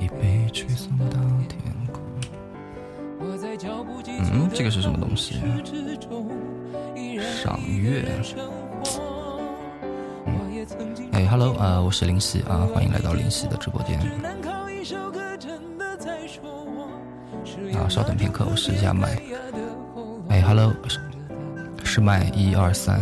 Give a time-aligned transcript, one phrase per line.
[0.00, 1.18] 一杯曲送到
[1.48, 1.60] 天
[1.92, 2.02] 空。
[4.32, 5.34] 嗯，这个是什么东西？
[7.42, 8.06] 赏月。
[11.12, 13.98] 哎，Hello，啊，我是林夕啊，欢迎来到林夕的直播间。
[17.74, 19.20] 啊，稍等片刻，我试一下麦。
[20.30, 20.72] 哎，Hello，
[21.84, 22.98] 是麦一二三。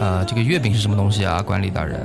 [0.00, 2.00] 啊，这个月饼是什么东西啊，管理大人？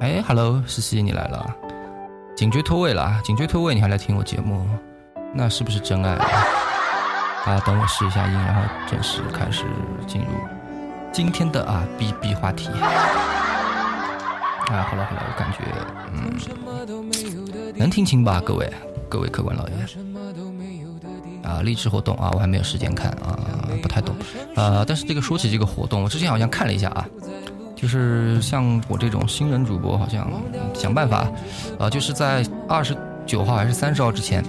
[0.00, 1.54] 哎，Hello，西西，你来了，
[2.34, 4.66] 颈椎脱位了，颈椎脱位，你还来听我节目，
[5.32, 6.14] 那是不是真爱？
[6.14, 9.64] 啊，等我试一下音，然后正式开始
[10.06, 10.28] 进入
[11.12, 12.68] 今天的啊 B B 话题。
[14.70, 15.58] 啊，好了好了，我感觉
[16.14, 16.32] 嗯，
[17.76, 18.72] 能听清吧，各位。
[19.12, 19.74] 各位客官老爷，
[21.44, 23.36] 啊，励志活动啊，我还没有时间看啊，
[23.82, 24.14] 不太懂，
[24.56, 27.06] 呃，但是这个说起这个活动，我之前好像看了一下啊，
[27.76, 30.26] 就是像我这种新人主播，好像
[30.72, 31.30] 想办法，
[31.78, 32.96] 啊，就是在二十
[33.26, 34.42] 九号还是三十号之前，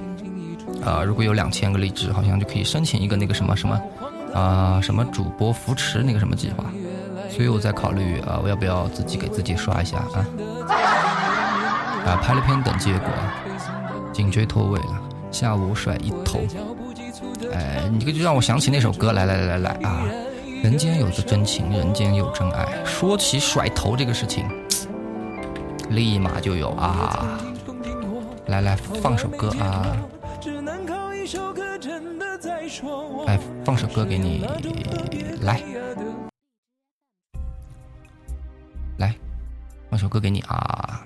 [0.82, 3.78] 啊，如果有两千个励志，好像就可以申请一个那个什么什么，
[4.34, 6.64] 啊，什么主播扶持那个什么计划，
[7.30, 10.24] 所以我在考虑啊，我要不要自己给自己刷一下啊，
[12.06, 13.10] 啊，拍了片等结果。
[14.14, 16.40] 颈椎脱位了，下午甩一头。
[17.52, 20.06] 哎，你这个就让我想起那首歌，来来来来来啊！
[20.64, 22.66] 人间有着真情，人间有真爱。
[22.86, 24.46] 说起甩头这个事情，
[25.90, 27.40] 立马就有啊！
[28.48, 29.98] 来来，放首歌啊！
[33.26, 34.46] 来，放首歌给你，
[35.42, 35.62] 来，
[38.98, 39.16] 来，
[39.90, 41.06] 放首歌给你啊！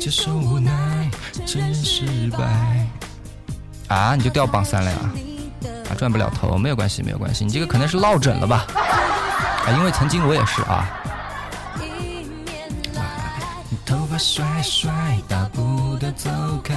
[0.00, 1.10] 接受无奈，
[1.46, 2.86] 承认失败。
[3.88, 4.98] 啊，你就掉榜三了呀？
[5.90, 7.44] 啊，转不了头，没有关系，没有关系。
[7.44, 8.64] 你这个可能是落枕了吧？
[8.74, 10.88] 啊，因为曾经我也是啊。
[13.84, 14.90] 头发甩甩，
[15.28, 16.30] 大步的走
[16.64, 16.74] 开，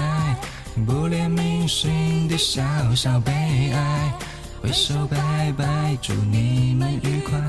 [0.86, 2.62] 不怜悯心底小
[2.94, 3.32] 小悲
[3.74, 4.14] 哀。
[4.62, 7.40] 挥手拜拜，祝你们愉快。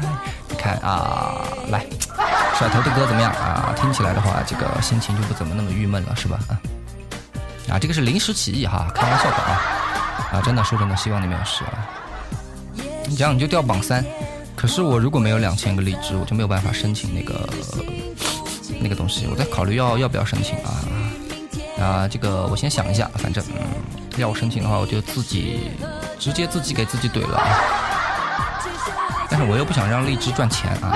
[0.65, 1.85] 看啊，来，
[2.57, 3.75] 甩头的歌怎么样啊？
[3.77, 6.39] 听起来的话，这个心情就不怎么那么郁闷了，是吧？
[6.49, 6.57] 啊，
[7.75, 9.61] 啊，这个是临时起意哈，开玩笑的啊。
[10.33, 11.87] 啊，真的说真的，希望你没有事啊。
[13.07, 14.03] 你这样你就掉榜三，
[14.57, 17.47] 可是我如果没有两千个荔枝，我就没有办法申请那个
[18.81, 19.27] 那个东西。
[19.31, 20.81] 我在考虑要要不要申请啊。
[21.79, 23.45] 啊，这个我先想一下，反正
[24.17, 25.73] 要我申请的话，我就自己
[26.19, 27.39] 直接自己给自己怼了。
[29.37, 30.95] 但是我又不想让荔枝赚钱啊，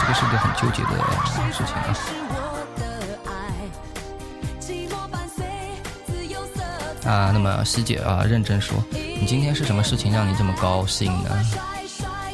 [0.00, 0.90] 这个是个很纠结的
[1.52, 1.90] 事情啊。
[7.04, 11.30] 啊，那么西姐啊，认真说，你今天是什么事情让你这么高兴呢？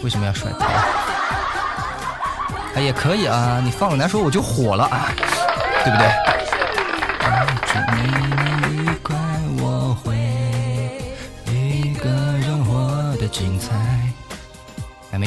[0.02, 0.66] 为什么要甩头？
[2.74, 5.08] 哎，也可以啊，你放了难说我就火了啊，
[5.82, 6.06] 对不对？
[11.54, 13.72] 一个人活得精彩。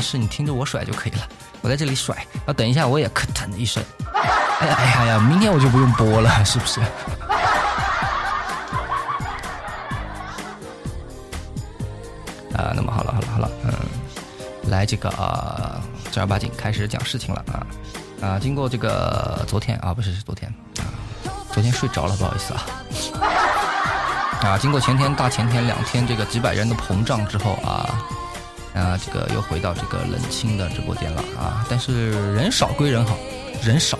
[0.01, 1.27] 是，你听着我甩就可以了。
[1.61, 3.83] 我在这里甩，啊等一下我也咯噔一声。
[4.59, 6.81] 哎呀哎呀呀，明天我就不用播了，是不是？
[12.53, 13.73] 啊，那么好了好了好了，嗯，
[14.69, 15.81] 来这个啊，
[16.11, 17.65] 正儿八经开始讲事情了啊
[18.21, 18.39] 啊！
[18.39, 20.85] 经过这个昨天啊，不是是昨天啊。
[21.51, 22.61] 昨天睡着了，不好意思啊。
[24.41, 28.03] 啊，经过前天、大前天两天这个几百人的膨胀之后啊，
[28.73, 31.65] 啊，这个又回到这个冷清的直播间了啊。
[31.69, 33.17] 但是人少归人好，
[33.63, 33.97] 人少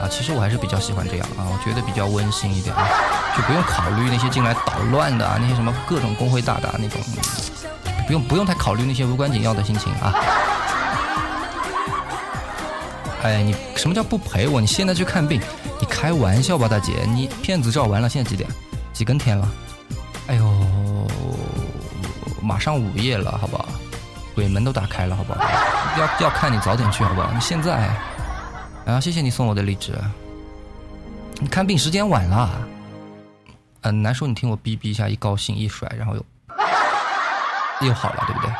[0.00, 2.88] 啊，其实我还是比较喜欢这样啊，我觉得比较温馨一点啊，
[3.36, 7.00] 就不用考虑那些进来捣乱的啊，那些什么各种工会大大那种，
[8.06, 10.14] 不用不用太考虑那些无关紧要的心情啊。
[13.22, 14.60] 哎，你什么叫不陪我？
[14.60, 15.40] 你现在去看病。
[15.80, 17.04] 你开玩笑吧，大姐！
[17.08, 18.48] 你片子照完了，现在几点？
[18.92, 19.48] 几更天了？
[20.28, 21.06] 哎呦，
[22.40, 23.63] 马上午夜了，好不好？
[24.34, 25.40] 鬼门都打开了，好不好？
[25.98, 27.30] 要要看你早点去，好不好？
[27.32, 27.88] 你现在
[28.86, 29.92] 啊，谢谢你送我的荔枝。
[31.40, 32.50] 你看病时间晚了，
[33.82, 36.24] 嗯，难受，你听我哔哔一下，一高兴一甩，然后又
[37.88, 38.50] 又好了，对不对？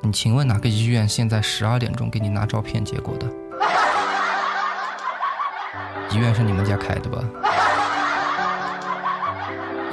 [0.00, 3.26] 你请问哪个医院现在十二点钟给你拿照片结果的？
[6.10, 7.18] 医院是你们家开的吧？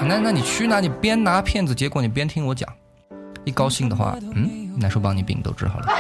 [0.08, 0.80] 那那你去哪？
[0.80, 2.72] 你边拿片子结果，你边听我讲。
[3.46, 5.88] 一高兴的话，嗯，难受帮你病都治好了。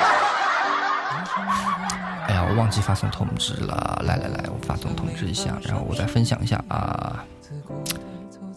[2.28, 4.02] 哎呀，我忘记发送通知了。
[4.04, 7.24] 来来来，我发送通知一下，然后我再分享一下啊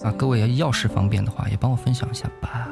[0.02, 0.10] 啊！
[0.16, 2.66] 各位要是方便的话，也帮我分享一下吧。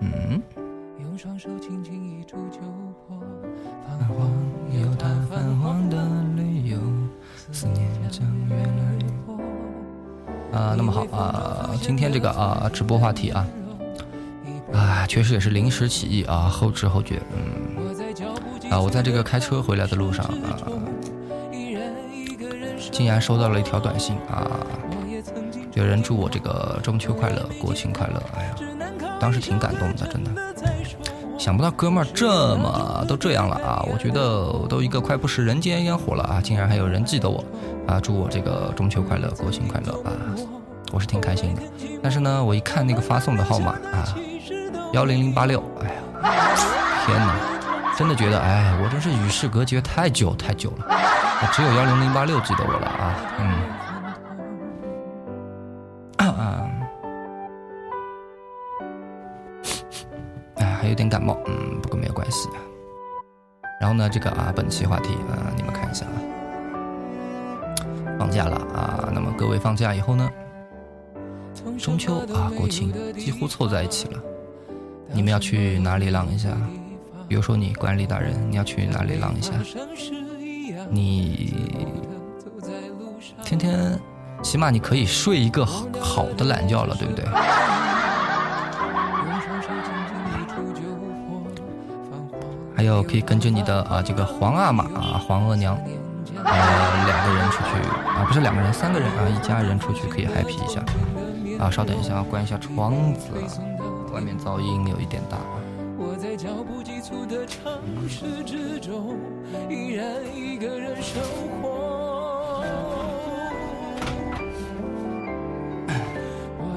[0.00, 0.40] 嗯。
[10.56, 13.46] 啊，那么好啊，今天这个啊直播话题啊，
[14.72, 20.56] 啊，确实也是临时起意啊，后知后觉，嗯，啊，我在这个开车回来的路上啊，
[22.90, 24.50] 竟然收到了一条短信啊，
[25.74, 28.54] 有人祝我这个中秋快乐，国庆快乐，哎呀，
[29.20, 30.30] 当时挺感动的，真的。
[31.38, 33.86] 想不到哥们儿这么都这样了啊！
[33.92, 37.44] 我觉得我都一个快不食人间烟火了啊，竟然还有人记得我
[37.86, 38.00] 啊！
[38.02, 40.12] 祝我这个中秋快乐，国庆快乐啊！
[40.92, 41.62] 我是挺开心的。
[42.02, 44.14] 但是呢，我一看那个发送的号码啊，
[44.92, 46.00] 幺零零八六，哎呀，
[47.06, 47.34] 天哪！
[47.96, 50.86] 真的觉得哎，我真是与世隔绝太久太久了，
[51.52, 53.14] 只有幺零零八六记得我了啊！
[53.38, 53.76] 嗯。
[60.78, 62.48] 还有点感冒，嗯，不过没有关系。
[63.80, 66.14] 然后呢，这个啊，本期话题啊，你们看一下啊，
[68.18, 70.30] 放假了啊，那么各位放假以后呢，
[71.78, 74.20] 中秋啊，国庆几乎凑在一起了，
[75.12, 76.48] 你们要去哪里浪一下？
[77.28, 79.52] 比如说你管理大人，你要去哪里浪一下？
[80.88, 81.54] 你
[83.44, 83.98] 天天
[84.42, 85.66] 起码你可以睡一个
[86.00, 87.24] 好的懒觉了，对不对？
[92.76, 95.76] 还有可以跟着你的啊这个皇阿玛啊皇额娘，
[96.46, 97.70] 呃两个人出去
[98.08, 100.82] 啊不是两个人三个人啊一家人出去可以 happy 一下
[101.58, 103.30] 啊稍等一下关一下窗子，
[104.12, 105.38] 外面噪音有一点大。
[105.98, 106.14] 我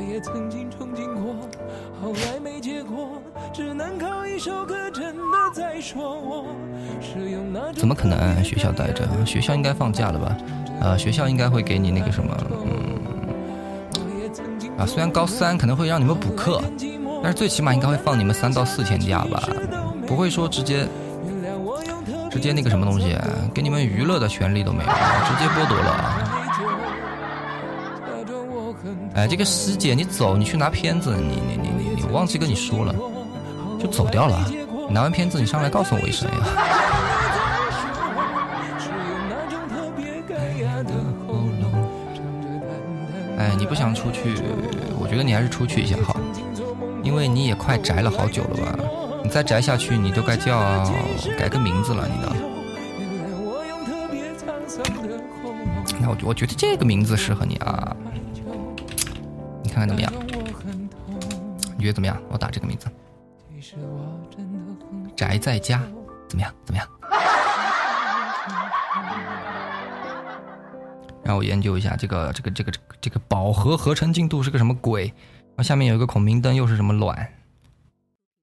[0.10, 1.36] 也曾经憧憬过，
[2.02, 3.22] 后来结果，
[3.54, 6.46] 只能靠一首歌，真的在说我
[7.02, 8.44] 是用那怎么可能？
[8.44, 10.38] 学校待着，学校应该放假了吧？
[10.82, 13.00] 呃，学校应该会给你那个什么，嗯，
[14.78, 16.62] 啊，虽然高三可能会让你们补课，
[17.22, 19.42] 但是最起码应该会放你们三到四天假吧？
[20.08, 20.88] 不会说直接
[22.30, 23.18] 直接那个什么东西，
[23.54, 26.36] 给你们娱乐的权利都没有，直接剥夺了。
[29.16, 32.96] 哎，这个师姐，你走，你去拿片子，你你你你，我忘记跟你说了，
[33.80, 34.52] 就走掉了。
[34.90, 36.38] 拿完片子，你上来告诉我一声呀。
[43.38, 44.36] 哎，你不想出去，
[45.00, 46.18] 我觉得你还是出去一下好，
[47.04, 48.78] 因为你也快宅了好久了吧？
[49.24, 50.60] 你再宅下去，你都该叫
[51.38, 52.30] 改个名字了，你的。
[56.02, 57.96] 那我我觉得这个名字适合你啊。
[59.64, 60.12] 你看看怎么样？
[61.80, 62.22] 你觉得怎么样？
[62.28, 62.92] 我打这个名字，
[65.16, 65.82] 宅在家，
[66.28, 66.54] 怎么样？
[66.66, 66.86] 怎么样？
[71.24, 75.06] 让我研究一下这个这个这个这个饱和合成进度是个什么鬼？
[75.06, 77.18] 然后下面有一个孔明灯，又是什么卵？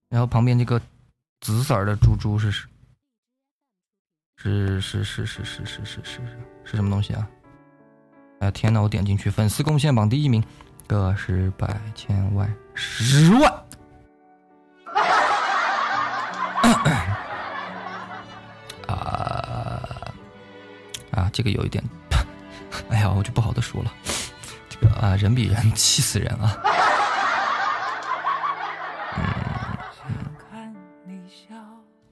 [0.08, 0.80] 然后旁边这个
[1.42, 2.50] 紫色的珠珠是
[4.38, 6.02] 是是是是是是是是
[6.64, 7.28] 是什么东西啊？
[8.40, 10.42] 哎天呐，我点进去，粉丝贡献榜第一名。
[10.86, 13.52] 个十百千万十万
[18.86, 19.82] 啊
[21.12, 21.30] 啊！
[21.32, 21.82] 这个有一点，
[22.90, 23.92] 哎呀，我就不好的说了。
[24.68, 26.56] 这个啊，人比人气死人啊！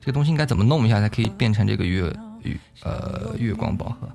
[0.00, 2.02] 这个东西应该怎么弄一下才可以变成这个月
[2.42, 4.08] 月呃月光宝盒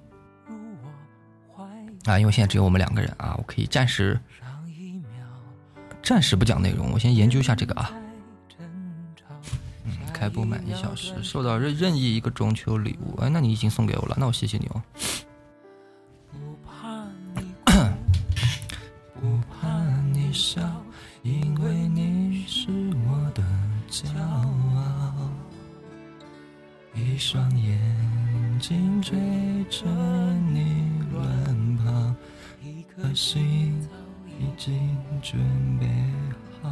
[2.05, 2.19] 啊？
[2.19, 4.19] 因为现在只有我们两个人啊，我可以暂时。
[6.01, 7.91] 暂时不讲内容，我先研究一下这个啊。
[9.85, 14.81] 嗯，开播满一小时，收到任任意一个中秋礼物，哎，那你已经送给我了，那我谢谢你哦。
[19.21, 19.71] 不怕
[20.13, 20.61] 你笑，
[21.23, 22.69] 因为你是
[23.07, 23.43] 我的
[23.89, 25.29] 骄傲。
[26.95, 27.77] 一双眼
[28.59, 29.17] 睛追
[29.69, 32.15] 着你乱跑，
[32.63, 33.87] 一颗心
[34.39, 35.39] 已经准
[35.79, 35.85] 备
[36.63, 36.71] 好。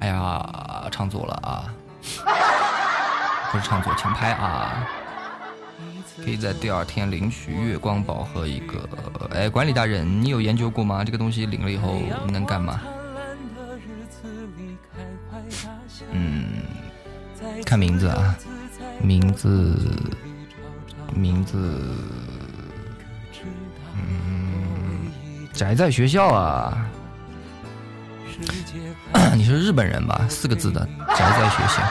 [0.00, 1.74] 哎呀，唱错了啊！
[3.50, 4.86] 不是唱错，请拍啊！
[6.22, 8.88] 可以在第二天领取月光宝盒一个。
[9.30, 11.02] 哎，管理大人，你有研究过吗？
[11.02, 12.80] 这个东西领了以后能干嘛？
[16.12, 16.44] 嗯，
[17.64, 18.36] 看名字啊，
[19.02, 19.76] 名字，
[21.14, 21.56] 名字，
[25.58, 26.86] 宅在学校啊。
[29.34, 30.24] 你是日本人吧？
[30.30, 31.82] 四个字的宅在学校，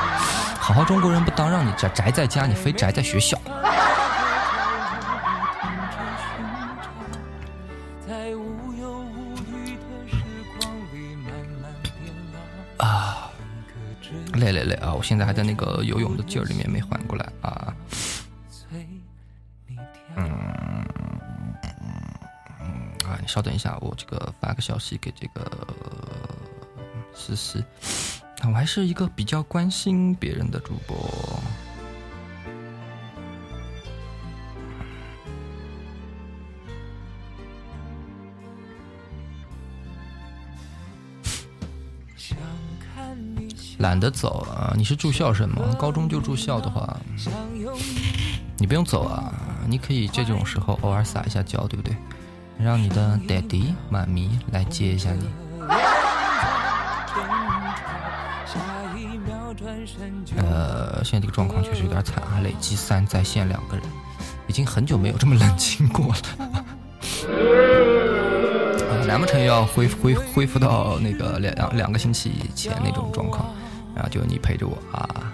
[0.58, 3.38] 好好中国人不当让你宅宅在家，你非宅在学校。
[12.78, 13.30] 啊，
[14.36, 14.94] 累累累啊！
[14.94, 17.74] 我现在还在那个游泳的劲儿里面没缓过来啊。
[23.28, 25.68] 稍等一下，我这个发个消息给这个。
[27.20, 27.64] 思思，
[28.44, 30.96] 我还是一个比较关心别人的主播。
[43.80, 44.74] 懒得走啊！
[44.78, 45.76] 你是住校生吗？
[45.80, 47.00] 高中就住校的话，
[48.58, 49.34] 你不用走啊！
[49.68, 51.96] 你可以这种时候偶尔撒一下娇，对不对？
[52.60, 55.30] 让你的爹地妈咪来接一下你。
[60.38, 62.40] 呃，现在这个状况确实有点惨啊！
[62.44, 63.86] 累计三在线两个人，
[64.48, 66.16] 已经很久没有这么冷清过了。
[69.08, 73.46] 难不成要恢恢恢复到那个两两个星期以前那种状况？
[73.96, 75.34] 然后就你陪着我啊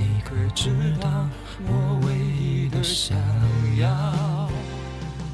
[0.00, 1.10] 你可知道
[1.66, 3.18] 我唯一的想
[3.78, 4.48] 要？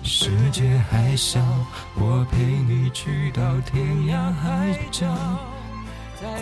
[0.03, 1.41] 世界还小，
[1.95, 5.07] 我陪你去到天涯海角。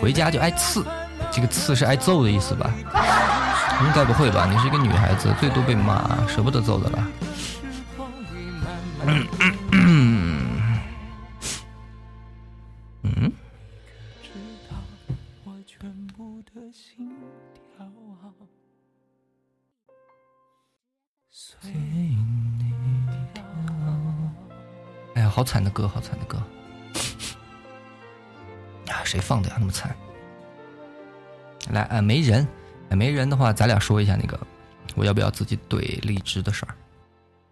[0.01, 0.83] 回家就挨刺，
[1.31, 2.73] 这个刺是挨揍的意思吧？
[3.81, 4.47] 应该不会吧？
[4.51, 7.07] 你是一个女孩子，最多被骂，舍不得揍的了。
[25.35, 26.41] 好惨的歌，好惨的歌。
[29.03, 29.57] 谁放的呀？
[29.59, 29.93] 那么惨！
[31.71, 32.47] 来，啊，没人，
[32.89, 34.39] 没人的话，咱俩说一下那个，
[34.95, 36.73] 我要不要自己怼荔枝的事儿？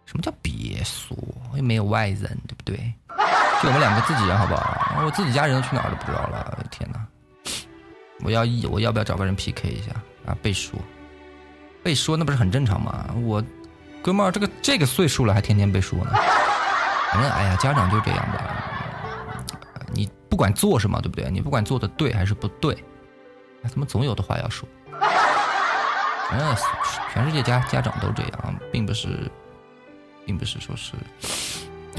[0.06, 1.14] 什么叫别说？
[1.56, 2.76] 又没有外人，对不对？
[3.62, 5.02] 就我们两个自己人，好不好？
[5.04, 7.06] 我自己家人都去哪儿都不知道了，天哪！
[8.20, 9.92] 我要一，我要不要找个人 PK 一下
[10.24, 10.34] 啊？
[10.40, 10.78] 背书，
[11.82, 13.14] 背书那不是很正常吗？
[13.22, 13.44] 我
[14.00, 16.12] 哥们儿，这个这个岁数了还天天背书呢。
[17.14, 18.42] 反正哎呀，家长就这样吧。
[19.92, 21.30] 你不管做什么，对不对？
[21.30, 22.74] 你不管做的对还是不对，
[23.62, 24.68] 他们总有的话要说。
[26.32, 26.56] 嗯，
[27.12, 29.30] 全世界家家长都这样，并不是，
[30.26, 30.94] 并不是说是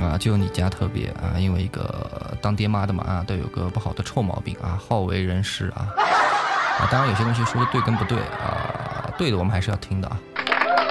[0.04, 5.88] 啊，就你家特别啊，因为一个当爹妈的嘛啊，都有个不好的臭毛病啊，好为人师啊。
[6.78, 10.20] 啊，当然有些东西说的对跟不对啊，对的我们还是要听的啊。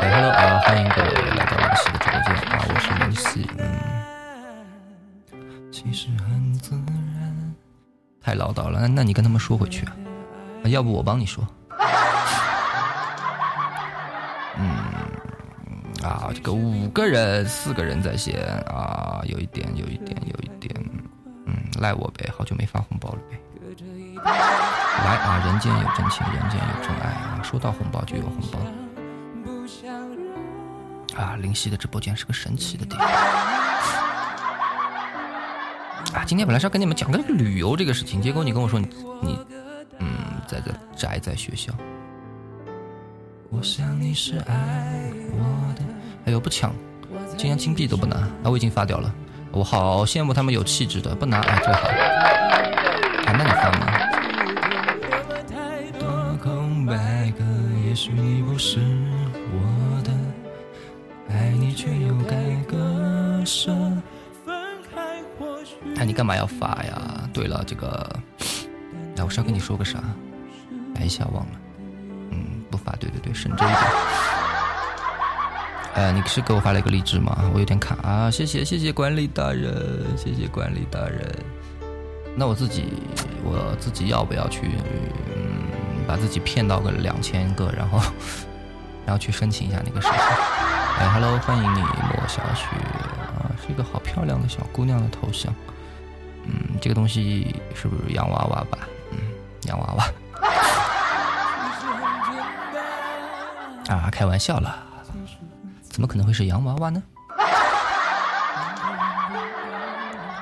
[0.01, 4.14] 哎，hello 啊，欢迎各位来到林夕的直播间啊，我是林夕，嗯。
[5.75, 7.55] 其实很自然。
[8.23, 11.45] 太唠叨了，那那你跟他们说回去啊，要不我帮你说。
[14.57, 14.71] 嗯，
[16.05, 20.73] 啊，这个五个人四个人在线啊，有一点有一点有一点，
[21.45, 23.37] 嗯，赖我呗，好久没发红包了呗。
[24.23, 28.61] 来啊，人间有真情，人间有真爱啊，说到红包就有红包。
[31.21, 33.64] 啊，林夕的直播间是个神奇的地方。
[36.15, 38.89] 啊，今天本来是要跟你们讲个旅游这个事情，结果你跟我说你
[39.21, 39.39] 你，
[39.99, 40.07] 嗯，
[40.47, 41.73] 在这宅在学校。
[43.51, 45.83] 我想你是爱我的。
[46.27, 46.73] 哎呦，不抢，
[47.37, 49.13] 竟然金币都不拿，啊，我已经发掉了。
[49.51, 51.89] 我好羡慕他们有气质的，不拿哎最好。
[53.27, 53.91] 啊，那你发吗？
[57.87, 58.81] 也许你不是
[59.53, 60.11] 我的，
[61.33, 62.77] 爱你却又该割
[63.45, 63.73] 舍。
[65.97, 67.29] 哎，你干嘛要发呀？
[67.33, 68.09] 对了，这个，
[69.17, 69.99] 哎，我是要跟你说个啥？
[70.97, 71.53] 哎一下忘了。
[72.31, 73.81] 嗯，不发，对对对，省着一点。
[75.95, 77.51] 哎， 你是给我发了一个励志吗？
[77.53, 78.31] 我有点卡啊！
[78.31, 81.33] 谢谢谢谢管理大人，谢谢管理大人。
[82.37, 82.93] 那我自己
[83.45, 84.63] 我自己要不要去，
[85.37, 85.63] 嗯，
[86.07, 88.01] 把自己骗到个两千个，然后
[89.07, 90.17] 然后去申请一下那个事情？
[90.99, 92.67] 哎，Hello，欢迎你，莫小雪
[93.39, 95.55] 啊，是一个好漂亮的小姑娘的头像。
[96.47, 98.79] 嗯，这个东西是不是洋娃娃吧？
[99.11, 99.19] 嗯，
[99.69, 100.05] 洋娃娃。
[103.95, 104.77] 啊，开玩笑了，
[105.83, 107.03] 怎么可能会是洋娃娃呢？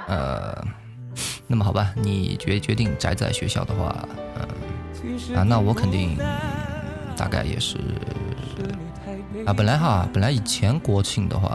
[0.06, 0.64] 呃。
[1.48, 3.94] 那么好吧，你决决定宅在学校的话，
[4.36, 6.16] 嗯，啊，那我肯定
[7.14, 7.76] 大概也是
[9.44, 11.54] 啊，本来哈，本来以前国庆的话，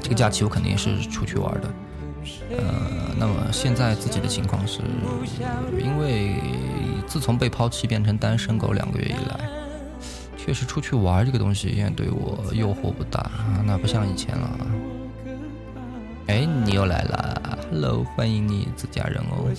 [0.00, 1.68] 这个假期我肯定是出去玩的，
[2.56, 4.80] 呃，那么现在自己的情况是，
[5.78, 6.36] 因为
[7.06, 9.48] 自从被抛弃变成单身狗两个月以来，
[10.36, 13.30] 确实出去玩这个东西现在对我诱惑不大，
[13.64, 14.50] 那不像以前了。
[16.28, 19.50] 哎，你又来了，Hello，欢迎你，自家人哦。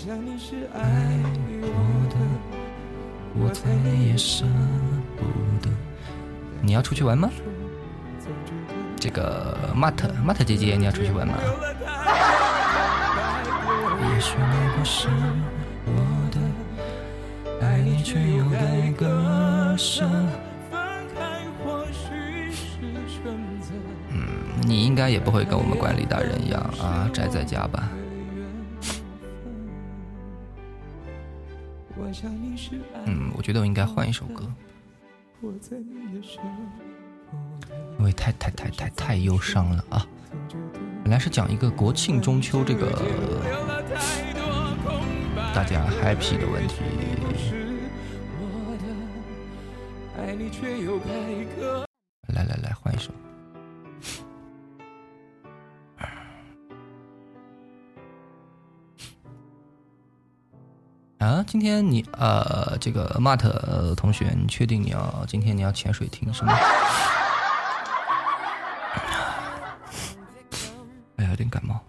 [6.61, 7.29] 你要出去玩吗？
[8.97, 9.93] 这个 Mat
[10.25, 11.33] Mat 姐姐，你要出去玩吗？
[24.65, 27.89] 你应该也不会跟我们管理大人一样啊，宅在家吧？
[33.05, 34.45] 嗯，我觉得我应该换一首歌，
[37.97, 40.05] 因为太太太太太忧伤了啊！
[41.03, 42.89] 本来是讲一个国庆中秋这个
[45.53, 46.75] 大家 happy 的问题。
[52.33, 53.11] 来来来，换一首。
[61.17, 66.57] 啊，今天你呃，这个 Mart 同学，你确定你要今天你要潜水听是吗？
[71.33, 71.81] 有点感冒。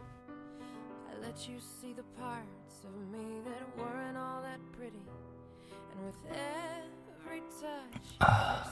[8.19, 8.65] 啊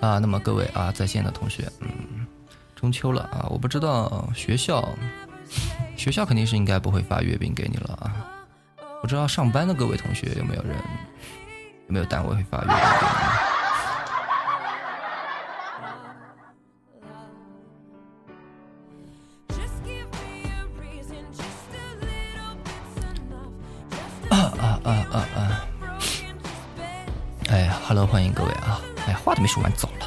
[0.00, 2.26] 啊，那么各位啊，在线的同学，嗯，
[2.76, 4.86] 中秋了啊，我不知道学校。
[5.96, 8.46] 学校肯定是应该不会发月饼给你了啊！
[9.02, 10.76] 不知道上班的各位同学有没有人，
[11.88, 13.49] 有没有单位会发月饼给你？
[27.90, 28.80] ，Hello，欢迎各位啊！
[29.08, 30.06] 哎，话都没说完，走了。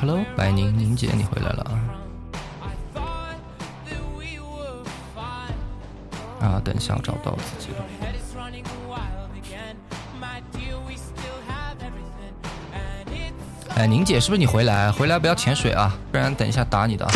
[0.00, 1.74] Hello，白宁宁姐，你回来了啊！
[6.40, 7.84] 啊，等一下，我找不到自己了。
[13.78, 14.90] 哎，宁姐，是不是你回来？
[14.90, 17.06] 回来不要潜水啊，不然等一下打你的。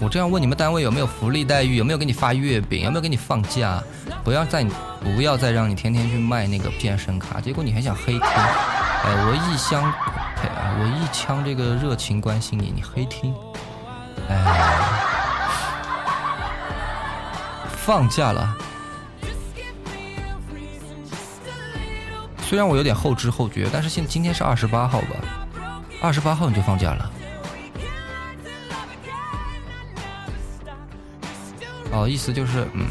[0.00, 3.80] 我这样问你们单位有没有福利待遇，有没有给你发月饼，有没有给你放假？
[4.24, 4.66] 不要再
[5.04, 8.20] 不要再让你天天去卖那个健身卡，结果你还想黑听？
[8.24, 9.84] 哎，我一厢，
[10.42, 13.32] 哎，我一腔这个热情关心你，你黑听？
[14.28, 14.34] 哎，
[17.76, 18.56] 放假了，
[22.52, 25.16] 虽然我有点后知后觉，但是现今天是二十八号吧？
[26.02, 27.10] 二十八号你就放假了？
[31.92, 32.86] 哦，意思就是，嗯。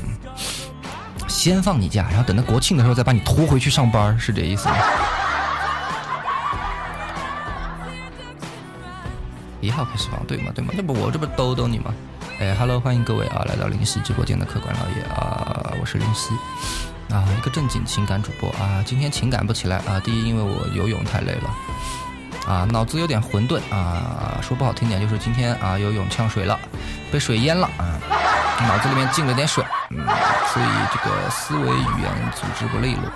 [1.28, 4.76] 先放你假，然后等到国庆的时候再把你拖回去上班，是这意思吗？
[9.60, 10.52] 一号开始放，对吗？
[10.56, 10.74] 对吗？
[10.76, 11.93] 那不我这不逗逗你吗？
[12.39, 16.34] 哎，Hello，欢迎各位啊，来到林夕直播间的客官老爷啊，我是林夕
[17.12, 21.50] 啊，一个正经情感主播啊，今天情感不起来啊，第一因为我游泳太累了
[22.47, 26.60] 啊，脑子有点混沌啊，说不好听点就是今天啊游泳呛水了，
[27.12, 28.00] 被水淹了啊。
[28.67, 29.97] 脑子里面进了点水，嗯，
[30.54, 33.12] 所以这个思维语言组织不利落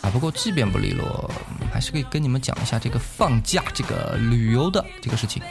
[0.00, 0.08] 啊。
[0.10, 1.30] 不过即便不利落，
[1.70, 5.42] 还是可以跟你们讲一下这个放假这个旅游的这个事情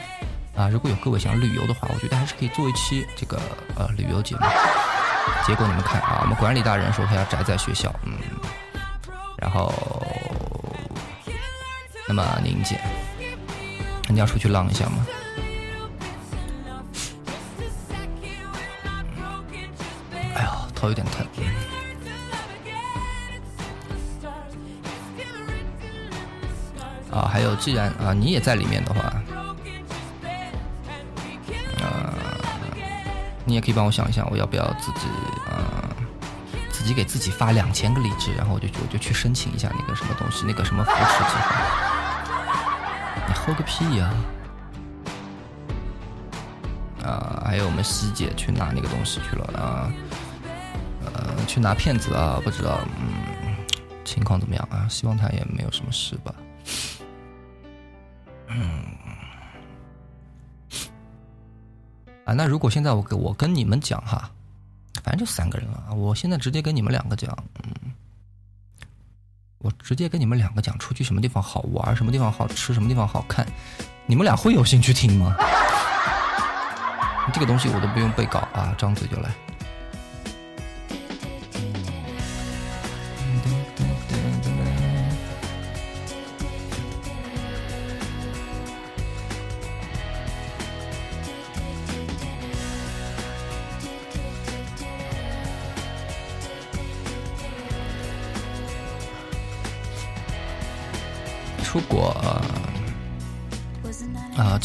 [0.56, 0.68] 啊。
[0.68, 3.40] 如果有各位想旅游的话，我觉得还是可以做一期这个
[3.76, 4.42] 呃旅游节目。
[5.46, 8.12] 结果你们看啊，我们管理大人说他要宅在学校，嗯，
[9.38, 9.72] 然后
[12.08, 12.80] 那么宁姐，
[14.08, 15.06] 你要出去浪一下吗？
[20.78, 21.26] 头有点疼。
[27.10, 29.10] 啊，还有，既然啊你也在里面的话，
[33.46, 35.06] 你也可以帮我想一想，我要不要自己
[35.48, 35.88] 啊，
[36.70, 41.54] 自己给自己发两千个荔枝，然后我就我就去申请一下那个什么东西，那个什么扶持计划。
[43.28, 44.12] 你吼个屁呀！
[47.04, 49.90] 啊，还有我们西姐去拿那个东西去了啊。
[51.14, 52.40] 呃去拿骗子啊？
[52.42, 53.54] 不知道，嗯，
[54.04, 54.86] 情况怎么样啊？
[54.88, 56.34] 希望他也没有什么事吧。
[62.36, 64.30] 那如果现在我跟我跟你们讲哈，
[65.02, 67.74] 反正就三个人了，我现在直接跟你们两个讲，嗯，
[69.58, 73.46] 我直接跟你们两个讲，出去什么地方好玩，什么地方好吃，什么地方好看，
[74.06, 75.34] 你们俩会有兴趣听吗？
[77.32, 79.30] 这个东西我都不用背稿啊，张嘴就来。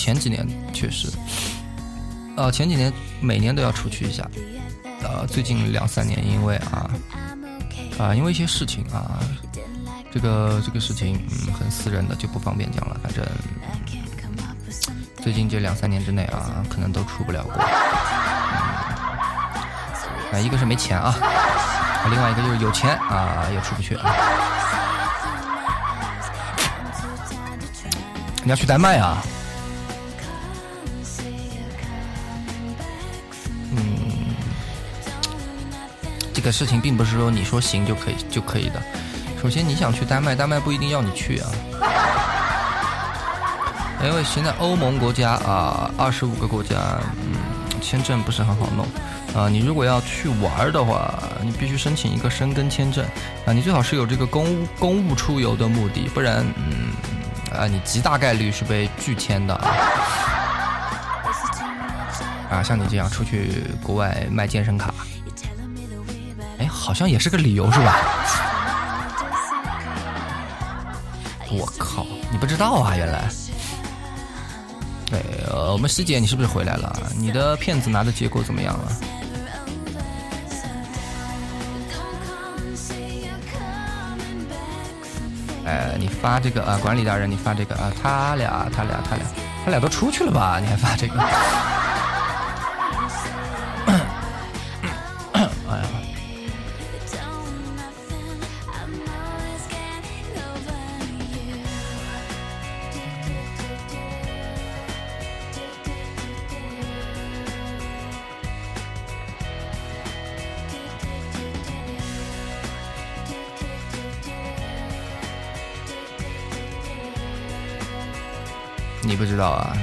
[0.01, 1.07] 前几年确实，
[2.35, 4.27] 呃，前几年每年都要出去一下，
[5.03, 6.89] 呃，最近两三年因为啊
[7.99, 9.19] 啊，因为一些事情啊，
[10.11, 12.99] 这个这个事情嗯很私人的就不方便讲了。
[13.03, 13.23] 反正
[15.21, 17.61] 最近这两三年之内啊，可能都出不了国。
[20.31, 21.15] 啊，一个是没钱啊，
[22.09, 24.11] 另外一个就是有钱啊也出不去啊。
[28.43, 29.21] 你要去丹麦啊？
[36.41, 38.81] 这个事情并不是说你说行就可以就可以的。
[39.39, 41.51] 首先你想去丹麦，丹麦不一定要你去啊。
[44.03, 46.77] 因 为现在欧盟国家啊，二十五个国家，
[47.21, 47.35] 嗯，
[47.79, 48.87] 签证不是很好弄
[49.39, 49.47] 啊。
[49.47, 53.05] 你如果要去玩的话，你必须申请一个申根签证
[53.45, 53.53] 啊。
[53.53, 56.91] 你最好是有这个公务公务出游的目的，不然嗯。
[57.55, 59.53] 啊，你极大概率是被拒签的
[62.49, 62.63] 啊！
[62.65, 65.00] 像你这样出去国外卖健身卡，哎，
[66.81, 67.95] 好像也是个理由是吧？
[71.51, 72.95] 我靠，你不知道啊？
[72.97, 73.23] 原来，
[75.05, 76.91] 对，我们师姐，你是不是回来了？
[77.15, 78.91] 你的骗子拿的结果怎么样了？
[85.65, 89.25] 哎，你发这个啊，管理大人，你发这个啊，他俩，他俩，他俩，
[89.63, 90.59] 他俩都出去了吧？
[90.59, 91.13] 你还发这个？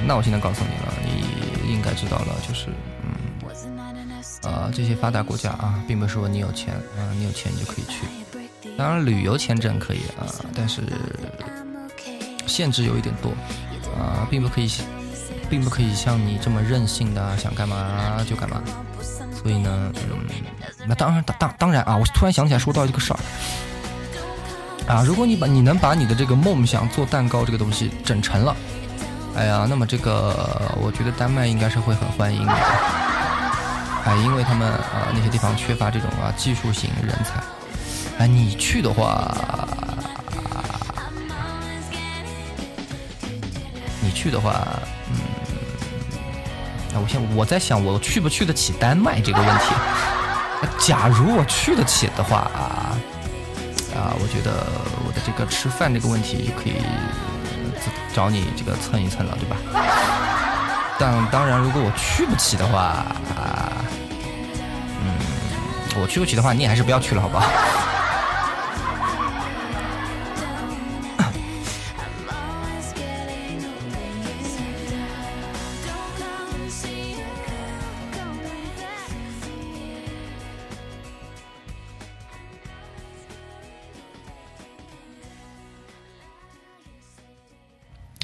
[0.09, 2.65] 那我现在告诉你了，你应该知道了，就是
[3.03, 8.07] 嗯，啊，这些发达国家啊，并不是说你有钱啊，你有钱你就可以去。
[8.75, 10.81] 当然，旅游签证可以啊，但是
[12.47, 13.29] 限制有一点多
[13.99, 14.67] 啊，并不可以，
[15.47, 18.63] 并不可以像你这么任性的想干嘛就干嘛。
[19.31, 20.25] 所以呢，嗯，
[20.87, 23.19] 那当然，当当当然啊，我突然想起来说到一个事儿
[24.91, 28.55] 啊，如果你把你能把你的这个梦想做蛋糕这个东西整成了。
[29.39, 30.35] 哎呀，那么这个
[30.81, 32.51] 我觉得丹麦应该是会很欢迎的，
[34.03, 37.41] 哎，因为他们啊那些地方缺乏这种啊技术型人才，
[38.17, 39.33] 哎，你去的话，
[44.01, 44.67] 你去的话，
[45.09, 45.15] 嗯，
[46.93, 49.73] 那我先我在想我去不去得起丹麦这个问题，
[50.85, 52.91] 假如我去得起的话啊，
[53.95, 54.67] 啊，我觉得
[55.07, 56.73] 我的这个吃饭这个问题就可以。
[58.13, 59.57] 找你这个蹭一蹭了，对吧？
[60.99, 63.05] 但当然，如果我去不起的话，
[63.37, 63.71] 啊，
[65.01, 65.15] 嗯
[66.01, 67.45] 我去不起的话，你也还是不要去了，好不好？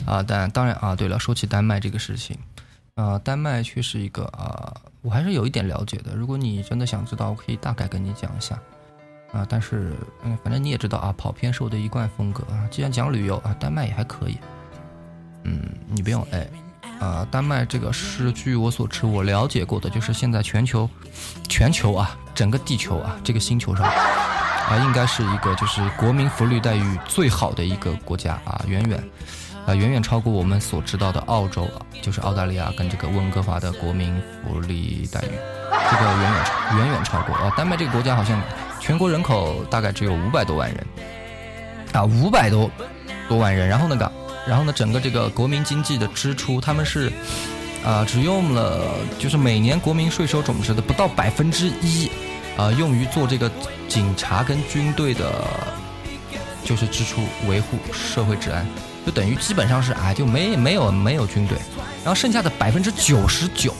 [0.06, 2.38] 啊，但当然啊，对了，说起丹麦这个事情，
[2.96, 6.16] 啊，丹麦却是一个啊，我还是有一点了解的。
[6.16, 8.60] 如果你真的想知道，我可以大概跟你讲一下，
[9.32, 12.68] 啊，但是嗯，反正你也知道啊，跑偏是我的一贯风格啊。
[12.70, 14.38] 既然讲旅游啊，丹麦也还可以，
[15.44, 16.48] 嗯，你不用哎，
[17.00, 20.88] 啊，丹麦这个是据我所知，我了解过的，就是现在全球，
[21.50, 29.04] 全球啊，整个地球啊，这个星球上啊，应该是一个就是国民福利待遇最好的一个国家啊，远远。
[29.66, 35.32] 啊，远远超过我们所知道的澳洲啊，就是澳大利亚跟这个温哥华的国民福利待遇，
[35.90, 37.52] 这个远远超远远超过啊。
[37.58, 38.40] 丹麦这个国家好像
[38.80, 40.86] 全国人口大概只有五百多万人，
[41.94, 42.70] 啊，五百多
[43.28, 43.68] 多万人。
[43.68, 44.12] 然后那个，
[44.48, 47.12] 然后呢，整个这个国民经济的支出，他们是
[47.84, 48.82] 啊，只用了
[49.18, 52.12] 就是每年国民税收总值的不到百分之一，
[52.56, 53.52] 啊，用于做这个
[53.88, 55.32] 警察跟军队的，
[56.64, 58.64] 就是支出维护社会治安。
[59.06, 61.58] 就等于基本上是啊，就没没有没有军队，
[62.04, 63.72] 然后剩下的百分之九十九，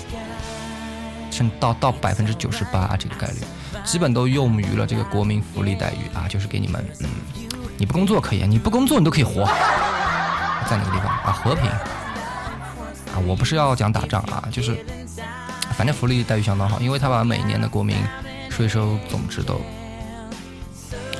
[1.32, 3.40] 剩到到百分之九十八这个概率，
[3.84, 7.10] 基本都用于了这个国民福利待遇啊，就是给你们，嗯，
[7.76, 9.46] 你不工作可以，你不工作你都可以活，
[10.70, 11.32] 在哪个地方啊？
[11.32, 14.78] 和平啊，我不是要讲打仗啊，就是
[15.76, 17.98] 反正福利待遇相当好，因为他把每年的国民
[18.52, 19.60] 税收总值都，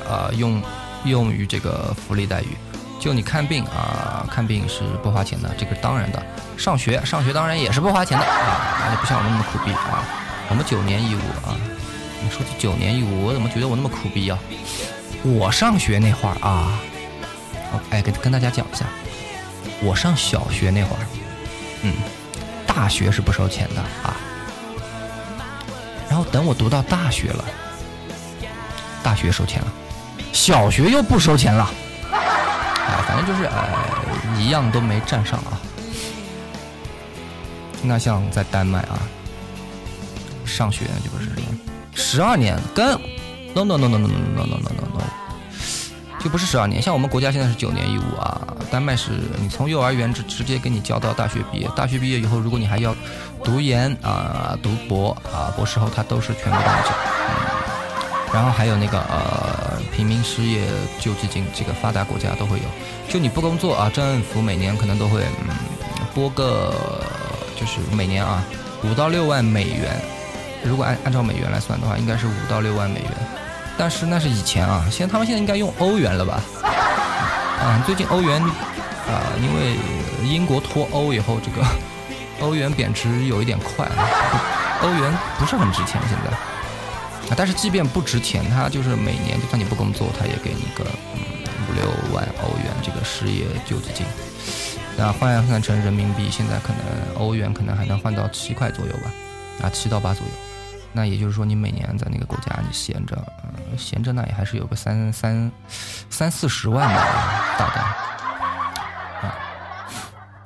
[0.08, 0.62] 呃，用
[1.04, 2.56] 用于这个福利待遇。
[2.98, 6.22] 就你看病啊，看病是不花钱的，这个当然的。
[6.56, 10.02] 上学，上学当然也是不花钱的啊，那就不像我那么苦逼啊。
[10.48, 11.54] 我们九年义务啊，
[12.22, 14.38] 你说起九年义务，我怎么觉得我那么苦逼啊？
[15.22, 16.78] 我上学那会儿啊，
[17.90, 18.86] 哎，跟跟大家讲一下，
[19.82, 21.06] 我上小学那会儿，
[21.82, 21.92] 嗯，
[22.66, 24.16] 大学是不收钱的啊。
[26.08, 27.44] 然后等我读到大学了，
[29.02, 29.72] 大学收钱了，
[30.32, 31.68] 小学又不收钱了。
[33.16, 33.66] 反正就是呃，
[34.38, 35.56] 一样都没占上啊。
[37.82, 38.98] 那像在丹麦啊，
[40.44, 41.30] 上学就不是
[41.94, 42.92] 十二年，跟
[43.54, 45.02] no no no no no no no no no no
[46.18, 46.82] 就不是十二年。
[46.82, 48.38] 像我们国家现在是九年义务啊，
[48.70, 52.94] 丹麦是你从幼儿园直直接给你教到大学毕业，大学毕业以后，如果你还要
[53.42, 57.55] 读研啊、读博啊、博士后，他都是全部帮你交。
[58.32, 60.66] 然后还有那个呃，平民失业
[60.98, 62.64] 救济金，这个发达国家都会有。
[63.08, 65.54] 就你不工作啊，政府每年可能都会嗯
[66.14, 66.74] 拨个，
[67.54, 68.42] 就是每年啊
[68.82, 69.96] 五到六万美元。
[70.64, 73.10] 如果按按照美元来算的话，应该是五到六万美元。
[73.78, 76.42] 但是那是以前啊，现在他们现在应该用欧元了吧？
[76.64, 79.76] 啊，最近欧元啊，因为
[80.24, 81.64] 英国脱欧以后，这个
[82.40, 83.86] 欧元贬值有一点快，
[84.82, 86.36] 欧元不是很值钱现在。
[87.28, 94.06] 啊，但是即便不值钱，他就是每年就算你不工作，他也给你个五六万欧元这个失业救济金。
[94.96, 99.12] 那换算成人民币，现在可能欧元可能还能换到七块左右吧，
[99.62, 100.32] 啊七到八左右。
[100.92, 105.52] 那也就是说，你每年在那个国家你闲着，嗯闲着那也还是有个三三
[106.08, 106.94] 三四十万的
[107.58, 107.80] 大概，
[109.28, 109.36] 啊，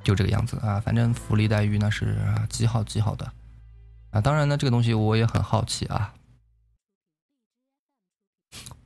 [0.03, 0.83] 就这个样子啊。
[0.85, 2.16] 反正福利待遇那是
[2.49, 3.31] 极好极好的，
[4.11, 6.12] 啊，当然呢，这个东西我也很好奇啊。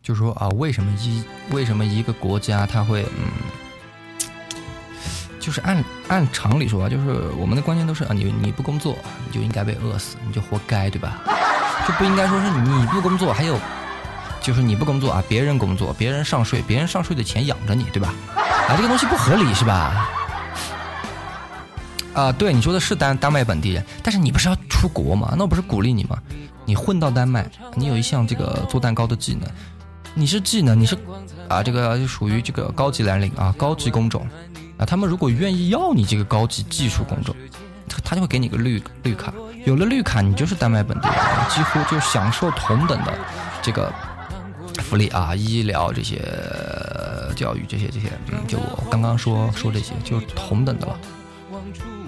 [0.05, 4.29] 就是说啊，为什么一为什么一个国家他会嗯，
[5.41, 8.95] 就是按按常理说啊，就是我们的观念都是啊，你你不工作
[9.27, 11.23] 你就应该被饿死，你就活该对吧？
[11.89, 13.59] 就不应该说是你不工作，还有
[14.43, 18.13] 就是你不工作啊，别人工作，别人上税，别人上税的钱养着你对吧？
[18.37, 20.11] 啊，这个东西不合理是吧？
[22.13, 25.33] 啊，对，你说的是丹丹麦本地人，但是你不是要出国吗？
[25.35, 26.19] 那我不是鼓励你吗？
[26.67, 29.49] 你混到丹麦，你有一项这个做蛋糕的技能。
[30.15, 30.97] 你是技能，你是
[31.49, 34.27] 啊，这个属于这个高级蓝领啊，高级工种
[34.79, 34.87] 啊。
[34.87, 37.35] 他们如果愿意要你这个高级技术工种，
[38.05, 39.33] 他就会给你个绿绿卡。
[39.65, 41.17] 有了绿卡，你就是丹麦本地人，
[41.49, 43.13] 几乎就享受同等的
[43.61, 43.93] 这个
[44.79, 46.17] 福利啊，医疗这些、
[47.35, 50.99] 教育这些这些，嗯，就我刚刚说说这些，就同等的了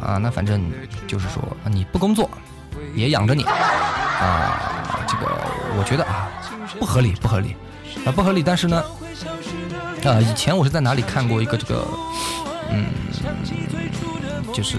[0.01, 0.16] 啊。
[0.19, 0.71] 那反正
[1.09, 2.31] 就是说，你不工作
[2.95, 5.03] 也养着你啊。
[5.09, 5.27] 这个
[5.79, 6.29] 我觉得啊，
[6.79, 7.57] 不合理，不合理。
[8.07, 8.85] 啊，不合理，但是呢，
[10.05, 11.85] 呃，以前我是在哪里看过一个这个，
[12.71, 12.87] 嗯，
[14.53, 14.79] 就是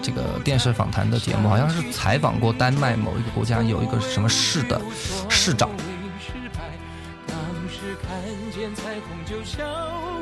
[0.00, 4.80] 这个电视访谈的节目，好像是采访过丹麦某一个国家有一个什么市的
[5.28, 5.68] 市市长。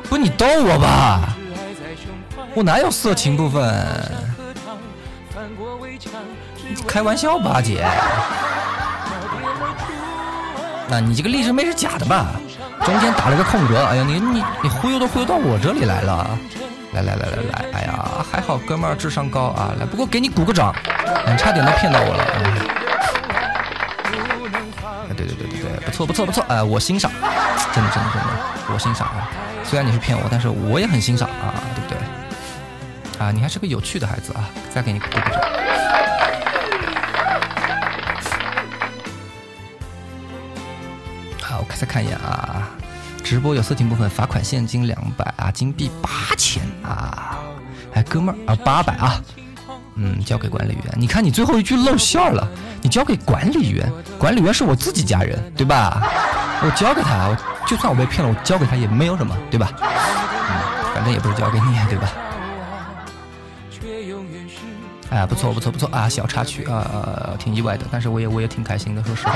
[0.08, 1.36] 不，你逗我吧？
[2.54, 3.62] 我哪有色情部分？
[6.86, 7.86] 开玩笑吧，姐。
[10.88, 12.26] 那你这个励志妹是假的吧？
[12.84, 13.84] 中间打了个空格。
[13.84, 16.38] 哎呀，你你你忽悠都忽悠到我这里来了。
[16.92, 19.74] 来来来来来，哎呀，还好哥们儿智商高啊！
[19.78, 20.74] 来，不过给你鼓个掌，
[21.26, 22.24] 你差点都骗到我了。
[25.10, 27.10] 哎，对对对对对，不错不错不错，哎，我欣赏，
[27.74, 28.28] 真的真的真的，
[28.72, 29.28] 我欣赏啊。
[29.62, 31.98] 虽然你是骗我，但是我也很欣赏啊，对不对？
[33.26, 34.48] 啊，你还是个有趣的孩子啊！
[34.72, 35.40] 再给你鼓个掌。
[41.74, 42.68] 再看一眼啊。
[43.24, 47.38] 直播有色情部分，罚款现金两百啊，金币八千啊，
[47.92, 49.20] 哎，哥们儿啊，八百啊，
[49.96, 50.94] 嗯，交给管理员。
[50.96, 52.46] 你看你最后一句露馅了，
[52.82, 56.08] 你交给管理员，管理员是我自己家人，对吧？
[56.62, 59.72] 我交给他，就算我被骗了，我交给他也没有什么，对吧？
[59.80, 62.08] 嗯，反正也不是交给你，对吧？
[65.10, 69.32] 哎，不错不错不错啊，小插曲啊，挺意外的，但是我也我也挺开心的，说实话，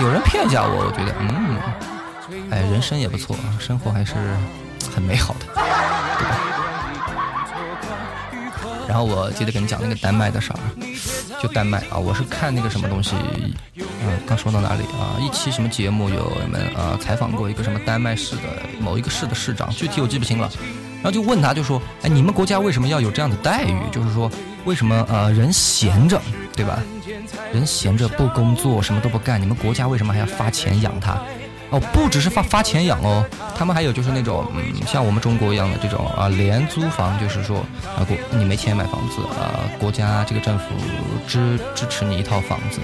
[0.00, 1.58] 有人骗一下我，我觉得嗯。
[2.50, 4.14] 哎，人生也不错，生活还是
[4.94, 6.36] 很美好的，对吧？
[8.88, 10.58] 然后我接着跟你讲那个丹麦的事儿，
[11.42, 15.16] 就丹麦啊，我是看那个什么东西，啊，刚说到哪里啊？
[15.20, 18.42] 一期什么节目有人们啊采访过一个什么丹麦市的
[18.80, 20.50] 某一个市的市长，具体我记不清了。
[20.96, 23.80] 然后就问他就说，哎，你们国家为什么要有这样的待遇？
[23.90, 24.30] 就是说，
[24.64, 26.20] 为什么呃人闲着，
[26.54, 26.78] 对吧？
[27.52, 31.20] 人闲着不工作，什么都不干，你们国家为什么还要发钱养他？
[31.70, 33.24] 哦，不只是发发钱养哦，
[33.56, 37.60] 他们还有就是那种，嗯，像我们中国一样的这种啊，廉租房，就是说
[37.96, 40.64] 啊，国你没钱买房子啊，国家这个政府
[41.26, 42.78] 支支持你一套房子，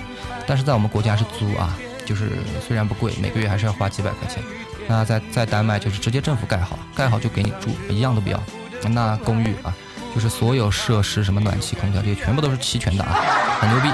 [0.47, 2.33] 但是在我们国家是租啊，就是
[2.67, 4.43] 虽然不贵，每个月还是要花几百块钱。
[4.87, 8.43] 那在在丹麦就是直接政府盖好，盖好就给你住，一样都不要。
[8.89, 9.75] 那公寓啊，
[10.15, 13.21] 就是所有设施，什么暖气、空调这些全部都是齐全的啊，
[13.61, 13.91] 很牛逼。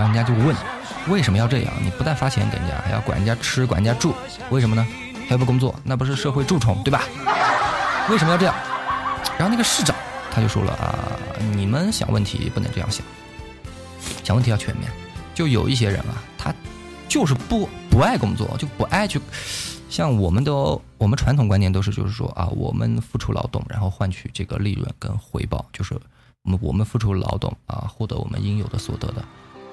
[0.00, 0.56] 然后人家就问。
[1.08, 1.72] 为什么要这样？
[1.82, 4.14] 你不但发钱给人家，还要管人家吃、管人家住，
[4.50, 4.86] 为什么呢？
[5.28, 7.02] 还不工作，那不是社会蛀虫，对吧？
[8.10, 8.54] 为什么要这样？
[9.38, 9.94] 然后那个市长
[10.30, 11.16] 他就说了啊，
[11.54, 13.04] 你们想问题不能这样想，
[14.24, 14.90] 想问题要全面。
[15.34, 16.52] 就有一些人啊，他
[17.08, 19.20] 就是不不爱工作，就不爱去。
[19.88, 25.94] 像我们都，我们传统观念都是就是说啊，我们付出劳动，然后换取这个利润跟回报，就是
[26.42, 29.24] 我们我们付出劳动啊，获得我们应有的所得的。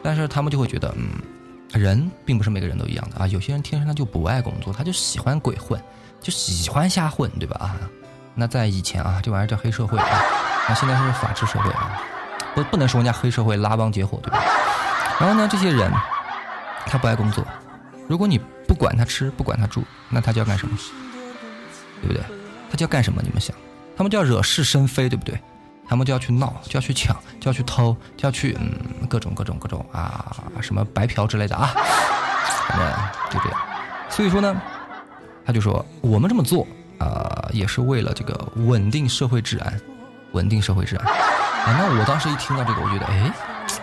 [0.03, 1.10] 但是他们就会觉得，嗯，
[1.73, 3.27] 人并不是每个人都一样的啊。
[3.27, 5.81] 有些人天生他就不爱工作，他就喜欢鬼混，
[6.21, 7.57] 就喜欢瞎混，对吧？
[7.60, 7.77] 啊，
[8.36, 10.07] 那在以前啊，这玩意儿叫黑社会啊。
[10.69, 12.01] 那现在是法治社会啊，
[12.53, 14.43] 不不能说人家黑社会拉帮结伙，对吧？
[15.19, 15.91] 然后呢，这些人
[16.86, 17.45] 他不爱工作，
[18.07, 20.77] 如果你不管他吃，不管他住，那他就要干什么？
[22.01, 22.21] 对不对？
[22.69, 23.21] 他就要干什么？
[23.23, 23.55] 你们想，
[23.95, 25.41] 他们就要惹是生非，对不对？
[25.88, 31.67] 他们就要去闹，就要去抢，就要去偷，就要去嗯各种各种各种啊什么白嫖之类的啊，
[32.67, 32.88] 反正
[33.32, 33.60] 就这样。
[34.10, 34.62] 所以说呢，
[35.45, 36.67] 他就说我们这么做
[37.00, 39.80] 啊也是为了这个稳定社会治安，
[40.34, 41.08] 稳定社会治安。
[41.08, 43.32] 啊，那我当时一听到这个，我觉得哎，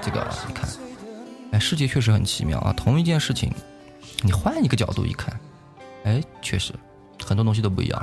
[0.01, 0.69] 这个你看，
[1.53, 2.73] 哎，世界确实很奇妙啊。
[2.77, 3.53] 同一件事情，
[4.23, 5.39] 你换一个角度一看，
[6.05, 6.73] 哎，确实
[7.25, 8.03] 很多东西都不一样。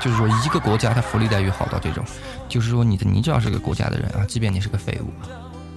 [0.00, 2.04] 就是说，一个国家它福利待遇好到这种，
[2.48, 5.12] 就是说，你的你只要是个国家的人啊，即便你是个废物，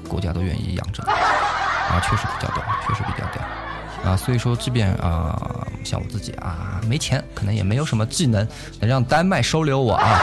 [0.08, 8.48] 国家都愿意养着你，啊，确实比较屌，确实比较屌，啊，所以说，即便啊，像我自己啊，没钱，可能也没有什么技能
[8.80, 10.22] 能让丹麦收留我啊，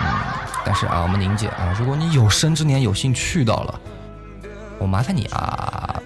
[0.00, 0.06] 嗯，
[0.64, 3.80] 但是啊，我们宁姐啊，如果你有生之年有幸去到了，
[4.78, 6.00] 我麻烦你啊，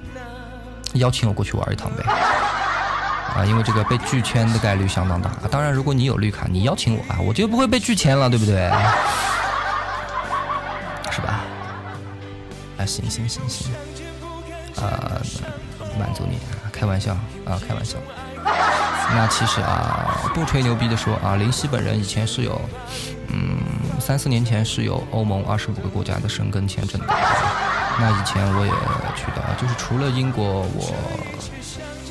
[0.94, 2.04] 邀请我过去玩一趟呗。
[3.36, 5.42] 啊，因为这个被拒签的概率相当大啊。
[5.50, 8.68] 当然，如果你有绿卡，你邀请我啊，我就不会被拒签了，对不对？
[11.11, 11.40] 是吧？
[12.78, 13.72] 啊，行行行行，
[14.82, 15.20] 啊，
[15.98, 16.38] 满足你，
[16.72, 17.12] 开玩笑
[17.46, 17.96] 啊，开玩笑。
[19.12, 22.61] 那其实啊，不吹牛逼的说啊，林夕本人以前是有，
[23.28, 23.59] 嗯，
[24.00, 27.07] 三四年前是有欧盟二十五个国家的申根签证的。
[27.98, 28.72] 那以前我也
[29.14, 30.94] 去的，就是除了英国，我。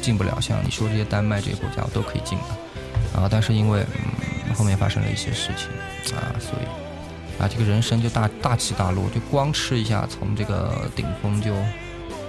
[0.02, 5.70] 进不了，像你说这些丹麦这些国家我都可以进的，啊，但是因为嗯后面发生了一些事情
[6.18, 11.54] 啊，所以啊这个人生就大大起大落，就光吃一下从这个顶峰就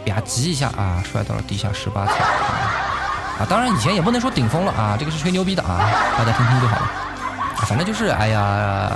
[0.05, 2.17] 吧唧一下啊摔到了地下十八层。
[2.17, 6.91] 啊，当然以前也不能说顶峰了啊，这个是吹牛逼的啊，大家听听就好了，
[7.67, 8.93] 反正就是哎呀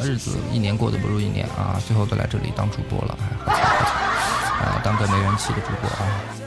[0.00, 3.92] 日子一年过得不如一年啊，最后都来这里当主播了，哎好惨好惨。
[4.54, 6.43] 啊，当个没人气的主播啊。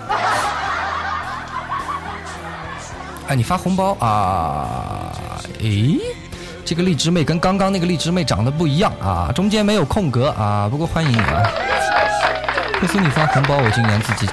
[3.28, 5.12] 哎，你发红包啊？
[5.60, 6.00] 诶，
[6.64, 10.68] 这个荔枝妹跟刚刚那个荔枝妹长得不一样啊，中间没有空格啊。
[10.72, 11.44] 不过欢迎你啊！
[12.80, 14.28] 不送你发红包，我今年自己，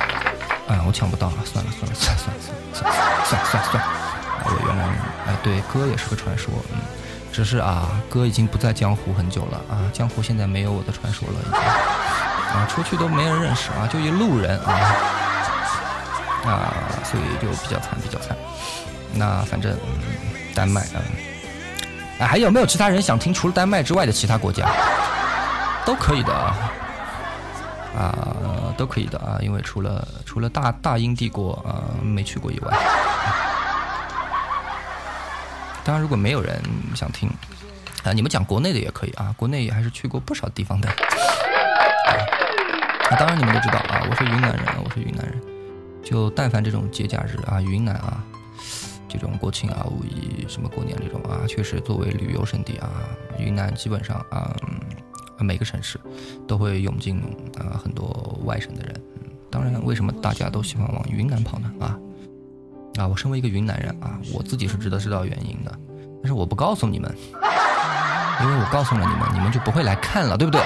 [0.69, 3.91] 哎，我抢不到了，算了算了算了算了算了算了算了算了算了。
[4.45, 4.85] 我原来，
[5.27, 6.79] 哎，对，哥也是个传说，嗯，
[7.33, 14.71] 只是啊，哥已经不在江湖很久了啊，江湖现在没有我的传说了，已经啊，出去都没人认识啊，就一路人啊。
[16.45, 16.75] 啊，
[17.11, 18.37] 所以就比较惨，比较惨。
[19.17, 19.77] 那反正
[20.55, 20.99] 丹麦啊，
[22.19, 24.69] 哎，还有没有其他人想听除了丹麦之外的其他国家？
[25.85, 26.57] 都可以的啊，
[27.95, 32.75] 啊，都可以的啊，因为除了除了大大英帝国啊没去过以外，
[35.85, 36.59] 当然如果没有人
[36.95, 37.29] 想听
[38.03, 40.89] 啊，你们讲国内的也可以啊，国内也还是去过不少地方的。
[40.89, 40.95] 啊，
[43.19, 45.39] 当然你们都知道啊，我是云南人，我是云南人，
[46.03, 48.17] 就但凡这种节假日啊，云南啊。
[49.15, 52.91] 这种国庆啊、五一什么过年这种啊，确实作为旅游胜地啊，
[53.39, 54.55] 云南基本上啊，
[55.39, 55.99] 每个城市
[56.47, 57.19] 都会涌进
[57.59, 58.95] 啊很多外省的人。
[59.51, 61.73] 当然，为什么大家都喜欢往云南跑呢？
[61.81, 61.99] 啊
[62.99, 65.73] 啊，我身为一个云南人啊，我自己是知道知道原因的，
[66.21, 67.15] 但是我不告诉你们，
[68.43, 70.61] 因为我告诉了你们，你们就不会来看了，对不对？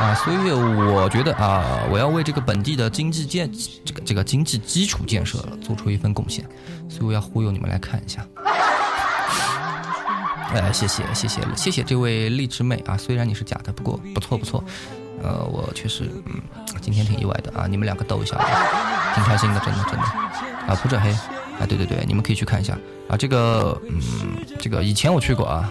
[0.00, 3.50] 啊，所以我觉得啊，我要为这个本地的经济建
[3.84, 6.44] 这个这个经济基础建设做出一份贡献，
[6.88, 8.24] 所以我要忽悠你们来看一下。
[10.54, 14.62] 哎，谢谢谢谢谢谢这位荔枝妹啊，虽然你是假的，不过不错不错。
[15.20, 16.40] 呃，我确实嗯，
[16.80, 18.36] 今天挺意外的啊，你们两个斗一下，
[19.16, 20.02] 挺开心的，真的真的。
[20.68, 22.78] 啊，普者黑，啊对对对，你们可以去看一下
[23.08, 24.00] 啊，这个嗯，
[24.60, 25.70] 这个以前我去过啊。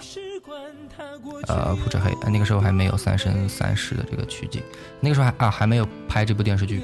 [1.47, 4.61] 呃，普者黑，那个时候还没有《三生三世》的这个取景，
[4.99, 6.81] 那个时候还啊还没有拍这部电视剧，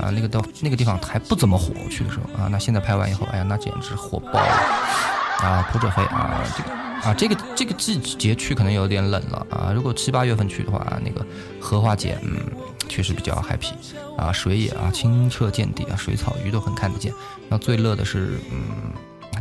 [0.00, 11.24] 啊，那个到那个地方还不怎么火，去的时候啊，那现在拍完以后，哎呀，那简直火爆了，啊，普者黑啊，这个啊这个这个季节去可能有点冷了啊，如果七八月份去的话，那个
[11.60, 12.40] 荷花节，嗯，
[12.88, 13.72] 确实比较 happy，
[14.16, 17.12] 啊，水也啊清澈见底啊，水草鱼都很看得见，
[17.48, 18.92] 那最乐的是，嗯，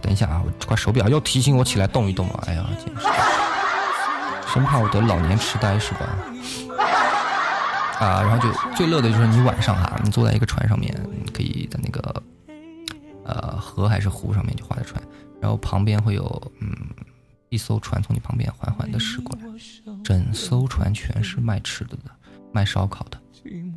[0.02, 3.02] 等一下啊，我这块手表又提醒我起来动一动了，哎呀，简直。
[4.52, 6.00] 生怕我得老年痴呆是吧？
[8.00, 10.94] 啊，然后就最乐的就是你晚上哈，你坐在一个船上面，
[11.34, 12.24] 可以在那个
[13.24, 15.02] 呃河还是湖上面就划着船，
[15.40, 16.76] 然后旁边会有嗯
[17.50, 19.46] 一艘船从你旁边缓缓的驶过来，
[20.04, 22.12] 整艘船全是卖吃的的，
[22.52, 23.18] 卖烧烤的，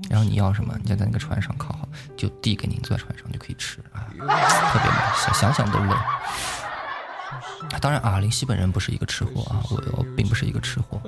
[0.09, 5.95] 然后你要什么，你就在那个船上烤好，就递给你，坐在船上就可以吃啊，特别美，想想想都乐。
[7.81, 10.99] 当然啊，林夕本人不是一个吃货啊，我我并不是一个吃货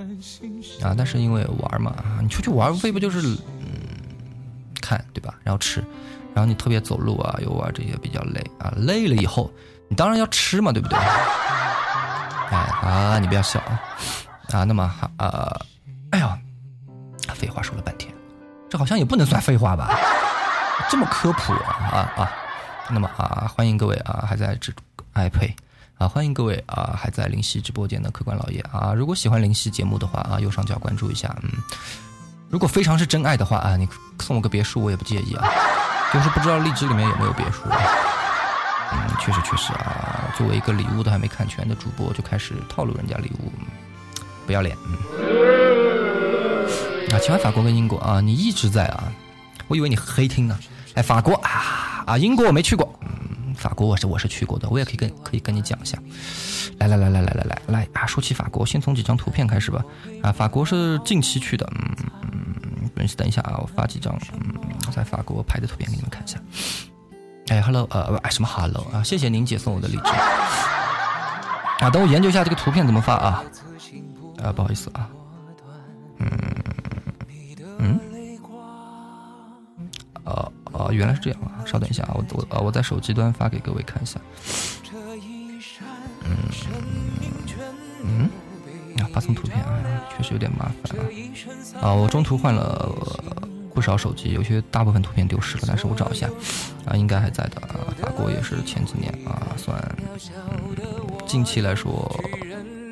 [0.83, 3.20] 啊，但是因为玩嘛啊，你出去玩无非不就是
[3.61, 3.66] 嗯
[4.81, 5.81] 看对吧，然后吃，
[6.35, 9.51] 然后你特别走路啊游玩这些比较累啊，累了以后
[9.89, 10.99] 你当然要吃嘛，对不对？
[10.99, 13.81] 哎啊，你不要笑啊
[14.53, 14.83] 啊，那么
[15.16, 15.61] 啊，
[16.11, 16.39] 哎呀，
[17.35, 18.12] 废话说了半天，
[18.68, 19.99] 这好像也不能算废话吧？
[20.89, 22.33] 这么科普啊啊啊，
[22.91, 24.72] 那么啊，欢迎各位啊还在这
[25.12, 25.55] 爱配。
[25.99, 28.92] 啊，欢迎各位啊，还在灵犀直播间的客官老爷啊！
[28.92, 31.34] 如果喜欢灵犀节目的话啊，右上角关注一下。
[31.42, 31.51] 嗯，
[32.51, 33.88] 如果非常是真爱的话啊，你
[34.20, 35.49] 送我个别墅我也不介意啊。
[36.12, 37.62] 就是不知道荔枝里面有没有别墅。
[37.64, 43.51] 嗯，确实确实啊，作为一个礼物都还没看全的主播就开始套路人家礼物，
[44.47, 44.76] 不要脸。
[44.86, 44.99] 嗯。
[47.11, 49.11] 啊，请问法国跟英国啊，你一直在啊？
[49.66, 50.59] 我以为你黑听呢。
[50.92, 52.95] 哎，法国啊啊，英国我没去过。
[53.67, 55.99] 法国我是我是去过的，我也可以跟可以跟你讲一下。
[56.79, 58.07] 来来来来来来来来啊！
[58.07, 59.85] 说起法国，先从几张图片开始吧。
[60.23, 62.55] 啊，法国是近期去的，嗯
[62.95, 64.41] 嗯，等一下啊，我发几张嗯
[64.93, 66.39] 在法国拍的图片给你们看一下。
[67.49, 69.03] 哎，hello，呃，什么 hello 啊？
[69.03, 70.11] 谢谢宁姐送我的荔枝。
[71.81, 73.43] 啊，等我研究一下这个图片怎么发啊。
[74.45, 75.11] 啊，不好意思啊。
[76.21, 76.29] 嗯。
[80.77, 80.87] 呃。
[80.87, 81.64] 哦，原来是这样啊！
[81.64, 84.20] 稍等一下啊，我我啊，我在手机端发给各位看一下。
[86.24, 86.37] 嗯
[88.05, 88.31] 嗯，
[88.99, 89.79] 啊，发送图片啊，
[90.16, 90.99] 确实有点麻烦
[91.81, 91.89] 啊。
[91.89, 92.93] 啊，我中途换了
[93.74, 96.29] 不少手机，有些大部分图片丢失了，但是我找一下
[96.85, 97.95] 啊，应该还在的啊。
[98.01, 99.77] 法国也是前几年啊，算
[101.27, 102.09] 近期来说，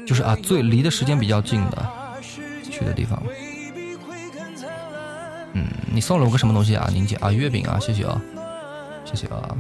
[0.07, 1.91] 就是啊，最离的时间比较近的
[2.71, 3.23] 去的地方。
[5.55, 8.21] 嗯，你送了我个什么东西啊，宁姐啊，月饼啊，谢谢啊，
[9.05, 9.57] 谢谢啊。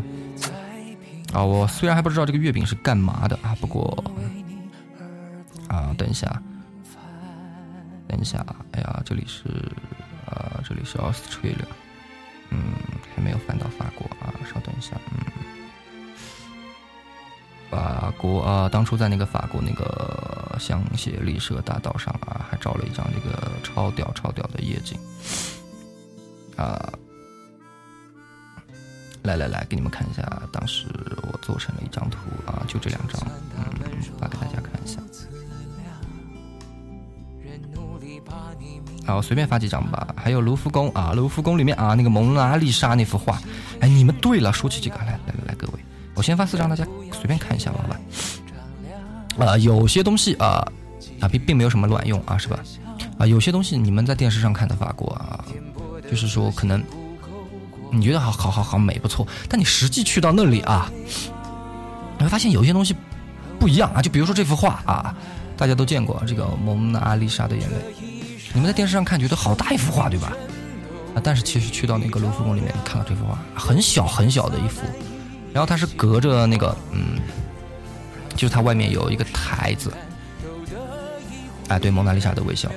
[1.32, 4.04] 啊，我虽然还不知道这个月饼是干嘛的啊，不过
[5.68, 6.40] 啊，等一下，
[8.06, 9.48] 等一下，哎呀，这里是
[10.26, 11.66] 啊，这里是 Australia，
[12.50, 12.74] 嗯，
[13.16, 15.18] 还没有翻到法国啊，稍等一下，嗯，
[17.70, 24.96] 法国啊，当初在那个法国那个香榭丽舍大道上啊，还照了一张这个超屌超屌的夜景
[26.56, 26.92] 啊。
[29.22, 30.84] 来来来，给你们看一下，当时
[31.22, 33.26] 我做成了一张图啊，就这两张，
[33.56, 33.64] 嗯，
[34.20, 35.00] 发给大家看一下。
[39.06, 40.14] 好，随便发几张吧。
[40.14, 43.40] 还有卢浮宫啊，卢浮宫里面啊，那个蒙娜丽莎那幅画，
[43.80, 45.72] 哎，你们对了，说起这个来来来来，各位，
[46.14, 49.52] 我先发四张，大家随便看一下吧，好吧？
[49.52, 50.70] 啊，有些东西啊
[51.20, 52.60] 啊并并没有什么卵用啊，是吧？
[53.18, 55.42] 啊，有些东西你们在电视上看的法国啊，
[56.10, 56.82] 就是说可能。
[57.92, 60.90] 你觉得好好好好美不错，但你实际去到那里啊，
[62.18, 62.92] 你会发现有一些东西
[63.60, 64.02] 不一样啊。
[64.02, 65.14] 就比如说这幅画啊，
[65.56, 67.76] 大家都见过这个蒙娜丽莎的眼泪，
[68.52, 70.32] 你们在电视上看觉得好大一幅画，对吧？
[71.14, 74.80] 啊，但是其实去到那个卢浮宫里面看到这幅画，很小很小的一幅，
[75.52, 77.20] 然后它是隔着那个嗯，
[78.34, 79.92] 就是它外面有一个台子，
[81.68, 82.68] 哎，对，蒙娜丽莎的微笑。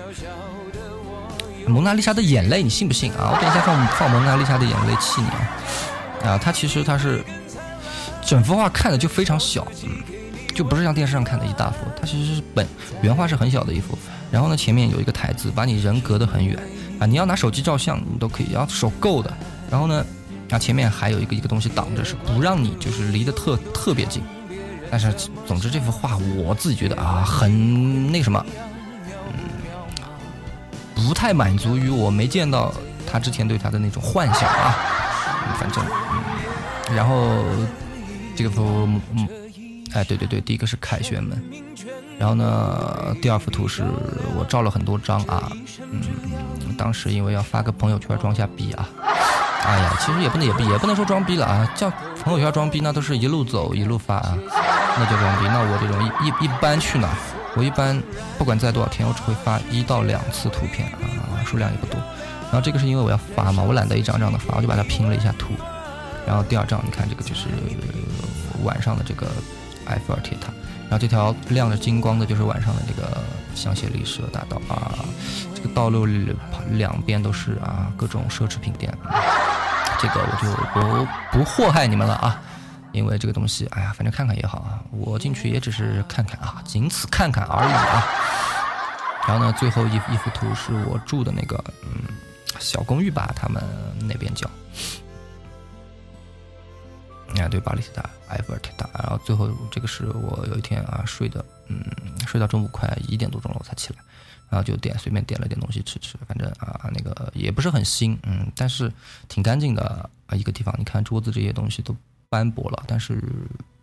[1.68, 3.32] 蒙娜丽莎的眼泪，你信不信啊？
[3.34, 6.32] 我等一下放放蒙娜丽莎的眼泪气你啊！
[6.32, 7.24] 啊，它其实它是
[8.26, 9.90] 整幅画看的就非常小，嗯，
[10.56, 11.78] 就不是像电视上看的一大幅。
[12.00, 12.66] 它其实是本
[13.02, 13.98] 原画是很小的一幅，
[14.32, 16.58] 然后呢前面有一个台子，把你人隔得很远
[17.00, 17.06] 啊。
[17.06, 19.32] 你要拿手机照相，你都可以，要手够的。
[19.70, 20.06] 然后呢，
[20.50, 24.24] 啊前面还有一个一个东西挡着，是不让你就是离得特特别近。
[24.90, 25.14] 但是
[25.46, 28.44] 总之这幅画我自己觉得啊很那什么。
[30.98, 32.74] 不太满足于我没见到
[33.10, 34.76] 他之前对他的那种幻想啊，
[35.60, 35.86] 反正，
[36.94, 37.44] 然后
[38.36, 39.28] 这个幅，嗯，
[39.94, 41.42] 哎，对对对，第一个是凯旋门，
[42.18, 43.86] 然后呢，第二幅图是
[44.38, 45.52] 我照了很多张啊，
[45.92, 46.02] 嗯，
[46.76, 48.90] 当时因为要发个朋友圈装下逼啊，
[49.64, 51.90] 哎呀，其实也不能也不也不能说装逼了啊，叫
[52.24, 54.38] 朋友圈装逼那都是一路走一路发啊，
[54.98, 57.10] 那叫装逼，那我这种一一一般去哪？
[57.58, 58.00] 我一般
[58.38, 62.00] 不管在多少天，我只会发一到两次图片啊，数量也不多。
[62.44, 65.54] 然后这个是因为我要发嘛，我懒得一张张的发，我就把它拼了一下图。
[66.26, 67.48] 然后第二张，你看这个就是
[68.64, 69.28] 晚上的这个
[69.86, 70.48] 埃菲尔铁塔，
[70.84, 73.18] 然后这条亮着金光的就是晚上的这个
[73.56, 74.94] 香榭丽舍大道啊，
[75.56, 76.06] 这个道路
[76.72, 78.94] 两边都是啊各种奢侈品店，
[80.00, 82.40] 这个我就不不祸害你们了啊。
[82.94, 84.84] 因为这个东西，哎呀，反正看看也好啊。
[84.92, 88.06] 我进去也只是看看啊，仅此看看而已啊。
[89.28, 92.02] 然后呢，最后一一幅图是我住的那个嗯
[92.60, 93.62] 小公寓吧，他们
[94.08, 94.50] 那边叫。
[97.38, 98.90] 啊，对，巴黎铁塔、埃菲尔铁塔。
[98.94, 101.84] 然后最后这个是我有一天啊睡的，嗯，
[102.26, 104.00] 睡到中午快一点多钟了我才起来，
[104.50, 108.92] 然后就点随便点了点东西吃吃，反正啊那个也不是很新，嗯，但是
[109.28, 110.74] 挺干净的啊一个地方。
[110.80, 111.96] 你看桌子这些东西都。
[112.30, 113.22] 斑驳了，但是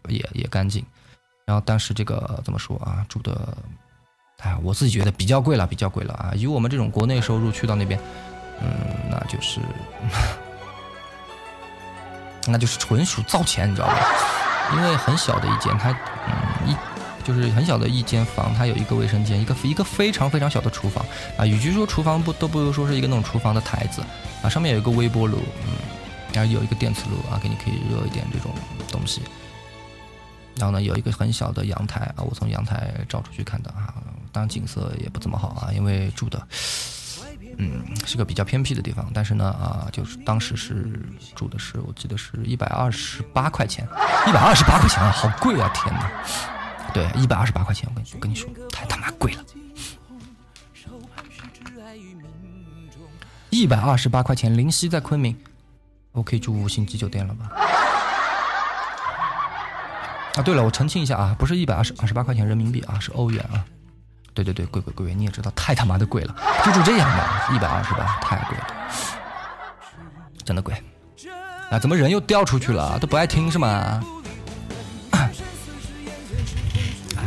[0.08, 0.84] 也也干净。
[1.46, 3.04] 然后但是这个怎么说啊？
[3.08, 3.56] 住的，
[4.38, 6.32] 哎，我自己觉得比较贵了，比较贵了啊！
[6.34, 8.00] 以我们这种国内收入去到那边，
[8.62, 8.68] 嗯，
[9.10, 9.60] 那就是
[12.48, 13.94] 那就是纯属造钱，你知道吧？
[14.72, 15.90] 因为很小的一间，它
[16.26, 16.76] 嗯一
[17.22, 21.04] 就是很小的一间房，它有一个卫生间，一个一个非常非常小的厨房
[21.36, 21.44] 啊。
[21.44, 24.02] 与其说厨房不都不如说是一个那种厨房的台子
[24.42, 25.72] 啊，上面有一个微波炉，嗯。
[26.34, 28.50] 然后有一个电磁炉啊，给你可以热一点这种
[28.90, 29.22] 东西。
[30.56, 33.94] 然后呢，有一个很小的阳台啊，我从阳台照出去看的啊，
[34.30, 36.46] 当然景色也不怎么好啊，因为住的
[37.58, 39.08] 嗯是个比较偏僻的地方。
[39.14, 41.00] 但是呢啊，就是当时是
[41.34, 43.84] 住的是，我记得是一百二十八块钱，
[44.28, 45.70] 一百二十八块钱啊，好贵啊！
[45.74, 46.10] 天哪，
[46.92, 49.44] 对，一百二十八块钱，我跟你跟你说，太他妈贵了，
[53.50, 55.36] 一百二十八块钱，灵犀在昆明。
[56.14, 57.50] 我可以住五星级酒店了吧？
[60.36, 63.64] 啊，对了，我澄清一下啊，不是一百二十二十八块钱人民币啊，是欧元啊。
[64.32, 66.34] 对对对，贵贵贵，你也知道，太他妈的贵了，
[66.64, 68.66] 就住这样的，一百二十八，太贵了，
[70.44, 70.74] 真的贵。
[71.70, 72.96] 啊，怎么人又掉出去了？
[73.00, 74.00] 都不爱听是吗？
[75.12, 75.30] 哎，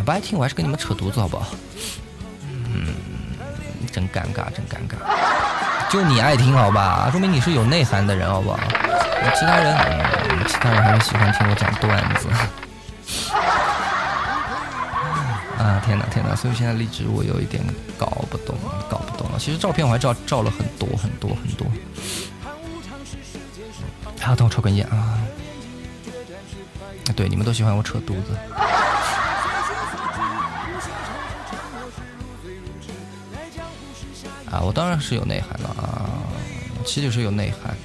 [0.05, 1.47] 不爱听，我还是跟你们扯犊子好不好？
[2.73, 2.93] 嗯，
[3.91, 4.97] 真尴尬，真尴尬。
[5.89, 8.59] 就你爱听好吧，说明你是有内涵的人好不好？
[9.35, 9.77] 其他人，
[10.47, 12.27] 其他人还是喜欢听我讲段子。
[15.57, 16.35] 啊天哪天哪！
[16.35, 17.63] 所以现在荔枝我有一点
[17.97, 18.55] 搞不懂，
[18.89, 19.39] 搞不懂了。
[19.39, 21.65] 其实照片我还照照了很多很多很多。
[24.21, 25.17] 好，等我抽根烟啊。
[27.15, 28.37] 对，你们都喜欢我扯犊子。
[34.61, 36.09] 我当然是有内涵的啊，
[36.85, 37.75] 其实是有内涵。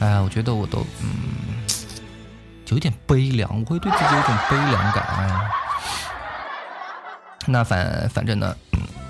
[0.00, 1.64] 哎呀，我觉得我都嗯，
[2.68, 5.04] 有点悲凉，我会对自己有种悲凉感。
[5.16, 5.50] 哎呀
[7.46, 8.54] 那反反正呢，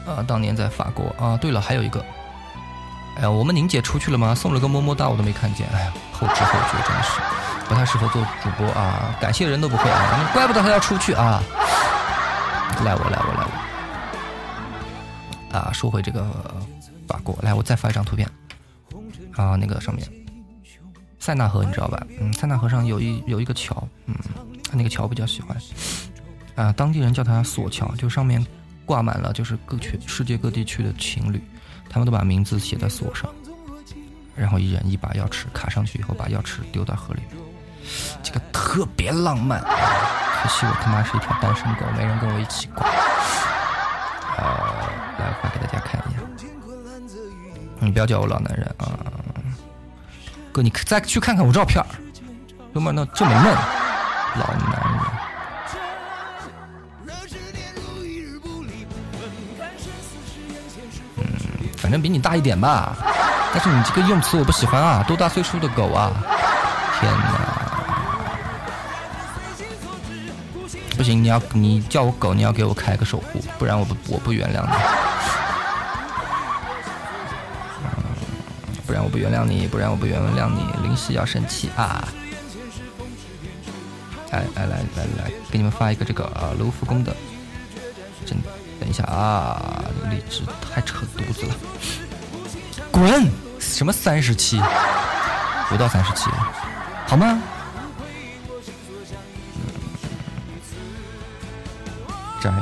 [0.06, 1.36] 啊，当年在法国啊。
[1.36, 2.04] 对了，还有一个，
[3.16, 4.34] 哎呀，我们宁姐出去了吗？
[4.34, 5.66] 送了个么么哒，我都没看见。
[5.74, 7.20] 哎呀，后知后觉，真的是
[7.68, 9.14] 不太适合做主播啊。
[9.20, 11.42] 感谢人都不会啊，怪不得他要出去啊。
[12.84, 13.44] 赖我，赖我，赖
[15.52, 15.58] 我。
[15.58, 16.24] 啊，说回这个
[17.08, 18.28] 法国，来，我再发一张图片。
[19.34, 20.06] 啊，那个上面，
[21.18, 22.06] 塞纳河你知道吧？
[22.20, 24.14] 嗯，塞纳河上有一有一个桥，嗯，
[24.72, 25.56] 那个桥比较喜欢。
[26.54, 28.44] 啊，当地人叫它索桥，就上面
[28.84, 31.40] 挂满了就是各全世界各地区的情侣，
[31.88, 33.32] 他们都把名字写在锁上，
[34.34, 37.40] 然后一人一把钥匙卡上去以后，把钥匙丢到河里面，
[38.22, 39.60] 这个特别浪漫。
[39.60, 42.86] 可惜我他妈是一条单身狗，没人跟我一起挂。
[44.36, 44.44] 呃，
[45.18, 46.20] 来发给大家看一下，
[47.80, 48.98] 你不要叫我老男人啊，
[50.52, 51.84] 哥，你再去看看我照片，
[52.74, 53.44] 哥们那这么嫩，
[54.36, 55.00] 老男人。
[61.16, 61.24] 嗯
[61.78, 62.94] 反正比你大一点吧，
[63.54, 65.02] 但是你这个用词我不喜欢啊！
[65.08, 66.12] 多大岁数的狗啊！
[67.00, 67.56] 天哪！
[70.98, 74.72] 不行，你要你叫我狗，你要给我开个守护，不然我不我不原谅你。
[79.08, 80.86] 我不原谅你，不然我不原谅你。
[80.86, 82.06] 林夕要生气啊！
[84.30, 87.16] 来来来来来，给你们发一个这个啊卢浮宫的，
[88.26, 88.36] 真
[88.78, 89.82] 等一下啊！
[89.96, 91.54] 这个荔枝太扯犊子了，
[92.92, 93.26] 滚！
[93.58, 94.60] 什么三十七？
[95.70, 96.28] 不到三十七，
[97.06, 97.40] 好吗？
[102.42, 102.52] 摘？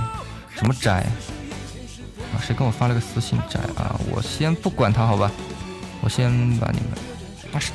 [0.55, 0.92] 什么摘？
[0.92, 3.99] 啊，谁跟我发了个私信摘啊？
[4.12, 5.28] 我先不管他，好吧？
[6.07, 6.30] 我先
[6.61, 6.90] 把你们……
[7.52, 7.72] 啊是，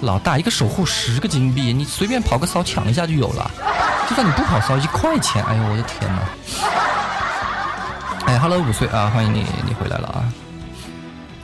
[0.00, 3.50] 老大一个守护十个金币，你随便跑个骚抢一下就有了。
[4.08, 6.22] 就算你不跑骚，一块钱，哎呦我的天哪！
[8.26, 10.32] 哎，Hello，五岁啊，欢迎你，你回来了啊！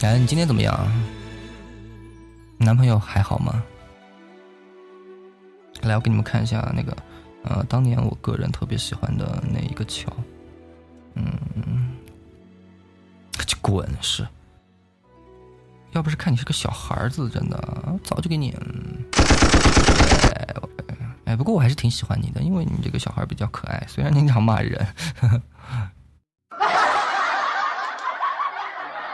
[0.03, 0.79] 哎，你今天怎么样？
[2.57, 3.61] 男朋友还好吗？
[5.81, 6.97] 来，我给你们看一下那个，
[7.43, 10.07] 呃，当年我个人特别喜欢的那一个桥，
[11.17, 11.97] 嗯，
[13.45, 14.25] 去滚是！
[15.93, 17.57] 要不是看你是个小孩子，真的
[18.03, 18.57] 早就给你，
[21.25, 24.87] 哎，不过我还是挺喜欢你的，因为你这个小孩比较可爱，虽然经常骂人。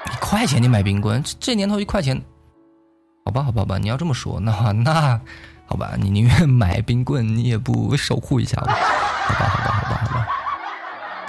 [0.06, 2.20] 一块钱你买冰棍，这年头一块钱，
[3.24, 5.20] 好吧，好吧，好吧，你要这么说，那那
[5.66, 10.28] 好吧，你宁愿买冰棍，你也不守护一下我，好吧，好吧，好吧，好吧，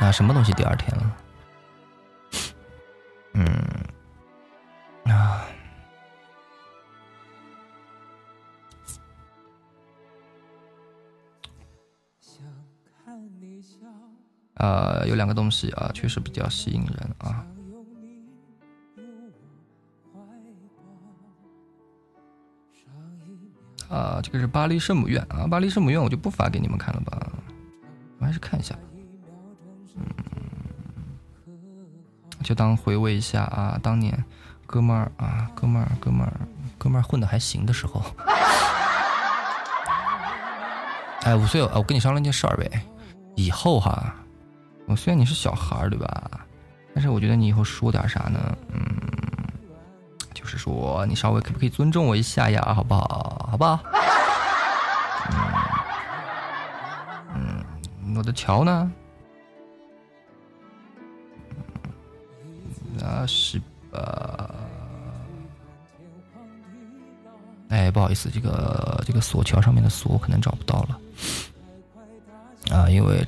[0.07, 1.11] 啊，什么东西第二天了？
[14.59, 17.45] 呃，有两个东西啊，确实比较吸引人啊。
[23.89, 27.19] 啊，这个是巴黎圣母院啊，巴黎圣母院我就不发给你们看了吧，
[28.19, 28.75] 我还是看一下，
[29.95, 30.03] 嗯，
[32.43, 34.23] 就当回味一下啊，当年
[34.67, 36.33] 哥们儿啊，哥们儿，哥们儿，
[36.77, 38.03] 哥们儿混的还行的时候。
[41.23, 42.83] 哎，五岁啊，我跟你商量件事儿呗，
[43.35, 44.13] 以后哈，
[44.89, 46.41] 我虽然你是小孩儿对吧，
[46.93, 48.79] 但是我觉得你以后说点啥呢，嗯。
[50.33, 53.47] 就是说你稍微可不可以尊重我一下呀，好不好？
[53.51, 53.79] 好不好？
[57.35, 57.63] 嗯，
[58.15, 58.91] 我的桥呢？
[62.97, 63.61] 那是
[63.91, 64.49] 呃，
[67.69, 70.99] 哎，不好意思，这个这个锁桥上面的锁可能找不到了
[72.75, 73.23] 啊，因为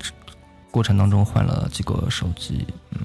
[0.72, 2.98] 过程当中换了几个手机，嗯。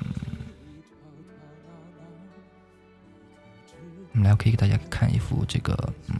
[4.23, 6.17] 来，我可以给大家看一幅这个，嗯。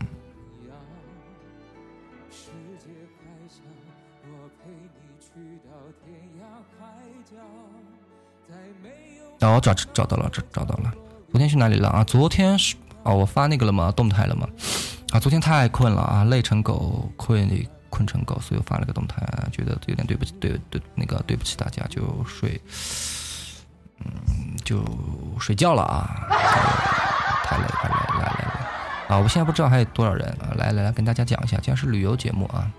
[9.40, 10.94] 哦，找找到了，找找到了。
[11.32, 12.04] 昨天去哪里了啊？
[12.04, 13.92] 昨天是哦，我发那个了吗？
[13.92, 14.48] 动态了吗？
[15.12, 17.48] 啊，昨天太困了啊，累成狗，困
[17.98, 22.62] 困成狗，所以我发了个动态，觉得有点对不起，对对，那个对不起大家，就睡，
[24.00, 24.86] 嗯，就
[25.40, 26.28] 睡觉了啊。
[27.44, 28.30] 太累，太累，来来
[29.10, 29.18] 来，啊！
[29.18, 30.54] 我现在不知道还有多少人啊！
[30.56, 32.70] 来来来，跟大家讲一下，既然是旅游节目啊，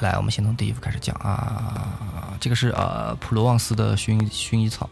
[0.00, 2.36] 来，我们先从第一幅开始讲啊。
[2.40, 4.90] 这个是呃普罗旺斯的薰薰衣草，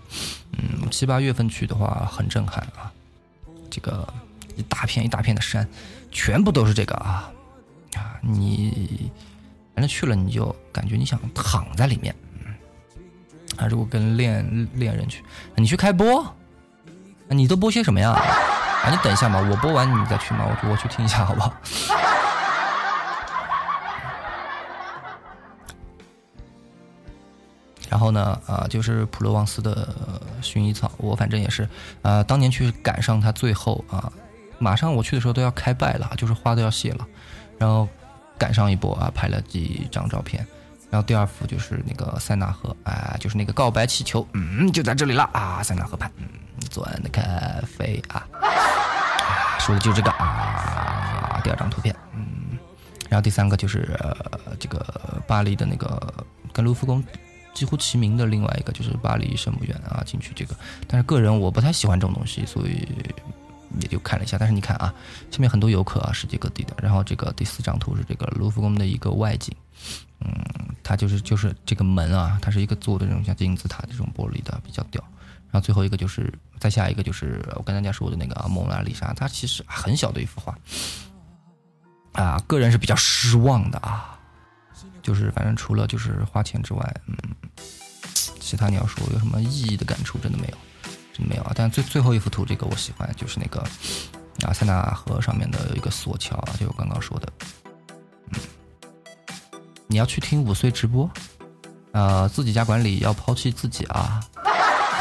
[0.52, 2.90] 嗯，七八月份去的话很震撼啊。
[3.70, 4.06] 这个
[4.56, 5.68] 一大片一大片的山，
[6.10, 7.28] 全部都是这个啊！
[8.22, 9.10] 你
[9.74, 12.14] 反正去了你就感觉你想躺在里面，
[13.58, 15.22] 啊，如果跟恋恋人去，
[15.56, 16.24] 你去开播，
[17.28, 18.12] 你都播些什么呀？
[18.12, 21.52] 啊，你等一下嘛，我播完你再去嘛，我我去听一下好不好？
[27.88, 29.94] 然后呢，啊，就是普罗旺斯的
[30.40, 31.68] 薰衣草，我反正也是，
[32.00, 34.10] 啊，当年去赶上它最后啊，
[34.58, 37.06] 马上我去的时候都要开败了，就是花都要谢了，
[37.58, 37.86] 然后
[38.38, 40.46] 赶上一波啊，拍了几张照片，
[40.90, 45.28] 然后第二幅就是那个塞纳河，啊，就是那个告白气球，嗯，就在这里了。
[45.32, 46.26] 啊，塞纳河畔，嗯，
[46.70, 47.22] 左岸的咖
[47.66, 48.26] 啡啊，
[49.58, 52.58] 说的就这个啊，第二张图片，嗯，
[53.08, 53.98] 然后第三个就是
[54.58, 56.12] 这个巴黎的那个
[56.52, 57.02] 跟卢浮宫。
[57.54, 60.54] 几乎齐名的另外一个就是巴黎圣母院啊，进去这个，
[60.88, 62.88] 但是个人我不太喜欢这种东西，所以
[63.80, 64.36] 也就看了一下。
[64.38, 64.92] 但是你看啊，
[65.30, 66.74] 下面很多游客啊，世界各地的。
[66.82, 69.54] 然后这个第四张图是这个卢浮宫的一个外景，
[70.20, 70.30] 嗯，
[70.82, 75.02] 它就是就是这个门啊，它是一个做的这种像金字塔这种玻璃的，比较屌。
[75.50, 80.56] 然后最后一个就是再下一个就是我跟大家说的那个蒙娜丽莎，它其实很小的一幅画
[82.12, 84.18] 啊，个人是比较失望的啊。
[85.02, 87.16] 就是反正除了就是花钱之外，嗯，
[88.14, 90.56] 其他你要说有什么意义的感触，真的没有，
[91.18, 91.52] 没有啊。
[91.54, 93.60] 但最最后一幅图，这个我喜欢，就是那个
[94.46, 97.28] 啊塞纳河上面的一个索桥啊，就我刚刚说的，
[98.32, 98.40] 嗯，
[99.86, 101.10] 你要去听五岁直播，
[101.92, 104.20] 呃，自己家管理要抛弃自己啊。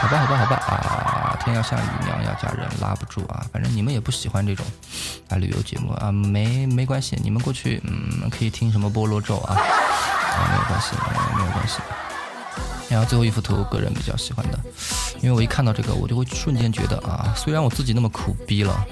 [0.01, 1.37] 好吧，好吧，好吧啊！
[1.43, 3.45] 天要下雨，娘要嫁人，拉不住啊！
[3.53, 4.65] 反正你们也不喜欢这种
[5.29, 10.95] 啊旅游节目啊，没没关系，你们过去嗯可以听什么菠萝咒啊，啊没有关系，
[11.37, 11.77] 没有关系。
[12.91, 14.59] 然后最后一幅图，个人比较喜欢的，
[15.21, 18.85] 因为我一看到这个，我就会瞬间觉得啊，虽然我自己那么苦逼了，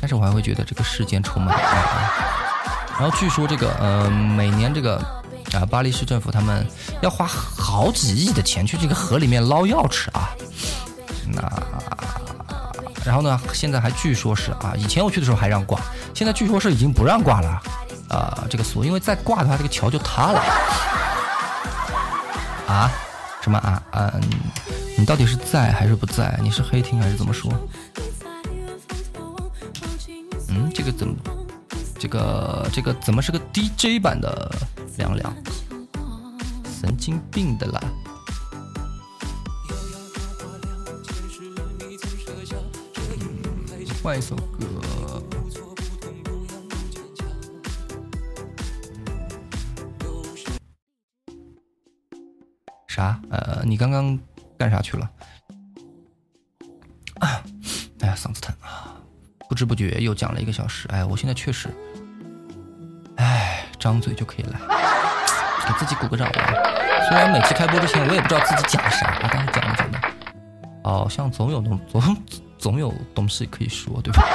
[0.00, 2.10] 但是我还会觉得这个世间充满爱。
[3.00, 5.04] 然后据说这个呃每年这个。
[5.54, 6.66] 啊，巴黎市政府他们
[7.02, 10.34] 要花好几亿的钱去这个河里面捞钥匙啊！
[11.32, 11.40] 那
[13.04, 15.80] 然后呢，现在还据说是啊，以前我去的时候还让挂，
[16.12, 17.62] 现在据说是已经不让挂了
[18.08, 18.44] 啊。
[18.50, 20.42] 这个锁，因为再挂的话，这个桥就塌了。
[22.66, 22.90] 啊？
[23.46, 23.80] 什么啊？
[23.92, 24.20] 嗯，
[24.98, 26.36] 你到底是在还是不在？
[26.42, 27.52] 你是黑听还是怎么说？
[30.48, 31.14] 嗯，这个怎么？
[31.96, 34.52] 这个这个怎么是个 DJ 版的？
[34.96, 35.32] 凉凉，
[36.80, 37.80] 神经病的啦！
[44.02, 44.75] 换一首歌。
[52.96, 53.20] 啥？
[53.30, 54.18] 呃，你刚刚
[54.58, 55.06] 干啥去了？
[57.20, 57.42] 哎
[58.00, 58.96] 呀，嗓子疼啊！
[59.50, 60.88] 不知不觉又讲了一个小时。
[60.88, 61.68] 哎，我现在确实，
[63.16, 64.58] 哎，张嘴就可以来。
[65.66, 66.40] 给自己鼓个掌吧。
[67.06, 70.00] 虽然每期开播之前我也不知道自己讲啥，但是讲着讲着，
[70.82, 72.16] 好像总有东总
[72.58, 74.22] 总有东西可以说，对吧？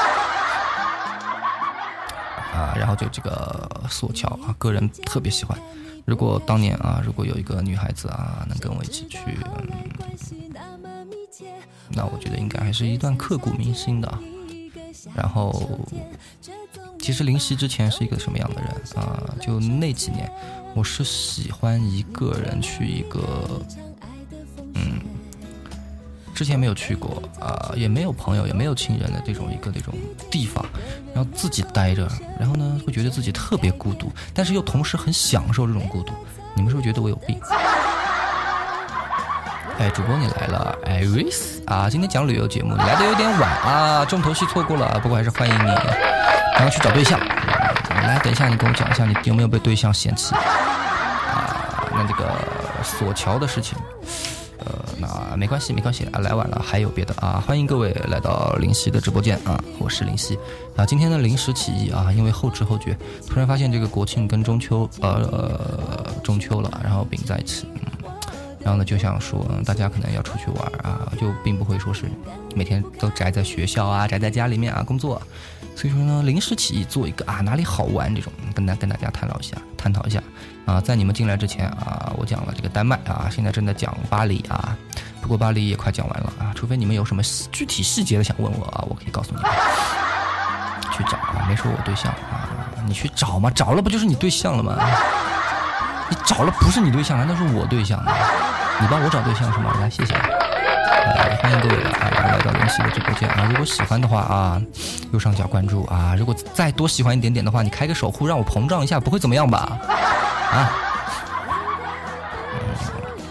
[2.54, 5.58] 啊，然后就这个索桥啊，个人特别喜欢。
[6.06, 9.68] 如果当年啊，如果有一个女孩子啊，能跟我一起去，嗯，
[11.90, 14.20] 那我觉得应该还是一段刻骨铭心的。
[15.16, 15.80] 然后，
[17.00, 19.36] 其实林夕之前是一个什么样的人啊？
[19.42, 20.32] 就那几年。
[20.74, 23.62] 我是喜欢一个人去一个，
[24.76, 25.02] 嗯，
[26.34, 29.94] 之前没有去过啊，也没有朋友，也没有亲人的这种一个那种
[30.30, 30.66] 地方，
[31.14, 32.08] 然后自己待着，
[32.40, 36.14] 然后呢，会觉得自己特别孤独，但是又同时很享受这种孤独。
[36.54, 37.40] 你们是不是觉得我有病？
[39.80, 45.70] 哎，主播你来了，艾瑞斯啊，今天讲旅游节目，来的有点晚啊，重头戏错过了，不过还是欢迎你，
[46.56, 47.20] 然后去找对象。
[47.20, 50.36] 来，等一下，你跟我讲一下，你有没有被对象嫌弃？
[50.36, 52.32] 啊，那这个
[52.84, 53.78] 索桥的事情，
[54.66, 60.38] 呃，那没关系，没关系啊，来晚了还有别的啊，欢迎各位来到林夕的直播间啊，我是林夕。
[60.76, 62.98] 啊，今天呢临时起意啊，因为后知后觉，
[63.28, 67.66] 突然发现这个国庆跟中秋呃呃中秋了，然后并在一起，
[68.64, 72.06] 然后呢就想说大家可能要出去玩啊，就并不会说是
[72.56, 75.22] 每天都宅在学校啊，宅在家里面啊工作。
[75.76, 80.22] 所以说呢，临时起意做一个啊，哪里好玩这种，跟大跟大家探讨一下，探讨一下
[80.66, 80.82] 啊。
[80.82, 84.78] 在你们进来之前啊，我讲了这个丹麦啊，现在正在讲巴黎啊。
[85.22, 89.50] 不过巴黎也快讲完了啊，除非你们有什么具体细节的想问我啊，我可以告诉你们。
[90.92, 92.50] 去找啊，没说我对象啊，
[92.86, 94.78] 你去找嘛，找了不就是你对象了吗？
[96.10, 97.98] 你找了不是你对象，难道是我对象？
[98.82, 99.78] 你帮我找对象是吗？
[99.80, 100.16] 来，谢谢。
[100.16, 103.46] 欢迎各位啊来到林夕的直播间啊！
[103.48, 104.62] 如果喜欢的话啊，
[105.14, 106.16] 右上角关注啊！
[106.18, 109.78] 如果再多喜欢一点点的话，你开个守护让我膨胀一下，不会怎么样吧？
[110.52, 110.72] 啊！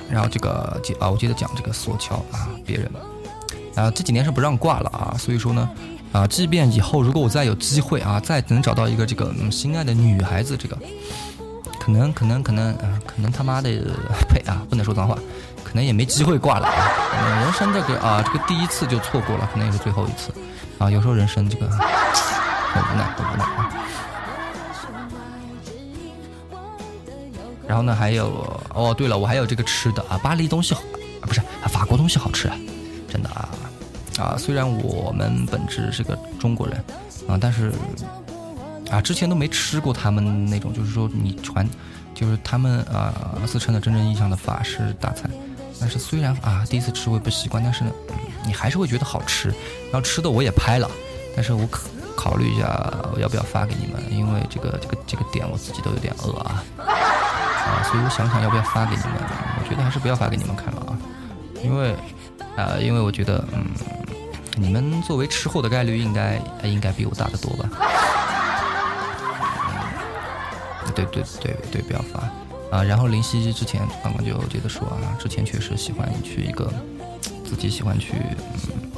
[0.08, 2.88] 然后这个接啊，我接着讲这个索桥啊，别人
[3.74, 5.68] 啊，这几年是不让挂了啊，所以说呢，
[6.12, 10.76] 啊，即便以后如果我再有机会啊，再能找到一个这个嗯心爱的女孩子，这个
[11.92, 13.70] 可能可能可能啊，可能他妈的
[14.28, 15.14] 呸啊，不能说脏话，
[15.64, 20.32] 可能也没机会挂了啊，人生这个啊，这个第一次就错过了，可能也是最后一次
[20.78, 21.68] 啊，有时候人生这个
[22.72, 23.74] 很无奈，很无奈啊。
[27.66, 30.80] 然后呢，还有哦，对了，我还有这个吃的啊，巴黎东西好
[31.20, 32.56] 啊，不是法国东西好吃啊，
[33.08, 33.48] 真的啊
[34.18, 34.36] 啊！
[34.36, 36.76] 虽然我们本质是个中国人
[37.28, 37.72] 啊，但是
[38.90, 41.66] 啊，之前都没吃过他们那种，就是说你传，
[42.14, 43.14] 就是他们啊
[43.46, 45.30] 自称的真正意义上的法式大餐。
[45.80, 47.90] 但是虽然啊第一次吃我也不习惯，但是呢，
[48.44, 49.48] 你还是会觉得好吃。
[49.90, 50.90] 然后吃的我也拍了，
[51.34, 56.62] 但是我可考虑一下我要不要发给你们，因为这个这个这个点我自己都有点饿啊。
[56.76, 59.12] 啊，所以我想想要不要发给你们，
[59.58, 60.98] 我觉得还是不要发给你们看了啊，
[61.62, 61.94] 因为，
[62.56, 63.64] 啊，因为我觉得，嗯，
[64.56, 67.70] 你们作为吃货的概率应该应该比我大得多吧？
[70.92, 72.20] 对对对对，不要发
[72.76, 72.82] 啊。
[72.82, 76.72] 然后林夕之前刚刚就接着说啊，之前确实喜欢去一个
[77.44, 78.90] 自己喜欢去，嗯，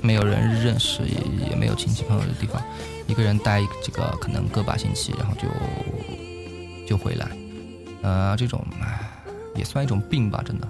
[0.00, 1.02] 没有人认识
[1.48, 2.62] 也没有亲戚朋友的地方，
[3.06, 5.48] 一个人待这个可能个把星期，然后就
[6.86, 7.28] 就回来。
[8.02, 8.62] 呃，这种
[9.54, 10.68] 也算一种病吧，真的。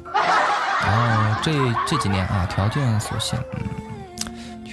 [0.82, 1.52] 然后这
[1.86, 3.60] 这几年啊，条件所限，嗯，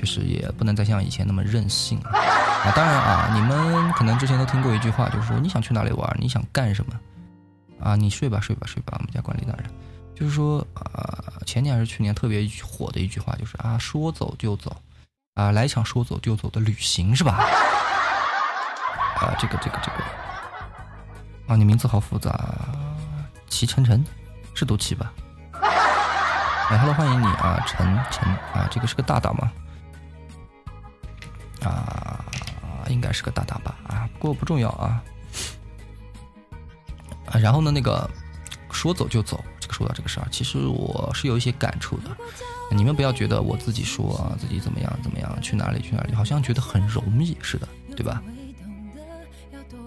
[0.01, 2.73] 确实也不能再像以前那么任性了啊。
[2.75, 6.93] 当然啊，你们可能之前都听过一句话，就是说你想去哪里玩，你想干什么
[7.79, 7.95] 啊？
[7.95, 8.93] 你睡吧，睡吧，睡吧。
[8.97, 9.65] 我们家管理大人
[10.15, 14.75] 就是说啊，前年还是去年特别火的一句话，就是啊，说走就走
[15.35, 17.33] 啊，来一场说走就走的旅行是吧？
[19.21, 20.03] 啊，这个这个这个。
[21.45, 22.33] 啊，你名字好复杂，
[23.47, 24.03] 齐晨晨，
[24.55, 25.13] 是读齐吧？
[26.71, 29.51] 哎哈喽欢迎你啊，晨晨啊，这个是个大大吗？
[31.63, 32.23] 啊，
[32.89, 33.75] 应该是个大大吧？
[33.87, 35.01] 啊，不过不重要啊。
[37.25, 38.09] 啊，然后呢，那个
[38.71, 42.09] 说走就走，这个说到这个事儿，其实我是有一些感触的。
[42.73, 48.21] 你们不要觉得我自己说自己怎么样怎么样，去哪里去哪里，好像觉得很容易似的，对吧？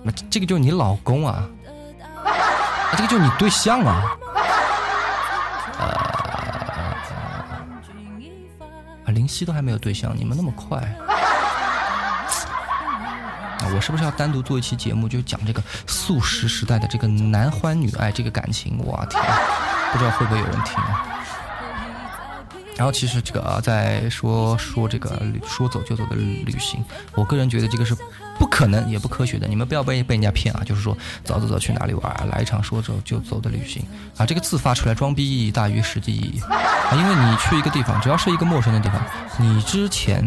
[0.03, 1.49] 那这个就是你老公啊，
[2.97, 4.16] 这个就是你对象啊，
[9.07, 10.79] 啊，林夕都还没有对象，你们那么快，
[13.75, 18.79] 我是不是要单独做一期节目，就讲这个素食时代的这个男欢女爱这个感情？
[18.79, 19.20] 我天，
[19.93, 21.11] 不知道会不会有人听啊？
[22.77, 27.97] 然后其实这个啊，在说说这个说走就走的旅行，我个人觉得这个是
[28.37, 29.47] 不可能也不科学的。
[29.47, 30.62] 你们不要被被人家骗啊！
[30.64, 33.85] 就是说走走走去哪里玩，来一场说走就走的旅行
[34.16, 34.27] 啊！
[34.27, 36.95] 这个字发出来，装逼意义大于实际意义啊！
[36.97, 39.01] 因为你去一个地方，只要是一个陌生的地方，
[39.39, 40.25] 你之前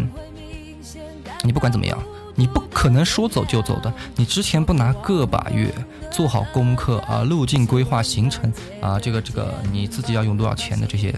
[1.44, 2.02] 你不管怎么样，
[2.38, 3.92] 你不可能说走就走的。
[4.16, 5.70] 你之前不拿个把月
[6.10, 11.14] 做好功课啊，路径规划行程啊，这个这个你自己要用多少钱的这些。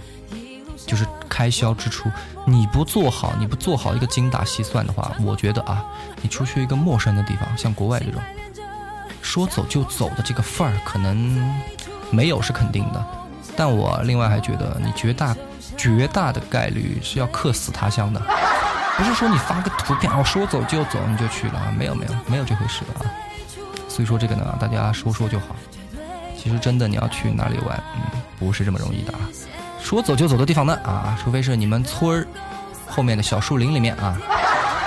[0.87, 2.09] 就是开销支出，
[2.47, 5.85] 你不做好，你不做好一个精打细算的话，我觉得啊，
[6.23, 8.19] 你出去一个陌生的地方，像国外这种，
[9.21, 11.61] 说走就走的这个范儿，可能
[12.09, 13.05] 没有是肯定的。
[13.55, 15.37] 但我另外还觉得，你绝大
[15.77, 18.19] 绝大的概率是要客死他乡的，
[18.99, 23.09] 不是说你发个图片我，说走就走你就去了，没有没有没有这回事的啊。
[23.87, 25.55] 所以说这个呢，大家说说就好。
[26.37, 29.19] 其实真的你要去哪里玩，嗯，不是这么容易的啊。
[29.81, 32.27] 说走就走的地方呢啊，除非是你们村儿
[32.87, 34.17] 后面的小树林里面啊，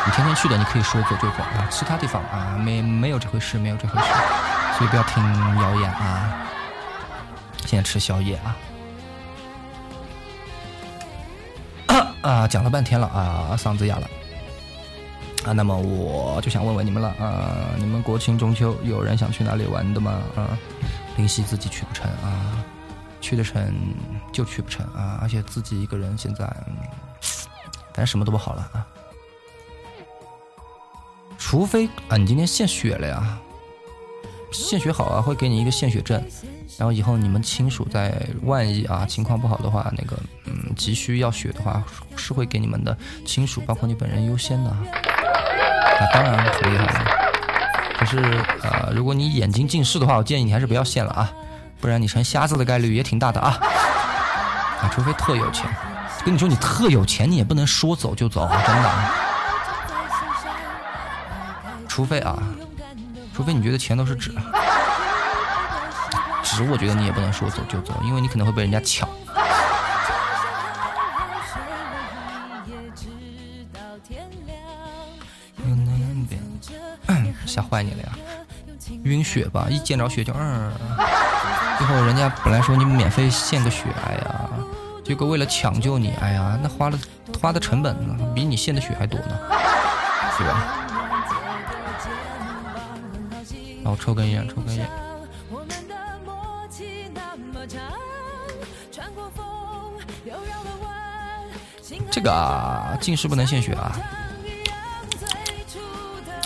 [0.04, 1.66] 你天天去的，你可以说走就走啊。
[1.70, 4.06] 其他地方啊，没没有这回事，没有这回事，
[4.76, 5.24] 所以不要听
[5.60, 6.36] 谣言啊。
[7.64, 8.54] 现在吃宵夜啊，
[12.22, 14.08] 啊，讲了半天了啊，嗓子哑了
[15.44, 15.52] 啊。
[15.52, 20.22] 那么我就想问问你们了啊，你们国庆中秋有人想去哪里玩的吗？
[20.34, 20.58] 啊，
[21.16, 22.64] 林夕自己去不成啊。
[23.20, 23.72] 去得成
[24.32, 25.16] 就去不成啊！
[25.22, 26.44] 而且自己一个人现在，
[27.94, 28.84] 反正什么都不好了啊。
[31.38, 33.38] 除非啊，你今天献血了呀，
[34.50, 36.20] 献血好啊，会给你一个献血证，
[36.78, 38.12] 然后以后你们亲属在
[38.42, 40.16] 万一啊情况不好的话，那个
[40.46, 41.82] 嗯急需要血的话，
[42.16, 44.78] 是会给你们的亲属，包括你本人优先的啊。
[46.12, 47.04] 当然很厉害，
[47.96, 48.18] 可是
[48.62, 51.30] 啊，如果你眼睛近视的话，我建议你还是不要献了啊。
[51.80, 53.58] 不然你成瞎子的概率也挺大的啊！
[54.80, 55.68] 啊，除非特有钱，
[56.24, 58.90] 跟你说你特有钱，你也不能说走就走，真的。
[61.88, 62.40] 除非啊，
[63.34, 64.32] 除非你觉得钱都是纸，
[66.56, 69.08] 纸，我觉得你也不能说走就走，因为你可能会被人家抢。
[77.46, 78.12] 吓坏你了呀！
[79.02, 80.72] 晕血吧，一见着血就嗯。
[81.76, 84.50] 最后人家本来说你免费献个血，哎呀，
[85.04, 86.98] 结果为了抢救你，哎呀，那花了
[87.40, 89.38] 花的成本呢比你献的血还多呢，
[90.38, 90.78] 对吧？
[93.82, 94.88] 然后抽根烟，抽根烟。
[102.12, 103.96] 这个啊，近视不能献血啊，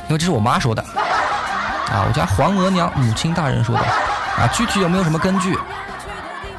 [0.07, 5.57] 因为这是我妈说的啊，我家皇额娘母亲大人说的啊，具体有没有什么根据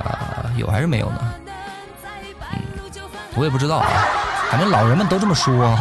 [0.03, 0.43] 啊？
[0.58, 1.34] 有还是没有呢？
[2.51, 2.60] 嗯，
[3.36, 3.88] 我也不知道啊，
[4.51, 5.80] 反正老人们都这么说。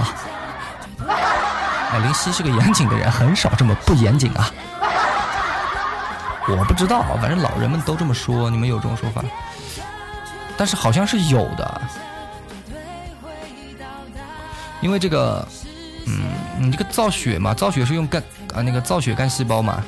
[1.90, 4.48] 哎，林夕是个严谨的人，很少这么不严谨啊。
[6.48, 8.48] 我不知道，反正老人们都这么说。
[8.48, 9.20] 你们有这种说法？
[10.56, 11.80] 但是好像是有的，
[14.86, 15.44] 因为这个，
[16.06, 16.30] 嗯，
[16.60, 18.22] 你这个造血嘛，造血是用干
[18.54, 19.82] 啊那个造血干细胞嘛，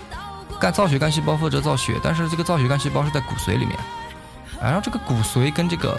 [0.59, 3.78] 干造血干细胞负责造血，但是这个造血干细胞是在骨髓里面，
[4.61, 5.96] 然后这个骨髓跟这个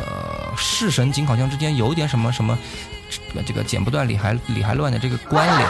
[0.58, 2.58] 视神经好像之间有点什么什么，
[3.48, 5.70] 这个剪不断理还理还乱的这个关联，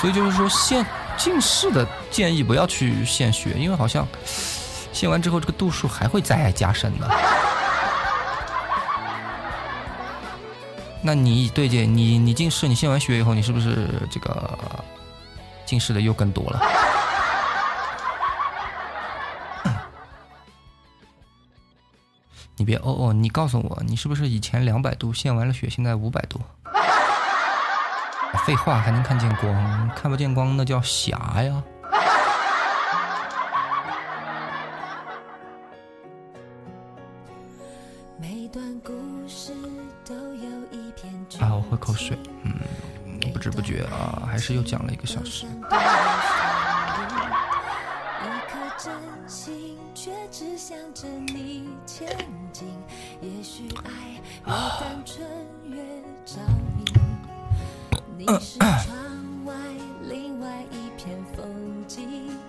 [0.00, 0.82] 所以就是说现。
[1.18, 4.08] 近视的建议不要去献血，因为好像
[4.90, 7.06] 献完之后这个度数还会再加深的。
[11.02, 14.84] 那你对姐，你你近视，你献完血以后，你是不是这个
[15.64, 16.60] 近视的又更多了？
[22.56, 26.38] 你别哦哦，你告诉我，你是不是以前两百度献完了血，现在五百度？
[28.44, 29.90] 废话，还能看见光？
[29.96, 31.62] 看不见光那叫瞎呀！
[41.70, 42.18] 喝口水。
[42.42, 42.52] 嗯，
[43.32, 45.46] 不知不觉啊，还是又讲了一个小时。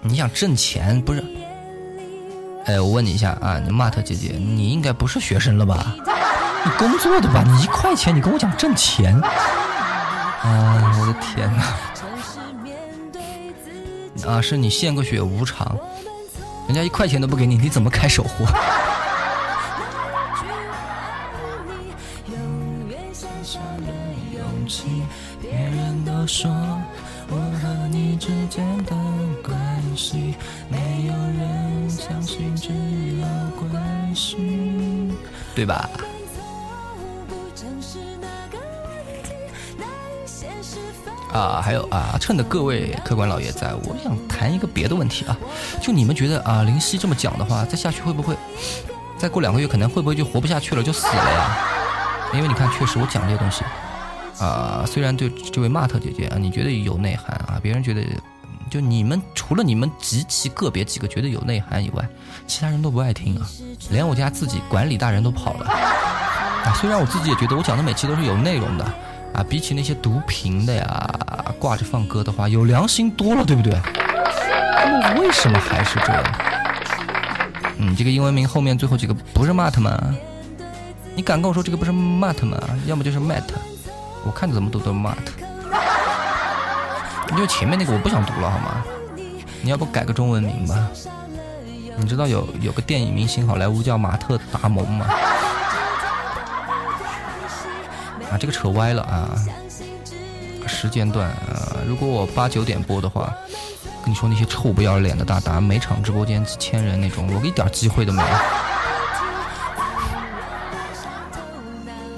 [0.03, 1.24] 你想挣钱不是？
[2.65, 5.95] 哎，我问你一下啊，你 Mart 姐姐，你应该不是学生了吧？
[6.64, 7.43] 你工作的吧？
[7.45, 9.20] 你一块钱，你跟我讲挣钱？
[9.22, 11.64] 啊，我的天哪！
[14.32, 15.76] 啊，是你献个血无偿，
[16.68, 18.45] 人家一块钱都不给你，你怎么开守护？
[35.53, 35.89] 对吧？
[41.42, 45.36] 啊，还有啊，趁着各位客官老爷在，我想谈一个别的问题啊。
[45.82, 48.38] 就你们觉得啊，林夕这么讲的话，再下去会不会？
[49.18, 51.58] 再过两个月，可能会不会就活不下去了，就死了呀？
[52.36, 53.64] 因为你看，确实我讲这些东西。
[54.38, 58.04] 啊，虽然对这位玛特姐姐啊，你觉得有内涵啊，别人觉得，
[58.70, 62.08] 就你们除了你们极其个别几个觉得有内涵以外，
[62.46, 63.50] 其他人都不爱听啊，
[63.89, 65.66] 连我家自己管理大人都跑了。
[65.70, 68.86] 啊，虽然我自己也觉得我讲的每期都是有内容的，
[69.34, 71.10] 啊，比起那些读屏的呀，
[71.60, 73.74] 挂着放歌的话，有良心多了，对不对？
[74.84, 76.24] 那为什么还是这样？
[77.78, 79.98] 嗯，这个英文名后面最后几个不是 Matt 吗？
[81.16, 82.58] 你敢跟我说这个不是 Matt 吗？
[82.86, 83.44] 要么就是 Matt。
[84.24, 85.16] 我看着怎么读都 Mart，
[87.32, 88.86] 因为前面那个我不想读了，好吗？
[89.64, 90.88] 你要不改个中文名吧？
[91.98, 95.08] 你知道有有个电影明星好莱坞叫马特·达蒙吗？
[98.32, 99.36] 啊，这个扯歪了啊！
[100.68, 103.34] 时间段啊，如果我八九点播的话，
[104.04, 108.28] 跟你说那些臭不要脸的大达，每场直播间几千人那种，我一点机会都没有。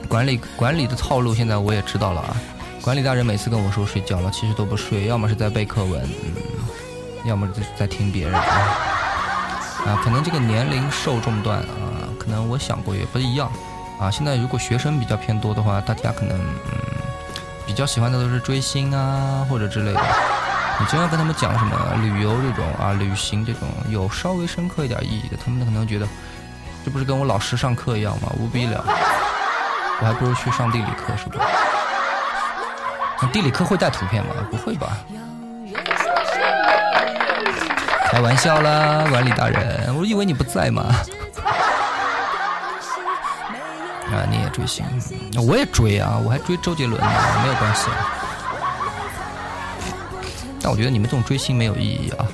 [0.07, 2.35] 管理管理的套路，现在我也知道了啊！
[2.83, 6.35] 管理大人每次跟我说睡觉了，其实都不睡，要么是在背课文，嗯，
[7.25, 8.45] 要么在在听别人啊。
[9.85, 13.51] 啊，可能这个年龄受众段啊，可能我想过也不一样
[13.99, 14.11] 啊。
[14.11, 16.77] 现在如果学生比较偏多的话，大家可能嗯
[17.65, 20.01] 比较喜欢的都是追星啊或者之类的。
[20.79, 26.07] 你真要跟他们讲什么旅游这种啊，旅行这种有稍微深刻一点意义的，他们可能觉得
[26.83, 28.31] 这不是跟我老师上课一样吗？
[28.39, 28.83] 无比了。
[30.01, 31.45] 我还不如去上地理课，是吧？
[33.21, 34.33] 那地理课会带图片吗？
[34.49, 34.97] 不会吧？
[38.11, 40.83] 开玩笑啦，管理大人，我以为你不在嘛。
[44.13, 44.85] 啊，你也追星，
[45.47, 47.07] 我也追啊，我还追周杰伦呢，
[47.41, 47.87] 没有关系。
[50.61, 52.25] 但我觉得你们这种追星没有意义啊。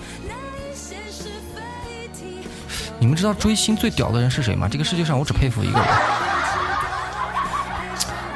[3.00, 4.68] 你们知道追星最屌的人是谁吗？
[4.70, 5.88] 这个世界上我只佩服一个人，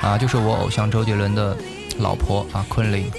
[0.02, 1.56] 啊，就是我偶像周杰伦的
[2.00, 3.12] 老婆啊，昆凌。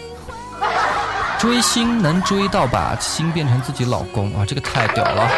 [1.38, 5.28] 追星能追到把星变成自己老公啊，这个太屌了，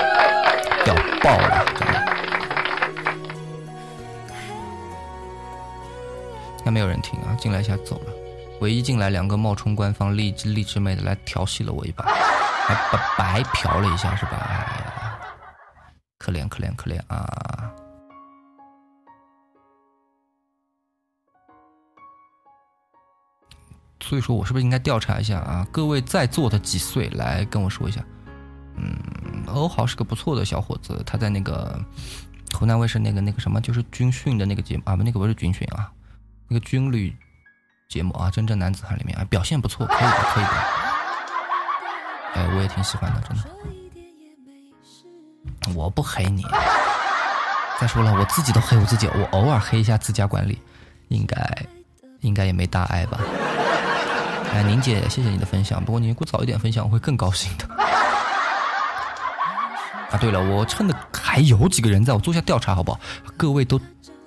[0.85, 1.67] 屌爆了，
[6.77, 8.13] 没有人听啊，进来一下走了。
[8.61, 14.33] 唯一进来两个冒充官方励志励志妹的来调戏了我一把，还白白嫖了一下是吧？
[14.33, 15.19] 哎，
[16.19, 17.73] 可怜可怜可怜啊！
[23.99, 25.67] 所以说我是不是应该调查一下啊？
[25.73, 28.05] 各位在座的几岁来跟我说一下？
[28.77, 28.95] 嗯，
[29.47, 31.83] 欧豪是个不错的小伙子，他在那个
[32.53, 35.91] 湖南卫视那个那个什么，就是军训的那个节目啊，不，那个不是军训啊，
[36.49, 37.15] 那个军旅
[37.89, 40.51] 节目啊，《真正男子汉》里面啊，表现不错，可以的，可以的。
[42.35, 43.45] 哎，我也挺喜欢的，真的。
[45.75, 46.45] 我不黑你。
[47.81, 50.61] 再说了，我自己都黑我自己，我偶尔黑一下自家管理，
[51.09, 51.67] 应该
[52.21, 53.19] 应该也没大碍吧。
[54.53, 55.85] 哎，宁姐，谢谢你的分享。
[55.85, 57.67] 不过你给我早一点分享，我会更高兴的。
[60.11, 63.01] 啊，对了，我趁着还有几个人在，我做一下调查好不好？
[63.37, 63.81] 各位都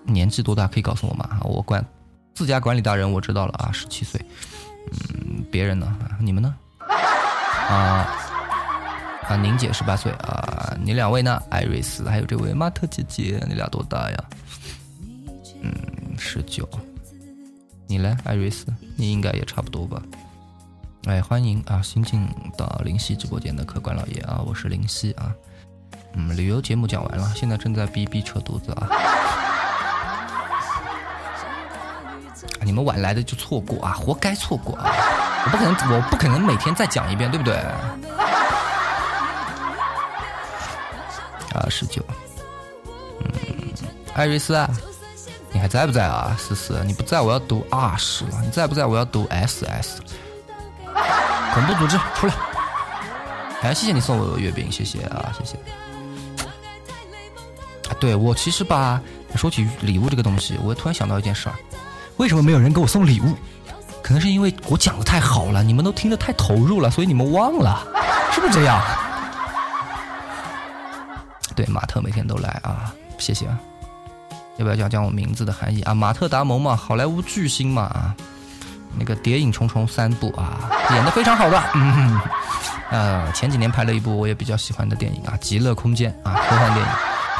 [0.03, 0.67] 年纪多大？
[0.67, 1.39] 可以告诉我吗？
[1.43, 1.83] 我管
[2.39, 4.17] 自家管理大人，我知道了啊，十七岁。
[5.13, 5.93] 嗯，别人呢？
[6.21, 6.55] 你们呢？
[6.87, 8.07] 啊
[9.27, 11.37] 啊，宁姐十八岁啊，你两位呢？
[11.49, 14.23] 艾瑞斯，还有这位马特姐姐，你俩多大呀？
[15.61, 15.69] 嗯，
[16.17, 16.65] 十九。
[17.87, 18.67] 你呢，艾瑞斯？
[18.95, 20.01] 你应该也差不多吧。
[21.07, 22.25] 哎，欢迎啊，新进
[22.57, 25.35] 到灵犀直播间的客官老爷啊，我是灵犀啊。
[26.13, 28.87] 嗯，旅游节目讲完了，现在正在逼逼扯犊子啊。
[32.61, 34.91] 你们晚来的就错过啊，活该错过啊！
[35.45, 37.55] 我不可能，我不可能每天再讲一遍，对不对？
[41.53, 42.03] 啊，十九。
[43.19, 43.73] 嗯，
[44.13, 44.57] 艾瑞斯。
[45.51, 46.79] 你还在不在啊，思思？
[46.85, 48.39] 你不在我要读 R 十了。
[48.43, 49.99] 你在不在我要读 SS。
[51.55, 52.33] 恐怖组织出来！
[53.63, 55.57] 哎，谢谢你送我月饼，谢谢啊，谢谢。
[57.89, 59.01] 啊，对我其实吧，
[59.35, 61.55] 说起礼物这个东西，我突然想到一件事儿：
[62.19, 63.33] 为什么没有人给我送礼物？
[64.03, 67.87] 可能是因为我讲的太好了，你们都听得太投入了，所以你们忘了，
[68.33, 68.81] 是不是这样？
[71.55, 73.57] 对，马特每天都来啊，谢谢啊。
[74.57, 75.93] 要不要讲讲我名字的含义啊？
[75.93, 78.13] 马特·达蒙嘛，好莱坞巨星嘛，
[78.97, 81.63] 那个《谍影重重》三部啊，演的非常好的。
[81.73, 82.19] 嗯，
[82.91, 86.91] 呃，前几年拍了一部我也比较喜欢的电影啊，《极乐空间》啊，科幻电影，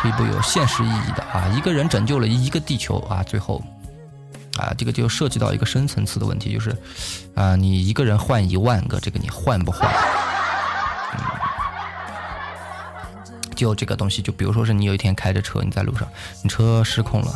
[0.02, 3.62] 是一部有现实意义的啊，一个人拯救了一个地球啊，最后
[4.60, 6.76] 啊，这个就涉及到一个深层次的问题，就是
[7.34, 9.90] 啊，你一个人换一万个，这个你换不换？
[13.56, 16.08] 就这个东西，就比如说是你有一天开着车，你在路上，
[16.42, 17.34] 你车失控了，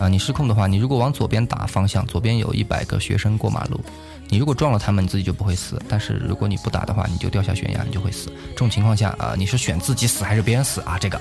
[0.00, 3.80] 啊，你失控的话，你如果往左边打方向，左边有一百个学生过马路，
[4.28, 8.32] 你如果撞了他们，你自己就不会死，但是如果你不打的话，你就掉下悬崖，你就会死。
[8.48, 10.98] 这种情况下，啊，你是选自己死还是别人死啊？
[10.98, 11.20] 这个，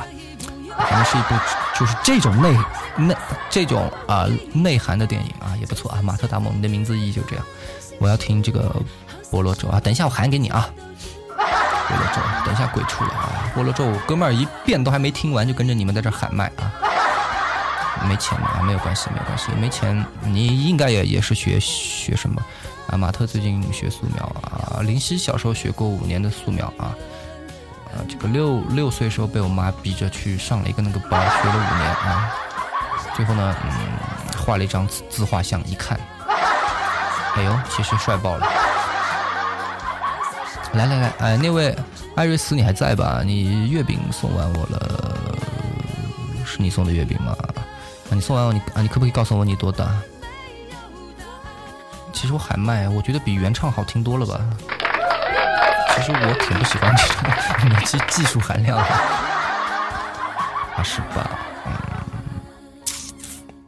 [0.80, 1.35] 反正是一部
[1.77, 2.57] 就是这种内
[2.95, 3.15] 内
[3.49, 6.01] 这种啊内涵的电影啊，也不错啊。
[6.01, 7.45] 马特·达蒙，你的名字意义就这样。
[7.99, 8.76] 我要听这个
[9.30, 10.69] 菠萝咒啊，等一下我喊给你啊。
[11.89, 13.51] 菠萝咒，等一下鬼出来啊！
[13.56, 16.72] 菠萝咒，哥们儿一遍都还没听完就跟着你们在这喊麦啊！
[18.07, 22.39] 没钱啊，没有关系，没有关系，没钱，你应该也也是学学什么
[22.88, 22.95] 啊？
[22.95, 26.95] 马特最近学素描啊，林夕小时候学过五年的素描啊，
[27.91, 32.32] 啊，这个六六岁时候被我妈逼着去上了一个那个班，学了五年啊，
[33.16, 33.72] 最后呢，嗯，
[34.45, 35.99] 画了一张自自画像，一看，
[37.36, 38.48] 哎呦，其实帅爆了。
[40.74, 41.76] 来来来，哎，那位
[42.16, 43.24] 艾瑞斯，你还在吧？
[43.26, 45.16] 你月饼送完我了，
[46.45, 47.36] 是你送的月饼吗？
[48.10, 49.90] 啊，你送完我，你啊，你可不可以告诉我你多大？
[52.14, 54.41] 其实我喊麦，我觉得比原唱好听多了吧。
[55.99, 57.03] 其实我挺不喜欢这
[57.69, 58.84] 种 技技术含量的。
[60.77, 61.30] 二十八，
[61.65, 61.73] 嗯，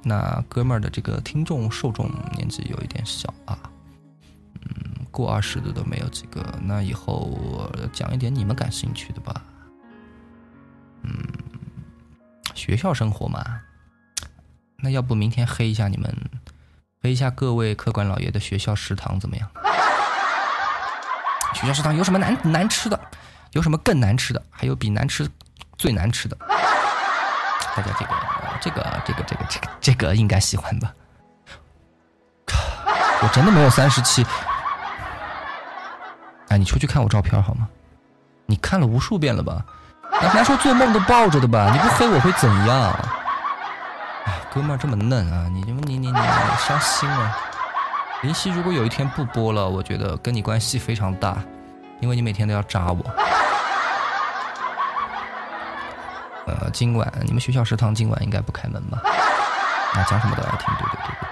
[0.01, 3.59] 那哥们儿的这个听众受众年纪有一点小啊。
[4.63, 9.43] 嗯过二十的都没有几个，那以后我讲一点你们感兴趣的吧。
[11.03, 11.11] 嗯，
[12.55, 13.43] 学校生活嘛，
[14.77, 16.15] 那要不明天黑一下你们，
[17.03, 19.51] 黑一下各位客官老爷的学校食堂怎么样？
[21.53, 22.99] 学校食堂有什么难难吃的？
[23.51, 24.41] 有什么更难吃的？
[24.49, 25.29] 还有比难吃
[25.77, 26.37] 最难吃的？
[27.75, 28.15] 大家这个
[28.61, 30.91] 这个这个这个这个这个应该喜欢吧？
[33.21, 34.25] 我真的没有三十七。
[36.49, 37.67] 哎，你出去看我照片好吗？
[38.45, 39.63] 你看了无数遍了吧？
[40.33, 41.69] 难说做梦都抱着的吧？
[41.71, 42.91] 你不黑我会怎样？
[44.25, 45.47] 哎，哥们儿这么嫩啊！
[45.49, 46.17] 你你你你
[46.57, 47.37] 伤心了。
[48.23, 51.43] 林夕如果有一天不播了，我觉得跟你关系非常大，
[52.01, 53.03] 因为你每天都要扎我。
[56.45, 59.01] 呃，今晚你们学校食堂今晚应该不开门吧？
[59.93, 61.29] 啊，讲什么都要听，对对对对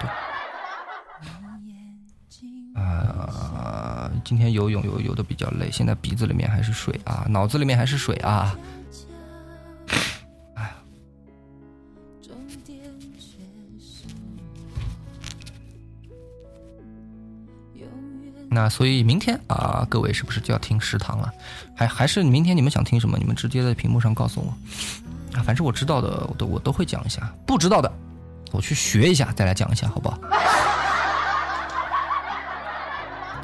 [2.74, 2.82] 对。
[2.82, 8.52] 啊，今天游泳游游的比较累，现在鼻子里面还是水啊，脑子里面还是水啊。
[18.60, 21.32] 那所以明天啊，各位是不是就要听食堂了？
[21.74, 23.16] 还还是明天你们想听什么？
[23.16, 24.52] 你们直接在屏幕上告诉我。
[25.34, 27.90] 啊，反正我知道的，我都我都会讲一下；不知道的，
[28.52, 30.18] 我去学一下，再来讲一下，好不好？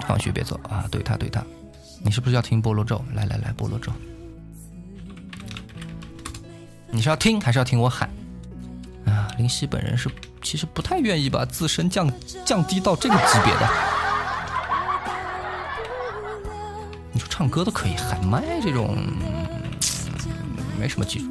[0.07, 0.85] 放学别走啊！
[0.91, 1.43] 对他，对他，
[2.03, 3.03] 你是不是要听菠萝咒？
[3.15, 3.91] 来来来，菠萝咒，
[6.91, 8.07] 你是要听还是要听我喊？
[9.07, 10.11] 啊，林夕本人是
[10.43, 12.13] 其实不太愿意把自身降
[12.45, 13.67] 降低到这个级别的。
[17.17, 18.95] 你说唱歌都可以喊麦这种，
[20.79, 21.31] 没什么技术。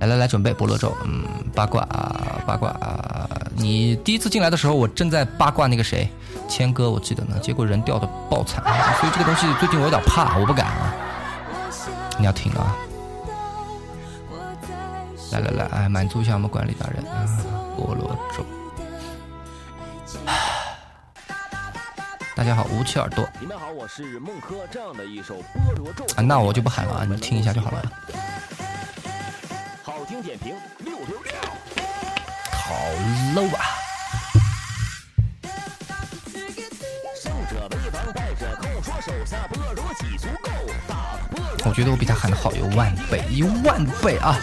[0.00, 1.22] 来来来，准备菠萝咒，嗯，
[1.54, 1.86] 八卦
[2.44, 2.76] 八卦。
[3.54, 6.10] 你第一次进来的时候，我正在八卦那个谁。
[6.48, 8.60] 谦哥，我记得呢，结果人掉的爆惨，
[8.98, 10.92] 所以这个东西最近我有点怕，我不敢啊。
[12.18, 12.74] 你要听啊！
[15.30, 17.22] 来来来，哎，满足一下我们管理大人啊！
[17.78, 18.44] 菠萝粥。
[22.36, 23.26] 大家好，捂起耳朵。
[23.40, 24.56] 你们好，我是孟轲。
[24.70, 27.82] 这样的一首菠萝咒啊，那我就不喊了啊，你听一下就好了。
[29.82, 31.32] 好听点评六六六，
[32.52, 32.74] 好
[33.34, 33.64] low 啊！
[41.64, 44.36] 我觉得我比他喊的好有万倍，一万倍啊！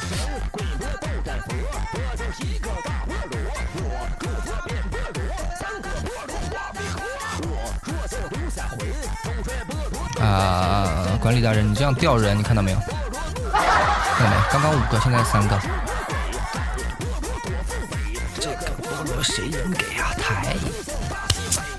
[10.23, 12.77] 啊，管理大人，你这样吊人，你看到没有？
[12.79, 14.35] 看到没？
[14.51, 15.59] 刚刚五个，现在三个。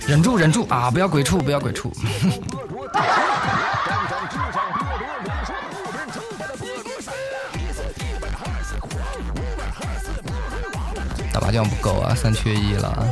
[0.07, 0.91] 忍住，忍住啊！
[0.91, 1.91] 不要鬼畜，不要鬼畜。
[11.33, 13.07] 打麻将不够啊，三缺一了。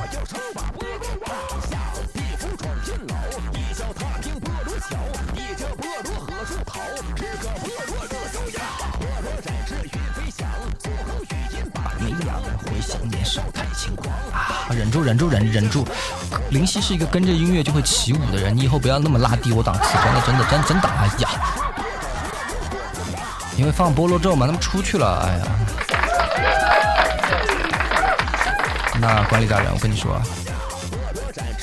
[15.02, 15.86] 忍住，忍忍住。
[16.50, 21.28] 林夕是一个跟着音乐就会起舞的人，你以后不要那么拉低我档次，真的，真的，真真的，哎呀！
[23.56, 25.46] 因为放菠萝咒嘛，他们出去了，哎呀。
[29.00, 30.14] 那管理大人，我跟你说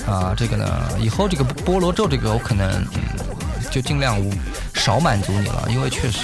[0.06, 0.68] 啊，这个呢，
[1.00, 2.86] 以后这个菠萝咒这个，我可能
[3.72, 4.18] 就尽量
[4.74, 6.20] 少满足你了，因为确实，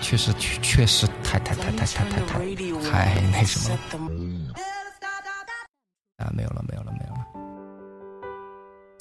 [0.00, 2.34] 确实，确实太太太太太太太
[2.90, 3.78] 太那什么了
[6.34, 7.26] 没有了，没有了，没有了。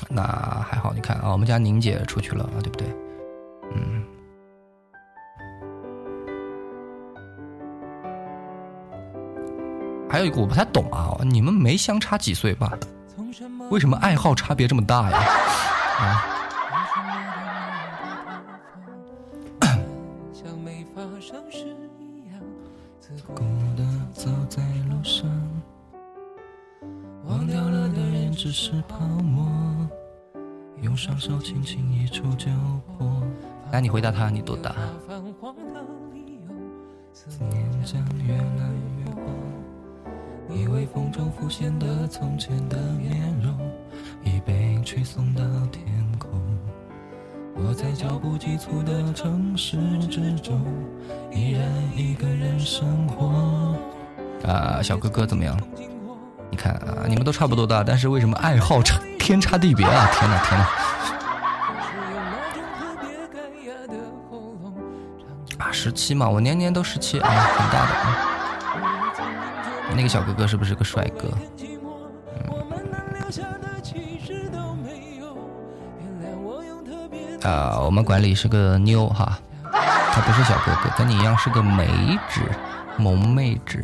[0.09, 0.23] 那
[0.69, 2.87] 还好，你看啊，我们家宁姐出去了啊，对不对？
[3.75, 4.03] 嗯。
[10.09, 12.71] 还有一个我不太懂啊，你们没相差几岁吧？
[13.69, 15.17] 为什么爱好差别这么大呀？
[15.99, 16.36] 啊！
[33.71, 34.73] 来，你回答他，你多大？
[40.49, 43.11] 以为风中浮现的从前的面
[43.41, 43.53] 容
[44.23, 45.85] 已被吹送到天
[46.17, 46.29] 空
[47.55, 50.59] 我在脚步急促的城市之中
[51.31, 53.75] 依然一个人生活。
[54.47, 55.59] 啊小哥哥怎么样？
[56.49, 60.65] 你看啊你们都差不多大但是为什么爱好差天差地别啊天哪天哪
[65.65, 67.91] 啊十七嘛我年年都十七啊很大的
[69.93, 71.27] 那个小哥哥是不是个帅哥？
[77.45, 79.37] 啊，我们管理是个妞哈，
[80.13, 82.39] 他不是小哥哥，跟你一样是个妹纸，
[82.95, 83.83] 萌妹纸。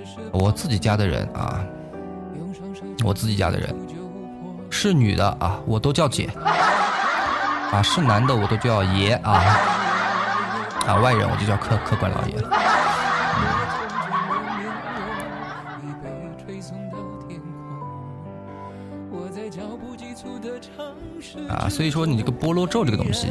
[0.31, 1.63] 我自己家的人啊，
[3.03, 3.75] 我自己家的人
[4.69, 6.29] 是女的啊，我都叫姐
[7.71, 9.43] 啊；是男的我都叫爷啊
[10.87, 12.35] 啊，外人我就叫客客官老爷。
[21.49, 23.27] 啊，所以说你这个菠萝咒这个东西，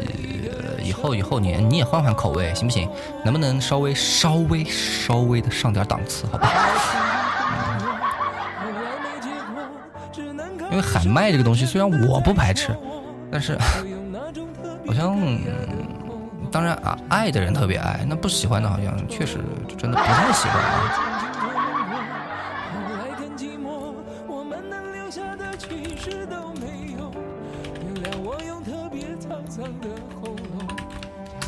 [0.91, 2.91] 以后以后年你也换换口味行不行？
[3.25, 6.51] 能不能稍微稍微稍微的上点档次，好吧？
[10.73, 12.77] 因为喊麦这个东西，虽然我不排斥，
[13.31, 13.57] 但是
[14.85, 15.17] 好像
[16.51, 19.39] 当然啊，爱的人特别爱，那不喜欢的好像确实
[19.79, 21.30] 真的不太喜欢啊。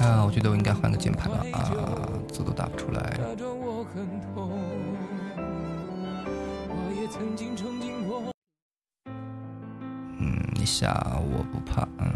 [0.03, 1.71] 啊，我觉得我应该换个键盘了啊，
[2.29, 3.17] 字都打不出来。
[10.19, 12.11] 嗯，一下我不怕，嗯，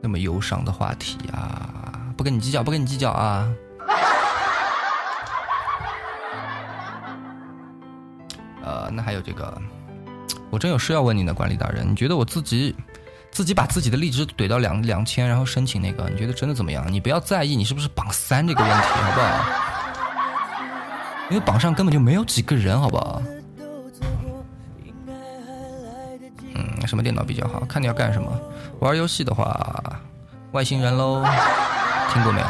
[0.00, 3.52] 那么忧伤的话题啊，不跟你计较，不跟你计较啊。
[8.64, 9.60] 呃，那还有这个，
[10.50, 12.74] 我真有事要问你呢，管理大人，你觉得我自己？
[13.30, 16.84] 自己把自己的荔枝怼到两两千，然后申请那个，你觉得真的怎么样？
[16.90, 19.44] 你不要在意你是不是榜三这个问题，好不好？
[21.30, 23.22] 因为榜上根本就没有几个人，好不好？
[26.54, 27.80] 嗯，什么电脑比较好看？
[27.80, 28.32] 你要干什么？
[28.80, 30.00] 玩游戏的话，
[30.52, 31.22] 外星人喽，
[32.12, 32.46] 听过没有？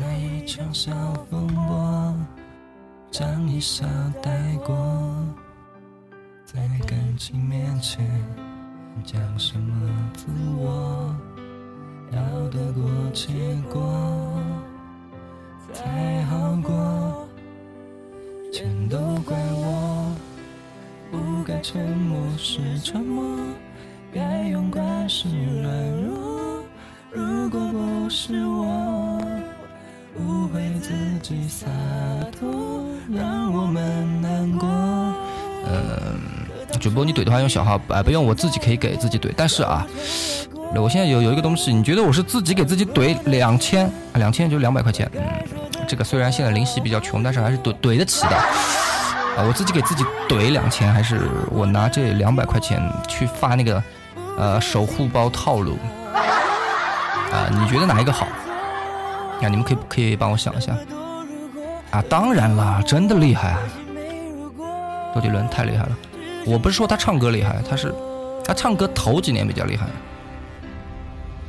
[0.00, 0.90] 那一场小
[1.30, 2.14] 风波，
[3.10, 3.86] 将你笑
[4.22, 4.30] 带
[4.64, 4.76] 过，
[6.44, 8.04] 在感情面前。
[9.04, 9.74] 讲什么
[10.14, 10.26] 自
[10.56, 11.14] 我，
[12.12, 13.32] 要得过且
[13.72, 14.40] 过
[15.72, 17.28] 才好过，
[18.52, 20.14] 全都怪我，
[21.10, 23.38] 不该沉默时沉默，
[36.78, 39.30] 主播，你怼的话用小号，哎，不用，我自己可以给自己怼。
[39.36, 39.86] 但是啊，
[40.76, 45.10] 我现在有有一个东西，你觉得我是自己给自己怼两千，两千就两百块钱。
[45.14, 45.22] 嗯，
[45.86, 48.36] 这个虽然现在灵犀比较穷，但是还是怼怼得起的。
[48.36, 53.82] 啊，我自己给自己怼两千，还是我拿这两百块钱去发那个
[54.36, 55.76] 呃守护包套路？
[57.32, 58.26] 啊，你觉得哪一个好？
[59.40, 60.72] 啊，你们可以可以帮我想一下。
[61.90, 63.56] 啊，当然了，真的厉害，
[65.14, 65.90] 周杰伦太厉害了。
[66.46, 67.94] 我不是说他唱歌厉害，他是
[68.44, 69.86] 他唱歌头几年比较厉害，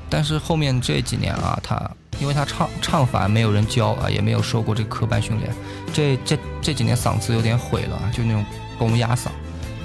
[0.10, 1.80] 但是后面这几年啊，他
[2.20, 5.54] 因为他唱唱法没有人教啊，也没有受过这个科班训练，
[5.94, 8.44] 这这这几年嗓子有点毁了，就那种
[8.78, 9.28] 公鸭嗓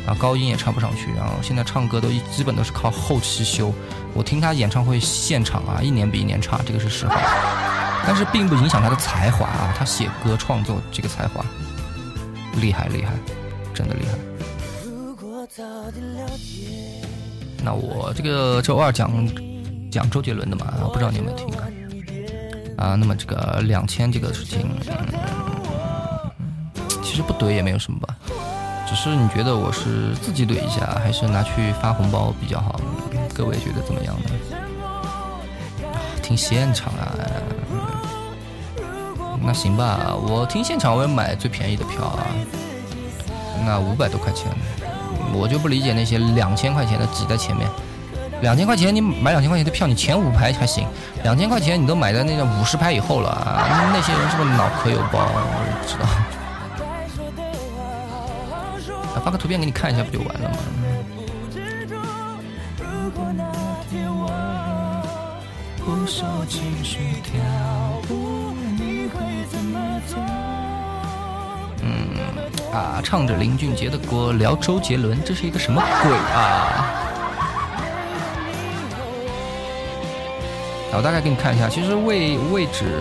[0.07, 3.73] 啊，高音也唱不上去，然后现在唱歌都一基本都是靠后期修。
[4.13, 7.17] 我听他演唱会现场啊，一年比一年差，这个是实话，
[8.07, 11.45] 但是并不影响他的才华啊，他写歌创作这个才华
[12.57, 13.13] 厉害厉害，
[13.73, 14.34] 真的厉害。
[17.65, 19.11] 那我这个周二讲
[19.91, 21.65] 讲周杰伦的嘛，不知道你有没有听啊？
[22.77, 24.69] 啊，那么这个两千这个事情，
[27.03, 28.15] 其实不怼也没有什么吧，
[28.87, 32.79] 只是你觉得我是自己怼一下，还是拿去发红包比较好？
[33.33, 34.31] 各位觉得怎么样呢？
[36.23, 37.15] 听现场啊？
[39.41, 42.27] 那行吧，我听现场我也买最便宜的票啊，
[43.65, 44.51] 那五百多块钱。
[45.33, 47.69] 我就不理解那些两千块钱的挤在前面，
[48.43, 50.87] 两千块钱你买两千块钱的票，你前五排还行，
[51.23, 53.67] 两千块钱你都买在那个五十排以后了！
[53.93, 55.29] 那些人是不是脑壳有包？
[55.35, 55.41] 我
[55.83, 56.07] 不知道。
[59.25, 60.57] 发个图片给你看一下不就完了吗？
[71.85, 72.73] 嗯。
[72.73, 76.91] 啊，唱着林俊杰的歌聊周杰伦，这是一个什么鬼啊？
[80.97, 83.01] 我大概给你看一下，其实位位置，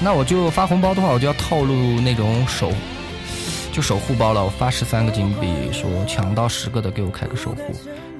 [0.00, 2.72] 那我就发红包的话，我就要套路那种守，
[3.72, 4.44] 就守护包了。
[4.44, 7.74] 我发十三个金币，说抢到十个的给我开个守护。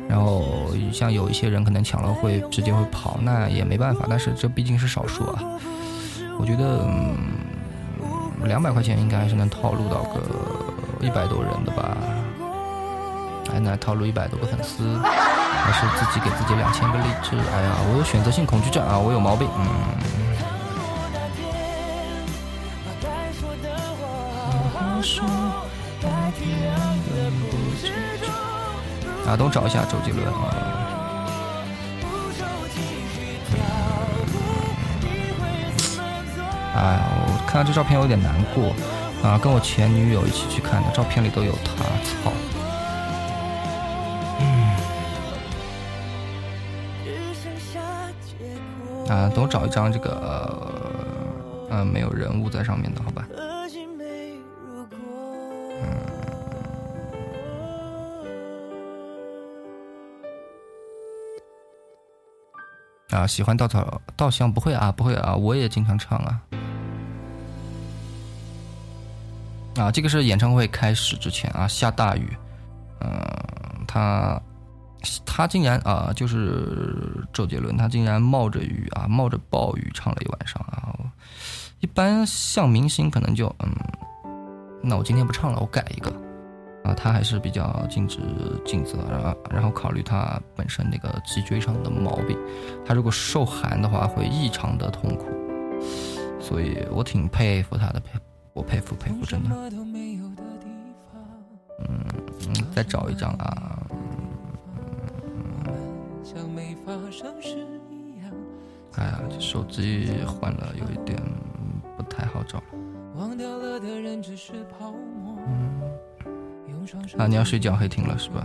[0.09, 4.06] 然后像有一些人可能抢了会直接会跑，那也没办法。
[4.10, 5.43] 但是这毕竟是少数啊，
[6.39, 7.16] 我觉得嗯
[8.44, 10.20] 两百块钱应该还是能套路到个
[11.01, 11.97] 一百多人的吧，
[13.52, 14.98] 还能套路一百多个粉丝。
[15.60, 17.36] 还是自己给自己两千个励志。
[17.36, 19.47] 哎呀，我有选择性恐惧症啊，我有毛病。
[19.59, 19.66] 嗯。
[29.27, 30.32] 啊，等我找一下周杰伦啊。
[36.77, 38.75] 哎呀，我看到这照片有点难过
[39.27, 42.31] 啊，跟我前女友一起去看的，照片里都有他，操。
[49.09, 50.61] 啊，等我找一张这个，
[51.70, 53.27] 呃，没有人物在上面的，好吧？
[55.83, 55.89] 嗯。
[63.19, 66.43] 啊，喜欢稻草稻香不会啊，不会啊，我也经常唱啊。
[69.78, 72.36] 啊，这个是演唱会开始之前啊，下大雨，
[73.00, 73.10] 嗯，
[73.86, 74.40] 他。
[75.24, 80.92] 他竟然啊，就是周杰伦，他竟然冒着雨啊，冒着暴雨唱了一晚上啊！
[81.78, 83.72] 一般像明星可能就嗯，
[84.82, 86.10] 那我今天不唱了，我改一个
[86.82, 86.92] 啊。
[86.94, 88.18] 他还是比较尽职
[88.64, 92.36] 尽责，然后然后考虑他本身那个脊椎上的毛病，
[92.84, 95.26] 他如果受寒的话会异常的痛苦，
[96.40, 98.18] 所以我挺佩服他的，佩
[98.59, 99.51] 我佩服佩服，真的。
[101.78, 102.05] 嗯
[102.48, 103.86] 嗯，再找一张啊。
[108.97, 111.16] 哎呀，这手机换了，有一点
[111.97, 112.64] 不太好找了。
[115.47, 115.80] 嗯，
[117.16, 118.44] 啊，你要睡觉黑屏了是吧？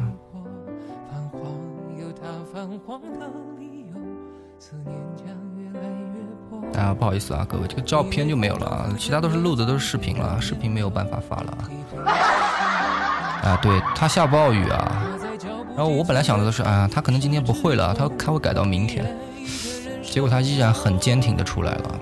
[6.75, 11.61] 啊，不好意思啊，各位，这个照片就没有了啊，其他都是录的，都是视频了，视频没有办法发了啊。
[13.43, 15.03] 啊，对他下暴雨啊。
[15.75, 19.05] 然后我本来想的都是，啊，他可能今天不会了，他他会改到明天。
[20.03, 21.99] 结果他依然很坚挺的出来了。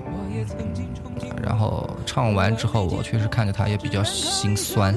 [1.42, 4.94] 然后唱完之后，我确实看着他也比较心酸，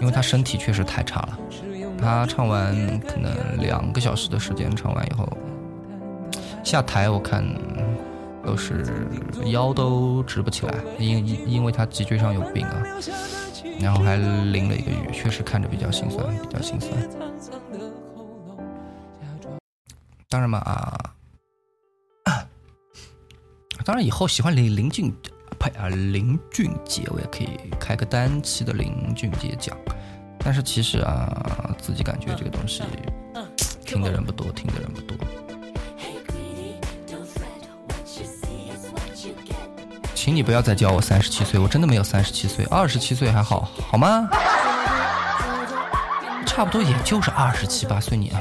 [0.00, 1.38] 因为他身体确实太差了。
[2.00, 5.28] 他唱完可能两个小时的时间，唱完以后
[6.62, 7.44] 下台，我看
[8.48, 8.82] 都是
[9.52, 12.82] 腰都直不起来，因因因为他脊椎上有病啊。
[13.78, 16.90] 然后还淋了一个雨，确实看着比较心酸，比较心酸。
[20.30, 21.14] 当然嘛啊，
[23.84, 25.12] 当然以后喜欢林林俊
[25.60, 29.76] 呸啊林俊杰，我也可以开个单期的林俊杰讲。
[30.38, 32.82] 但是其实啊，自己感觉这个东西
[33.84, 35.18] 听的人不多，听的人不多。
[40.28, 44.28] 请你不要再叫我三十七岁，我真的没有三十七岁，二十七岁还好，好吗？
[46.44, 48.30] 差不多也就是二十七八岁，你。
[48.30, 48.38] 那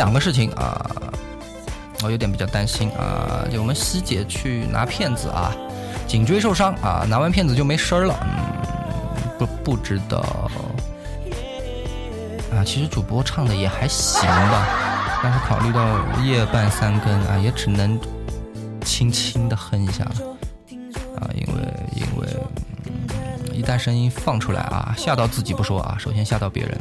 [0.00, 0.80] 两个事情啊，
[2.02, 3.44] 我有点比较担心啊。
[3.52, 5.52] 就我们西姐去拿片子啊，
[6.08, 8.16] 颈椎受伤啊，拿完片子就没声了。
[8.22, 8.32] 嗯，
[9.38, 10.18] 不不知道
[12.50, 12.64] 啊。
[12.64, 14.66] 其实主播唱的也还行吧，
[15.22, 18.00] 但是考虑到夜半三更啊，也只能
[18.82, 20.12] 轻轻的哼一下了。
[21.20, 22.26] 啊，因为因为
[23.52, 26.80] 一旦声音放出来啊，吓到自己不说啊，首先吓到别人。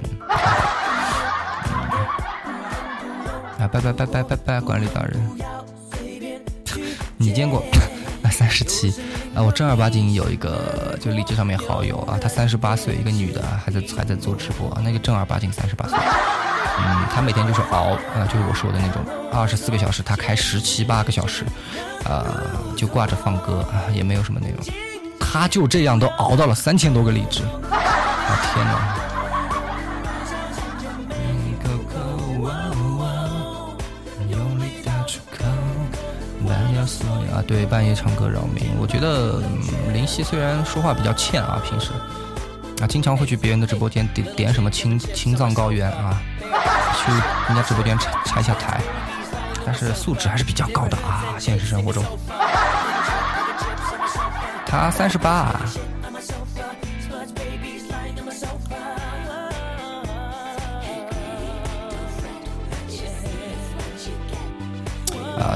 [3.72, 5.30] 拜拜拜拜拜拜，管理大人，
[7.18, 7.64] 你见过？
[8.32, 8.94] 三十七。
[9.36, 21.44] 啊，我正儿八经有一个就荔枝上面好友啊，她三十八岁，一个女的，还在还在做直播，那个正儿八经三十八岁，嗯，她每天就是熬啊，就是我说的那种二十四个小时，她开十七八个小时，
[22.06, 22.26] 啊，
[22.78, 24.60] 就挂着放歌啊，也没有什么内容，
[25.20, 29.09] 她就这样都熬到了三千多个荔枝，啊天哪！
[37.50, 38.70] 对，半夜唱歌扰民。
[38.80, 39.42] 我觉得
[39.92, 41.90] 林夕虽然说话比较欠啊，平时
[42.80, 46.22] 啊，经常会去别人的直播间点点什么青青藏高原啊，
[46.96, 47.12] 去
[47.48, 48.80] 人家直播间拆拆下台，
[49.66, 51.26] 但是素质还是比较高的啊。
[51.40, 52.04] 现实生活中，
[54.64, 55.60] 他三十八。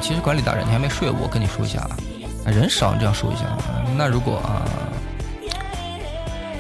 [0.03, 3.43] 其实管理大人，你还没睡，我跟你说一下啊，人少，你这样说一下。
[3.95, 4.59] 那如果啊，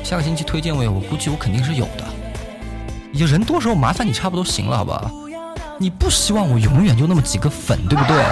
[0.01, 2.05] 下个星期推荐位，我估计我肯定是有的。
[3.11, 5.11] 你人多时候麻烦你差不多行了，好吧？
[5.77, 8.23] 你不希望我永远就那么几个粉，对不对？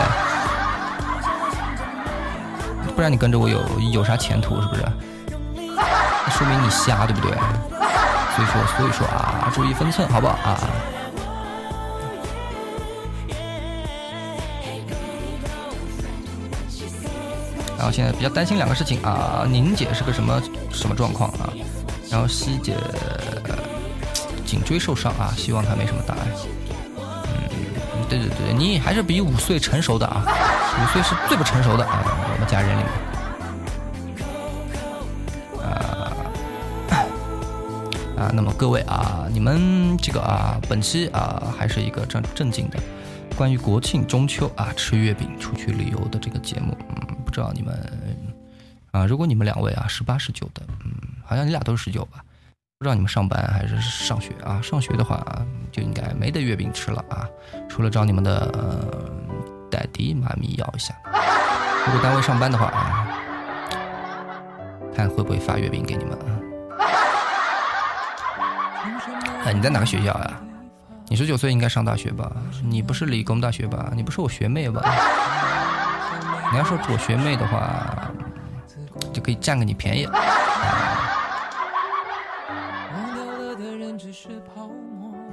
[2.96, 3.62] 不然你跟着我有
[3.92, 4.86] 有啥前途，是不是？
[5.58, 7.32] 那说明你瞎，对不对？
[8.34, 10.58] 所以说，所以说啊，注意分寸，好不好啊？
[17.82, 20.40] 然后现在比较担心两个事情啊，宁姐是个什么
[20.72, 21.50] 什么状况啊？
[22.12, 22.76] 然后西姐
[24.46, 26.20] 颈椎受伤啊，希望她没什么大碍。
[27.00, 30.24] 嗯，对对对，你还是比五岁成熟的啊，
[30.78, 32.88] 五岁是最不成熟的啊，我们家人里面。
[35.64, 36.14] 啊
[38.16, 42.78] 啊，那么各位啊，你们这个啊，本期啊，还是一个正正经的，
[43.36, 46.78] 关于国庆中秋啊，吃月饼出去旅游的这个节目。
[46.90, 47.74] 嗯不知道你们
[48.92, 50.92] 啊，如果你们两位啊十八十九的，嗯，
[51.26, 52.22] 好像你俩都是十九吧？
[52.78, 54.60] 不知道你们上班还是上学啊？
[54.62, 55.26] 上学的话
[55.72, 57.26] 就应该没得月饼吃了啊，
[57.70, 58.52] 除了找你们的
[59.72, 60.94] 爹地妈咪要一下。
[61.86, 63.08] 如果单位上班的话啊，
[64.94, 66.28] 看会不会发月饼给你们啊？
[69.46, 70.42] 哎，你在哪个学校呀？
[71.08, 72.30] 你十九岁应该上大学吧？
[72.62, 73.90] 你不是理工大学吧？
[73.96, 74.82] 你不是我学妹吧？
[76.52, 78.12] 你要说我学妹的话，
[79.14, 80.06] 就可以占个你便宜。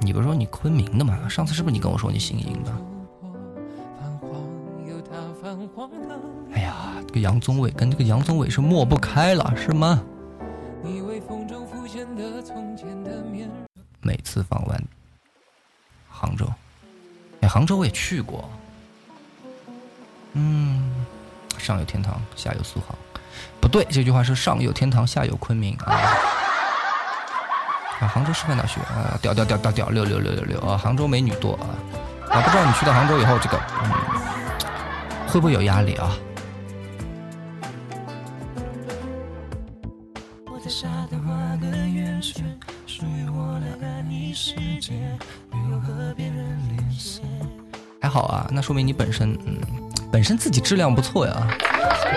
[0.01, 1.27] 你不是说你昆明的吗？
[1.27, 2.71] 上次是不是你跟我说你姓殷的？
[6.53, 6.75] 哎呀，
[7.07, 10.01] 这个杨宗纬跟这个杨宗纬是抹不开了，是吗？
[14.01, 14.81] 每次访完
[16.09, 16.45] 杭州，
[17.41, 18.47] 哎，杭州我也去过。
[20.33, 21.05] 嗯，
[21.59, 22.97] 上有天堂，下有苏杭，
[23.59, 25.93] 不对，这句话是上有天堂，下有昆明啊。
[27.99, 31.67] 啊，杭州师范大学啊，屌屌屌屌屌，六六六六六啊，杭州美女多啊。
[32.29, 33.91] 啊，不知道你去到杭州以后，这个嗯，
[35.27, 36.15] 会不会有压力啊？
[48.01, 49.88] 还好啊，那说明你本身嗯。
[50.11, 51.47] 本身自己质量不错呀，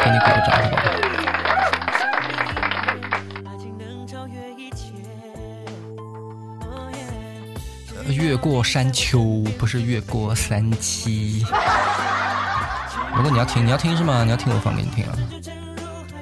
[0.03, 0.83] 给你鼓个掌，好吧？
[8.09, 11.45] 越过山丘，不是越过三七。
[13.15, 14.25] 如果你要听，你要听是吗？
[14.25, 15.13] 你要听我放给你听啊。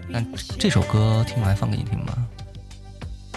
[0.09, 0.21] 那
[0.59, 2.13] 这首歌听完放给你听吗？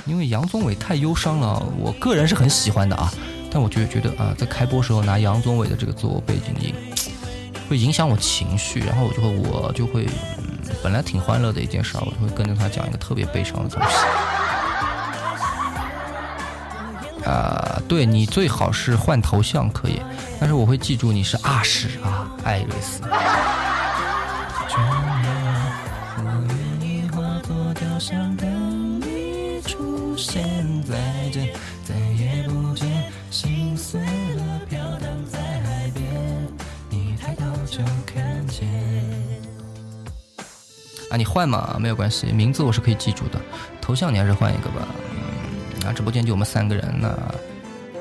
[0.05, 3.13] 因为杨宗纬太忧伤了，我个人是很喜欢的啊。
[3.51, 6.73] 但我就觉得啊，在开播时候拿杨宗纬的这个做背景音。
[7.69, 10.07] 会影响我情绪，然后我就会，我就会，
[10.83, 13.87] 本来挺欢乐的一件事，我就会跟着他讲一个特别悲伤的东西。
[17.25, 20.01] 啊，对你最好是换头像可以，
[20.39, 23.01] 但是我会记住你是阿史啊，艾瑞斯。
[41.13, 43.39] 啊，你换嘛没有关系，名字我是可以记住的，
[43.79, 44.87] 头像你还是换一个吧。
[45.11, 47.15] 嗯，啊，直播间就我们三个人，那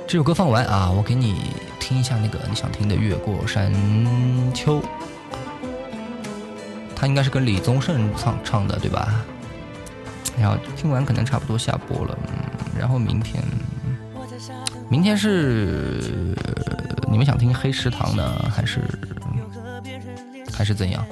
[0.08, 3.70] 这首歌放完啊，我给你听一下那个你想听的《越过山
[4.54, 4.80] 丘》，
[6.96, 9.22] 他应该是跟李宗盛唱唱的，对吧？
[10.40, 13.44] 然后听完可能差不多下播了，嗯，然后明天，
[14.88, 16.00] 明天是
[17.10, 18.80] 你们想听黑食堂呢，还是
[20.50, 21.04] 还是怎样？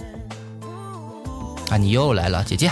[1.71, 2.69] 啊，你又来了，姐姐，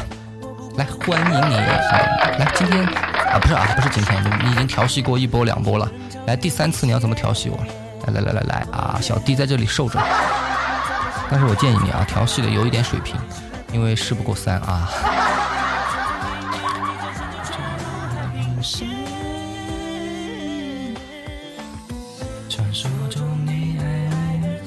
[0.76, 1.54] 来欢迎你。
[1.54, 5.88] 来，今天啊，不是啊，不是今天，你你已经调戏过一波两波了。
[6.26, 7.56] 来，第三次你要怎么调戏我？
[8.06, 10.00] 来来来来来啊，小弟在这里受着。
[11.30, 13.14] 但是我建议你啊，调戏的有一点水平，
[13.72, 14.90] 因为事不过三啊。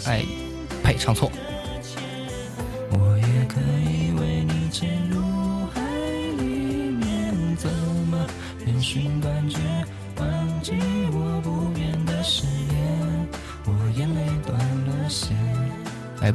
[0.06, 0.24] 哎，
[0.82, 1.30] 呸，唱错。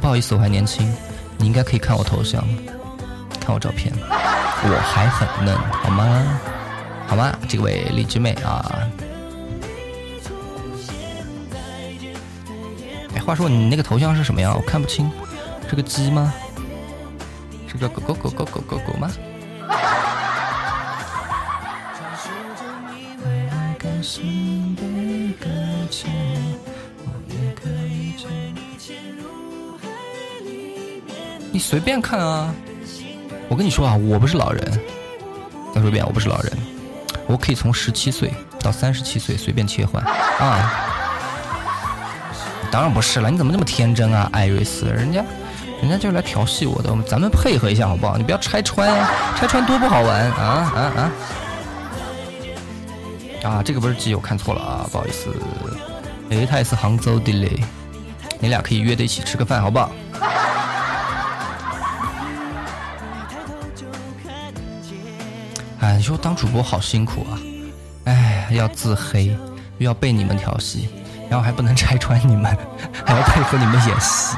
[0.07, 0.89] 不好意思，我还年轻，
[1.37, 2.41] 你应该可以看我头像，
[3.41, 6.39] 看我照片，我还很嫩，好吗？
[7.05, 7.37] 好吗？
[7.49, 8.87] 这位荔枝妹啊，
[13.15, 14.53] 哎，话说你那个头像是什么呀？
[14.55, 15.11] 我看不清，
[15.69, 16.33] 是个鸡吗？
[17.67, 19.11] 是个狗狗狗狗狗狗狗吗？
[31.69, 32.55] 随便看啊！
[33.49, 34.79] 我跟你说啊，我不是老人。
[35.75, 36.53] 再说一遍，我不是老人，
[37.25, 40.01] 我可以从十七岁到三十七岁随便切换
[40.39, 40.71] 啊！
[42.71, 44.85] 当然不是了，你怎么这么天真啊，艾瑞斯？
[44.85, 45.21] 人家，
[45.81, 48.15] 人家就是来调戏我的，咱们配合一下好不好？
[48.15, 51.11] 你不要拆穿呀，拆穿多不好玩啊啊啊！
[53.43, 55.35] 啊，这个不是基友看错了啊，不好意思。
[56.29, 57.61] 哎，他也是杭州的嘞，
[58.39, 59.91] 你俩可以约着一起吃个饭，好不好？
[65.97, 67.33] 你说当主播好辛苦啊！
[68.05, 69.35] 哎，要自黑，
[69.79, 70.87] 又要被你们调戏，
[71.27, 72.55] 然后还不能拆穿你们，
[73.03, 74.37] 还要配合你们演戏，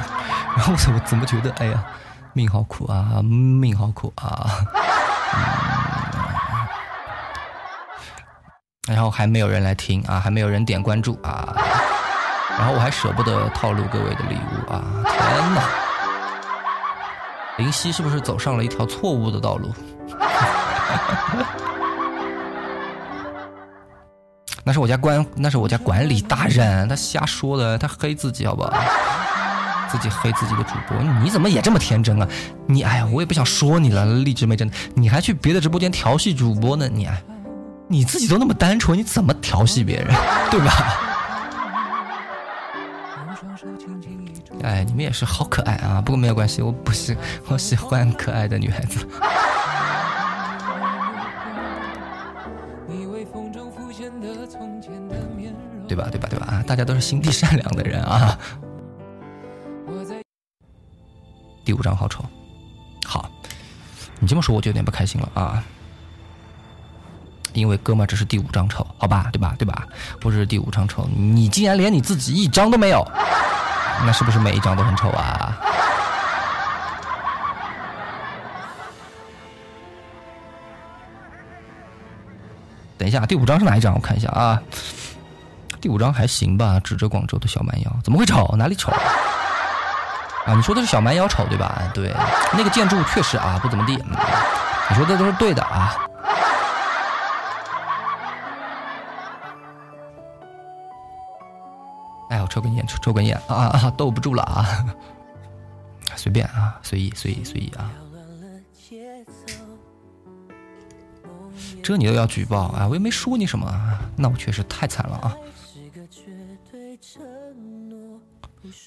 [0.55, 1.83] 然后我怎么怎么觉得，哎呀，
[2.31, 4.49] 命好苦啊，命好苦啊！
[8.87, 11.53] 然后还没有人来听啊，还没有人点关注啊，
[12.57, 14.81] 然后我还舍不得套路各位的礼物啊！
[15.05, 15.61] 天哪，
[17.57, 19.73] 林夕是不是走上了一条错误的道路？
[24.63, 28.73] 那是我家管，那是我家管理大人，他瞎说的，他黑自己好不好？
[29.89, 32.27] 自己黑自己的主播，你怎么也这么天真啊？
[32.67, 36.87] 你哎呀，我也不想说你了，荔枝妹真的，你还去别的直播间调戏主播呢？
[36.87, 37.09] 你，
[37.87, 40.07] 你自己都那么单纯，你怎么调戏别人，
[40.51, 40.71] 对吧？
[44.61, 46.01] 哎，你们也是好可爱啊！
[46.05, 47.17] 不过没有关系，我不喜，
[47.47, 48.99] 我喜欢可爱的女孩子。
[55.89, 56.07] 对吧？
[56.11, 56.27] 对吧？
[56.29, 56.63] 对吧？
[56.67, 58.37] 大家都是心地善良的人啊。
[61.65, 62.23] 第五张好丑，
[63.05, 63.27] 好，
[64.19, 65.63] 你这么说我就有点不开心了啊。
[67.53, 69.29] 因为哥们，这是第五张丑，好吧？
[69.33, 69.55] 对吧？
[69.57, 69.87] 对吧？
[70.21, 73.03] 不是第五张丑，你竟然连你自己一张都没有，
[74.05, 75.57] 那是不是每一张都很丑啊？
[82.99, 83.95] 等一下，第五张是哪一张？
[83.95, 84.61] 我看一下啊。
[85.81, 88.53] 第五张还行吧，指着广州的小蛮腰，怎么会丑？
[88.57, 88.91] 哪里丑？
[88.91, 91.81] 啊，你说的是小蛮腰丑对吧？
[91.93, 92.13] 对，
[92.53, 93.93] 那个建筑确实啊不怎么地。
[93.95, 95.95] 你说的都是对的啊。
[102.29, 104.85] 哎，我抽根烟，抽抽根烟啊啊，斗不住了啊！
[106.15, 107.89] 随便啊，随意随意随意啊。
[111.83, 112.85] 这你都要举报啊？
[112.87, 113.67] 我又没说你什么，
[114.15, 115.35] 那我确实太惨了啊。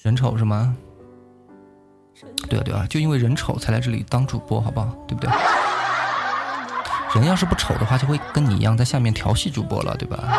[0.03, 0.75] 人丑是吗？
[2.49, 4.87] 对啊对啊，就因为人丑才来这里当主播，好不好？
[5.07, 5.31] 对不对？
[7.15, 10.37] 人要是不丑的话，就会跟你一样在下面调戏主播了，对吧？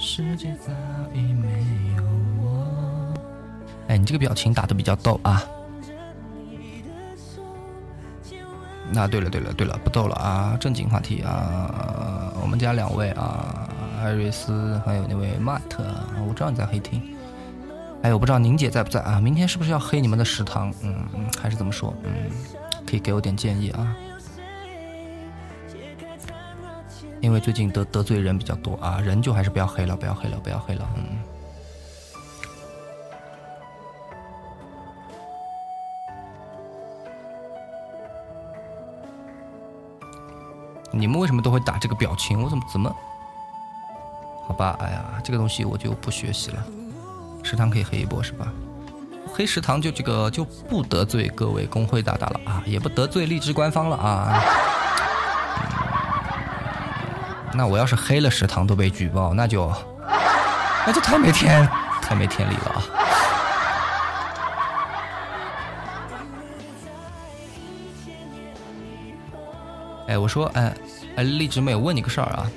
[0.00, 0.72] 世界早
[3.88, 5.42] 哎，你这个表情打的比较逗啊！
[8.90, 10.56] 那对了对了对了，不逗了啊！
[10.58, 12.32] 正经话题啊！
[12.40, 13.68] 我们家两位啊，
[14.02, 15.84] 艾瑞斯还有那位马特，
[16.26, 17.02] 我知道你在黑厅。
[18.02, 19.20] 哎，我不知道宁姐在不在啊？
[19.20, 20.72] 明天是不是要黑你们的食堂？
[20.82, 20.94] 嗯，
[21.38, 21.94] 还是怎么说？
[22.04, 22.30] 嗯，
[22.86, 23.96] 可以给我点建议啊。
[27.20, 31.04] 因为最近得得罪人比较多啊，人就还是不要黑了，不要黑了，不要黑了，嗯。
[40.90, 42.42] 你们为什么都会打这个表情？
[42.42, 42.94] 我怎么怎么？
[44.46, 46.64] 好吧，哎呀，这个东西我就不学习了。
[47.42, 48.46] 食堂可以黑一波是吧？
[49.32, 54.42] 黑食堂就这个就不得罪各位工会大大了啊，也不得罪荔枝官方了啊。
[57.54, 59.70] 那我要是黑了食堂都被举报，那就
[60.86, 61.68] 那就太没天
[62.00, 62.82] 太没天理了啊！
[70.08, 70.74] 哎，我说，哎
[71.16, 72.50] 哎，荔枝妹，我问你个事儿啊，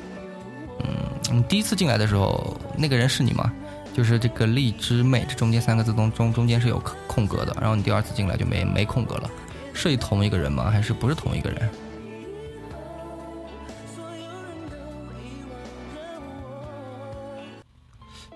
[0.80, 3.52] 嗯，你第一次进来的时候，那个人是你吗？
[3.94, 9.30] 就是这个荔枝妹，这中间三个字中中中间是有空格的，然后你第二次进来就没没空格了，
[9.74, 10.72] 是同一个人吗？
[10.72, 11.70] 还是不是同一个人？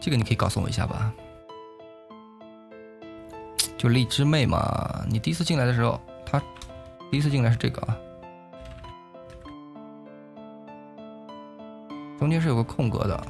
[0.01, 1.11] 这个你可以告诉我一下吧。
[3.77, 6.37] 就荔枝妹嘛，你第一次进来的时候，她
[7.09, 7.97] 第一次进来是这个啊。
[12.19, 13.27] 中间是有个空格的，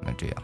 [0.00, 0.42] 那这样，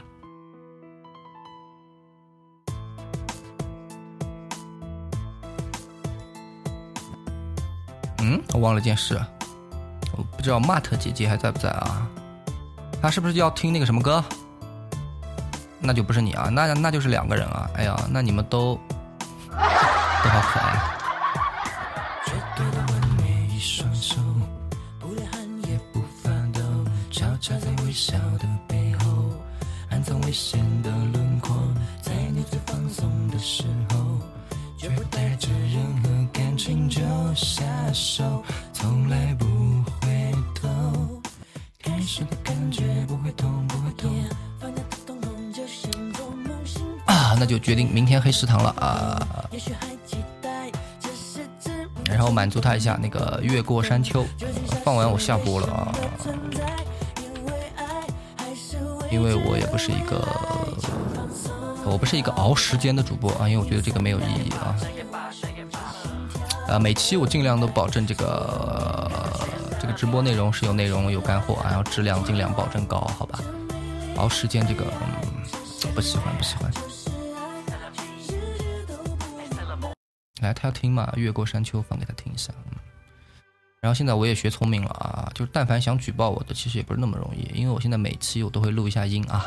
[8.22, 9.20] 嗯，我忘了件事，
[10.16, 12.08] 我不知道 Mart 姐姐还在不在啊？
[13.02, 14.24] 她是不是要听那个什么歌？
[15.80, 17.70] 那就不是你啊，那那就是两个人啊！
[17.74, 18.74] 哎呀，那你们都
[19.50, 20.97] 都好可爱。
[48.28, 49.18] 黑食堂了啊！
[52.04, 54.22] 然后满足他一下那个越过山丘，
[54.84, 55.88] 放完我下播了啊。
[59.10, 60.28] 因为我也不是一个，
[61.86, 64.76] 我不是一个熬时间的主播啊，因为我觉得这个没有意义啊。
[66.68, 69.10] 啊，每期我尽量都保证这个
[69.80, 73.40] 这个直播内容是有内容有干货，啊然后质量尽量保证高，好吧？
[74.18, 76.70] 熬时间这个，嗯，不喜欢不喜欢。
[80.48, 81.12] 来，他要听嘛？
[81.16, 82.52] 越过山丘，放给他听一下。
[83.80, 89.44] 然后现在我也学聪明了啊，就是但凡想举报我的，其实也不是那么容易，因为我现在每期我都会录一下音啊。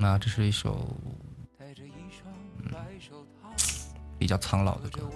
[0.00, 0.96] 那这是一首
[2.62, 2.72] 嗯
[4.18, 5.08] 比较苍老的歌。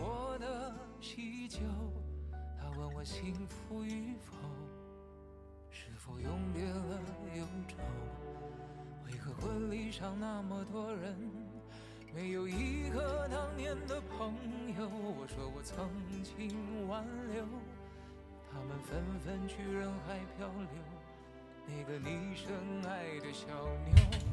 [9.52, 11.14] 婚礼上那么多人，
[12.14, 14.32] 没有一个当年的朋
[14.78, 14.88] 友。
[14.88, 17.44] 我说我曾经挽留，
[18.50, 20.68] 他们纷纷去人海漂流。
[21.66, 22.50] 那个你深
[22.90, 23.46] 爱的小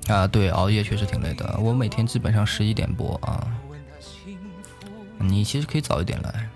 [0.07, 1.59] 妞啊，对，熬夜确实挺累的。
[1.59, 3.45] 我每天基本上十一点播啊。
[5.17, 6.49] 你其实可以早一点来。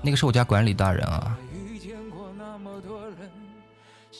[0.00, 1.36] 那个是我家管理大人啊。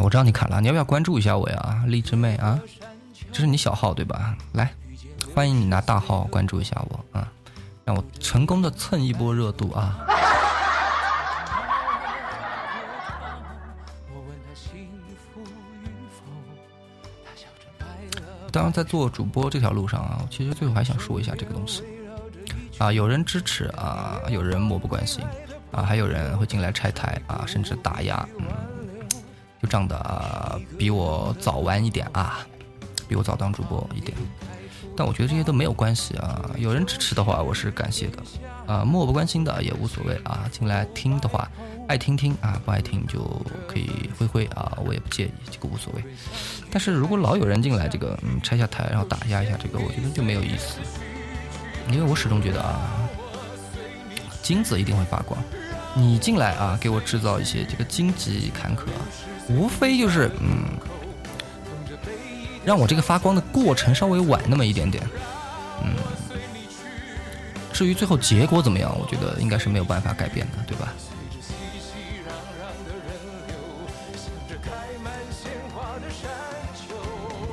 [0.00, 2.58] 我知道你砍了，你要不要关注一下我呀，荔枝妹啊？
[3.32, 4.36] 这是你小号对吧？
[4.52, 4.72] 来，
[5.34, 7.30] 欢迎你拿大号关注一下我啊，
[7.84, 9.98] 让我成功的蹭一波热度啊！
[18.50, 21.82] 当然，在做主播这条路上啊，我其实最后还想说一下这个东西
[22.78, 25.22] 啊，有人支持啊，有人漠不关心
[25.78, 28.46] 啊，还有人会进来拆台啊，甚至打压，嗯。
[29.60, 32.46] 就这样的啊比我早玩一点啊，
[33.08, 34.16] 比我早当主播一点，
[34.96, 36.48] 但我觉得这些都没有关系啊。
[36.56, 38.22] 有人支持的话，我是感谢的
[38.72, 40.48] 啊；漠不关心的也无所谓啊。
[40.52, 41.50] 进来听的话，
[41.88, 43.18] 爱听听啊，不爱听就
[43.66, 46.04] 可以挥挥啊，我也不介意，这个无所谓。
[46.70, 50.78] 但是如果老有人进来，这个嗯拆下台然后打压一下这个，我觉得就没有意思。
[51.90, 53.08] 因为我始终觉得啊，
[54.40, 55.36] 金子一定会发光。
[55.98, 58.82] 你进来啊，给我制造一些这个荆棘坎坷。
[59.48, 60.64] 无非就是，嗯，
[62.64, 65.02] 让我这个发光的过程稍微晚那么一点点。
[65.82, 65.94] 嗯，
[67.72, 70.94] 至于最后结果怎么样，我觉得应该是没有办法改变的，对吧？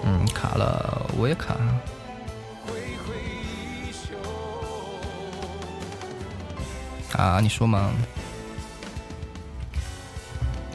[0.04, 1.56] 嗯，卡了，我也卡。
[7.14, 7.92] 啊，你说吗？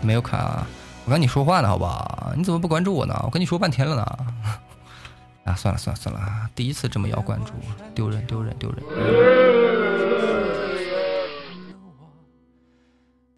[0.02, 0.66] 没有卡，
[1.04, 2.32] 我跟你说话呢，好不好？
[2.36, 3.18] 你怎么不关注我呢？
[3.24, 4.04] 我跟你说半天了呢。
[5.44, 7.52] 啊，算了算了算了，第一次这么要关注，
[7.94, 8.82] 丢人丢人丢人。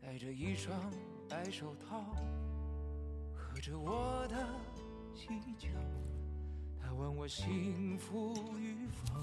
[0.01, 0.77] 带着一双
[1.29, 2.05] 白手套，
[3.35, 4.37] 喝着我的
[5.15, 5.69] 喜酒，
[6.83, 9.15] 他问我幸福与否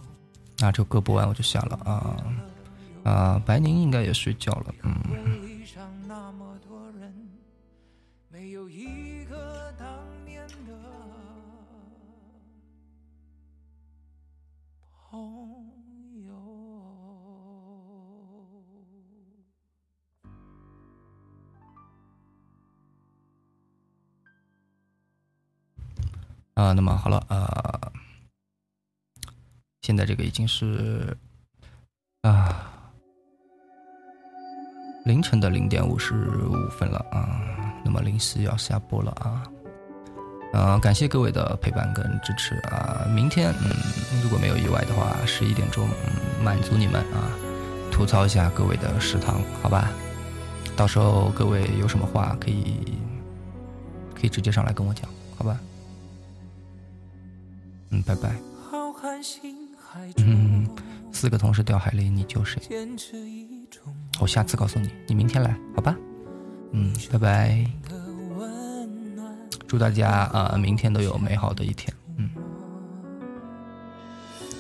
[0.58, 2.16] 那这歌播完我就下了啊。
[3.04, 5.49] 啊，白宁应该也睡觉了，嗯。
[26.60, 27.80] 啊，那么好了啊，
[29.82, 31.16] 现在这个已经是
[32.24, 32.66] 啊。
[35.06, 37.40] 凌晨的零点五十五分了啊，
[37.86, 39.48] 那么临时要下播了啊，
[40.52, 43.72] 啊，感谢各位的陪伴跟支持啊，明天嗯，
[44.22, 47.32] 如果没有意外的话，十一点钟嗯，满足你们啊，
[47.90, 49.90] 吐槽一下各位的食堂，好吧？
[50.76, 53.00] 到时候各位有什么话可以
[54.14, 55.58] 可以直接上来跟我讲，好吧？
[57.92, 58.36] 嗯拜拜。
[60.18, 60.68] 嗯
[61.12, 62.62] 四个同事掉海里你救谁
[64.22, 65.96] 我下次告诉你你明天来好吧？
[66.72, 67.66] 嗯拜拜。
[69.68, 71.94] 祝大家啊明天都有美好的一天。
[72.18, 72.30] 嗯。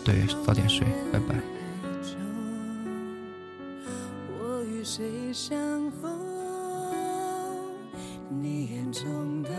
[0.04, 1.36] 对早点睡拜拜。
[4.40, 5.56] 我与谁相
[6.02, 6.18] 逢
[8.30, 9.50] 你眼中的